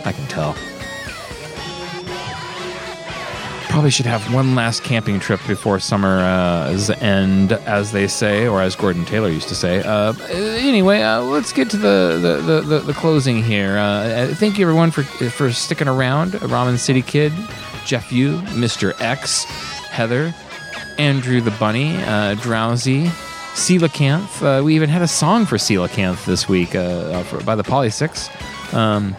I 0.06 0.12
can 0.14 0.26
tell. 0.28 0.56
Probably 3.70 3.92
should 3.92 4.08
have 4.08 4.34
one 4.34 4.56
last 4.56 4.84
camping 4.84 5.20
trip 5.20 5.40
before 5.46 5.80
summer's 5.80 6.90
end, 6.90 7.52
as 7.52 7.92
they 7.92 8.08
say, 8.08 8.48
or 8.48 8.62
as 8.62 8.76
Gordon 8.76 9.06
Taylor 9.06 9.30
used 9.30 9.50
to 9.50 9.56
say. 9.56 9.84
Uh, 9.84 10.14
anyway, 10.32 11.02
uh, 11.02 11.22
let's 11.22 11.54
get 11.54 11.70
to 11.70 11.78
the 11.78 12.42
the, 12.44 12.62
the, 12.62 12.80
the, 12.80 12.94
closing 12.94 13.44
here. 13.44 13.78
Uh, 13.78 14.34
thank 14.34 14.58
you 14.58 14.66
everyone 14.66 14.90
for 14.90 15.04
for 15.04 15.52
sticking 15.52 15.88
around. 15.88 16.32
Ramen 16.32 16.80
City 16.80 17.04
Kid, 17.04 17.34
Jeff 17.86 18.12
U, 18.12 18.38
Mr. 18.56 19.00
X, 19.00 19.44
Heather, 19.44 20.34
Andrew 20.98 21.42
the 21.42 21.52
Bunny, 21.52 21.96
uh, 22.04 22.36
Drowsy, 22.36 23.06
Coelacanth. 23.54 24.42
Uh, 24.42 24.64
we 24.64 24.76
even 24.76 24.90
had 24.90 25.02
a 25.02 25.08
song 25.08 25.46
for 25.46 25.58
Coelacanth 25.58 26.26
this 26.26 26.48
week 26.48 26.76
uh, 26.76 26.80
uh, 26.80 27.24
for, 27.24 27.44
by 27.44 27.56
the 27.56 27.64
Poly 27.64 27.90
Six. 27.90 28.30
Um, 28.74 29.16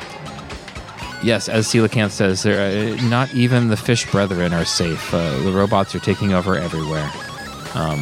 yes, 1.22 1.48
as 1.48 1.66
Coelacanth 1.68 2.10
says, 2.10 2.44
uh, 2.46 2.96
not 3.08 3.32
even 3.34 3.68
the 3.68 3.76
fish 3.76 4.10
brethren 4.10 4.52
are 4.52 4.64
safe. 4.64 5.12
Uh, 5.12 5.38
the 5.42 5.52
robots 5.52 5.94
are 5.94 6.00
taking 6.00 6.32
over 6.32 6.56
everywhere. 6.56 7.10
Um, 7.74 8.00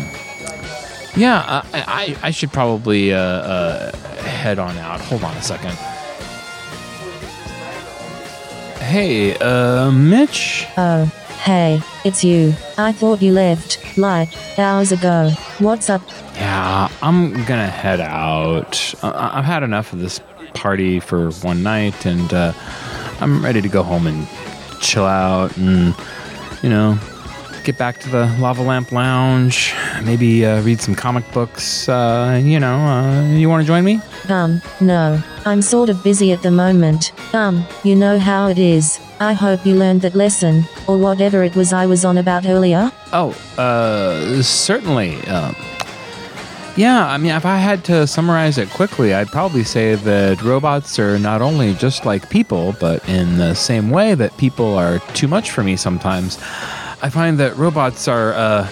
yeah, 1.17 1.39
uh, 1.39 1.63
I, 1.73 2.17
I, 2.23 2.29
I 2.29 2.31
should 2.31 2.53
probably 2.53 3.13
uh, 3.13 3.19
uh, 3.19 3.97
head 4.19 4.59
on 4.59 4.77
out. 4.79 5.01
Hold 5.01 5.25
on 5.25 5.35
a 5.37 5.43
second. 5.43 5.73
Hey, 8.83 9.37
uh, 9.39 9.91
Mitch? 9.91 10.67
Oh, 10.77 11.11
hey, 11.47 11.81
it's 12.05 12.25
you. 12.25 12.53
I 12.77 12.91
thought 12.91 13.23
you 13.23 13.33
left, 13.33 13.97
like, 13.97 14.29
hours 14.59 14.91
ago. 14.91 15.31
What's 15.61 15.89
up? 15.89 16.03
Yeah, 16.35 16.89
I'm 17.03 17.33
gonna 17.45 17.69
head 17.69 18.01
out. 18.01 18.95
I- 19.03 19.39
I've 19.39 19.45
had 19.45 19.63
enough 19.63 19.93
of 19.93 20.01
this 20.01 20.21
party 20.55 20.99
for 20.99 21.31
one 21.43 21.63
night, 21.63 22.05
and 22.05 22.35
uh, 22.35 22.53
I'm 23.21 23.45
ready 23.45 23.63
to 23.63 23.69
go 23.69 23.85
home 23.85 24.09
and 24.09 24.27
chill 24.81 25.05
out 25.07 25.57
and, 25.57 25.95
you 26.63 26.69
know, 26.69 26.99
get 27.63 27.79
back 27.79 28.01
to 28.01 28.09
the 28.11 28.27
Lava 28.41 28.63
Lamp 28.63 28.91
Lounge. 28.91 29.73
Maybe 30.03 30.45
uh, 30.45 30.63
read 30.63 30.81
some 30.81 30.97
comic 30.97 31.31
books. 31.33 31.89
Uh, 31.89 32.41
you 32.43 32.59
know, 32.59 32.75
uh, 32.77 33.23
you 33.29 33.49
want 33.49 33.63
to 33.63 33.67
join 33.67 33.85
me? 33.85 34.01
Um, 34.29 34.61
no. 34.81 35.23
I'm 35.45 35.63
sort 35.63 35.91
of 35.91 36.03
busy 36.03 36.33
at 36.33 36.43
the 36.43 36.51
moment. 36.51 37.13
Um, 37.35 37.65
you 37.85 37.95
know 37.95 38.19
how 38.19 38.49
it 38.49 38.59
is. 38.59 38.99
I 39.19 39.33
hope 39.33 39.65
you 39.65 39.75
learned 39.75 40.03
that 40.03 40.15
lesson, 40.15 40.65
or 40.87 40.99
whatever 40.99 41.43
it 41.43 41.57
was 41.57 41.73
I 41.73 41.87
was 41.87 42.05
on 42.05 42.19
about 42.19 42.45
earlier. 42.47 42.93
Oh, 43.13 43.31
uh, 43.57 44.43
certainly. 44.43 45.17
Um, 45.27 45.57
yeah, 46.77 47.07
I 47.07 47.17
mean, 47.17 47.33
if 47.33 47.47
I 47.47 47.57
had 47.57 47.85
to 47.87 48.07
summarize 48.07 48.59
it 48.59 48.69
quickly, 48.69 49.15
I'd 49.15 49.29
probably 49.29 49.65
say 49.65 49.95
that 49.95 50.43
robots 50.43 50.99
are 50.99 51.19
not 51.19 51.41
only 51.41 51.73
just 51.73 52.05
like 52.05 52.29
people, 52.29 52.77
but 52.79 53.09
in 53.09 53.39
the 53.39 53.55
same 53.55 53.89
way 53.89 54.15
that 54.15 54.37
people 54.37 54.75
are 54.75 54.99
too 55.15 55.29
much 55.29 55.51
for 55.51 55.63
me 55.63 55.77
sometimes. 55.77 56.37
I 57.01 57.09
find 57.09 57.39
that 57.39 57.57
robots 57.57 58.09
are, 58.09 58.35
uh, 58.35 58.69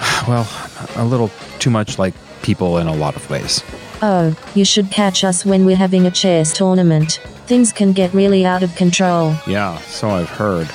well, 0.28 0.48
a 0.96 1.04
little 1.04 1.30
too 1.60 1.70
much 1.70 2.00
like 2.00 2.14
people 2.42 2.78
in 2.78 2.88
a 2.88 2.94
lot 2.94 3.14
of 3.14 3.30
ways. 3.30 3.62
Oh, 4.02 4.36
you 4.56 4.64
should 4.64 4.90
catch 4.90 5.22
us 5.22 5.44
when 5.44 5.64
we're 5.64 5.76
having 5.76 6.06
a 6.06 6.10
chess 6.10 6.52
tournament. 6.52 7.20
Things 7.48 7.72
can 7.72 7.94
get 7.94 8.12
really 8.12 8.44
out 8.44 8.62
of 8.62 8.76
control. 8.76 9.34
Yeah, 9.46 9.78
so 9.78 10.10
I've 10.10 10.28
heard. 10.28 10.68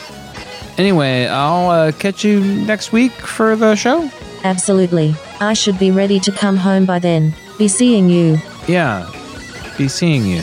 Anyway, 0.80 1.28
I'll 1.28 1.70
uh, 1.70 1.92
catch 1.92 2.24
you 2.26 2.44
next 2.44 2.92
week 2.92 3.12
for 3.12 3.56
the 3.56 3.76
show. 3.76 4.10
Absolutely. 4.44 5.14
I 5.40 5.54
should 5.54 5.78
be 5.78 5.92
ready 5.92 6.20
to 6.22 6.32
come 6.32 6.58
home 6.58 6.88
by 6.88 6.98
then. 6.98 7.36
Be 7.60 7.68
seeing 7.68 8.10
you. 8.10 8.40
Yeah, 8.68 9.08
be 9.78 9.88
seeing 9.88 10.26
you. 10.26 10.42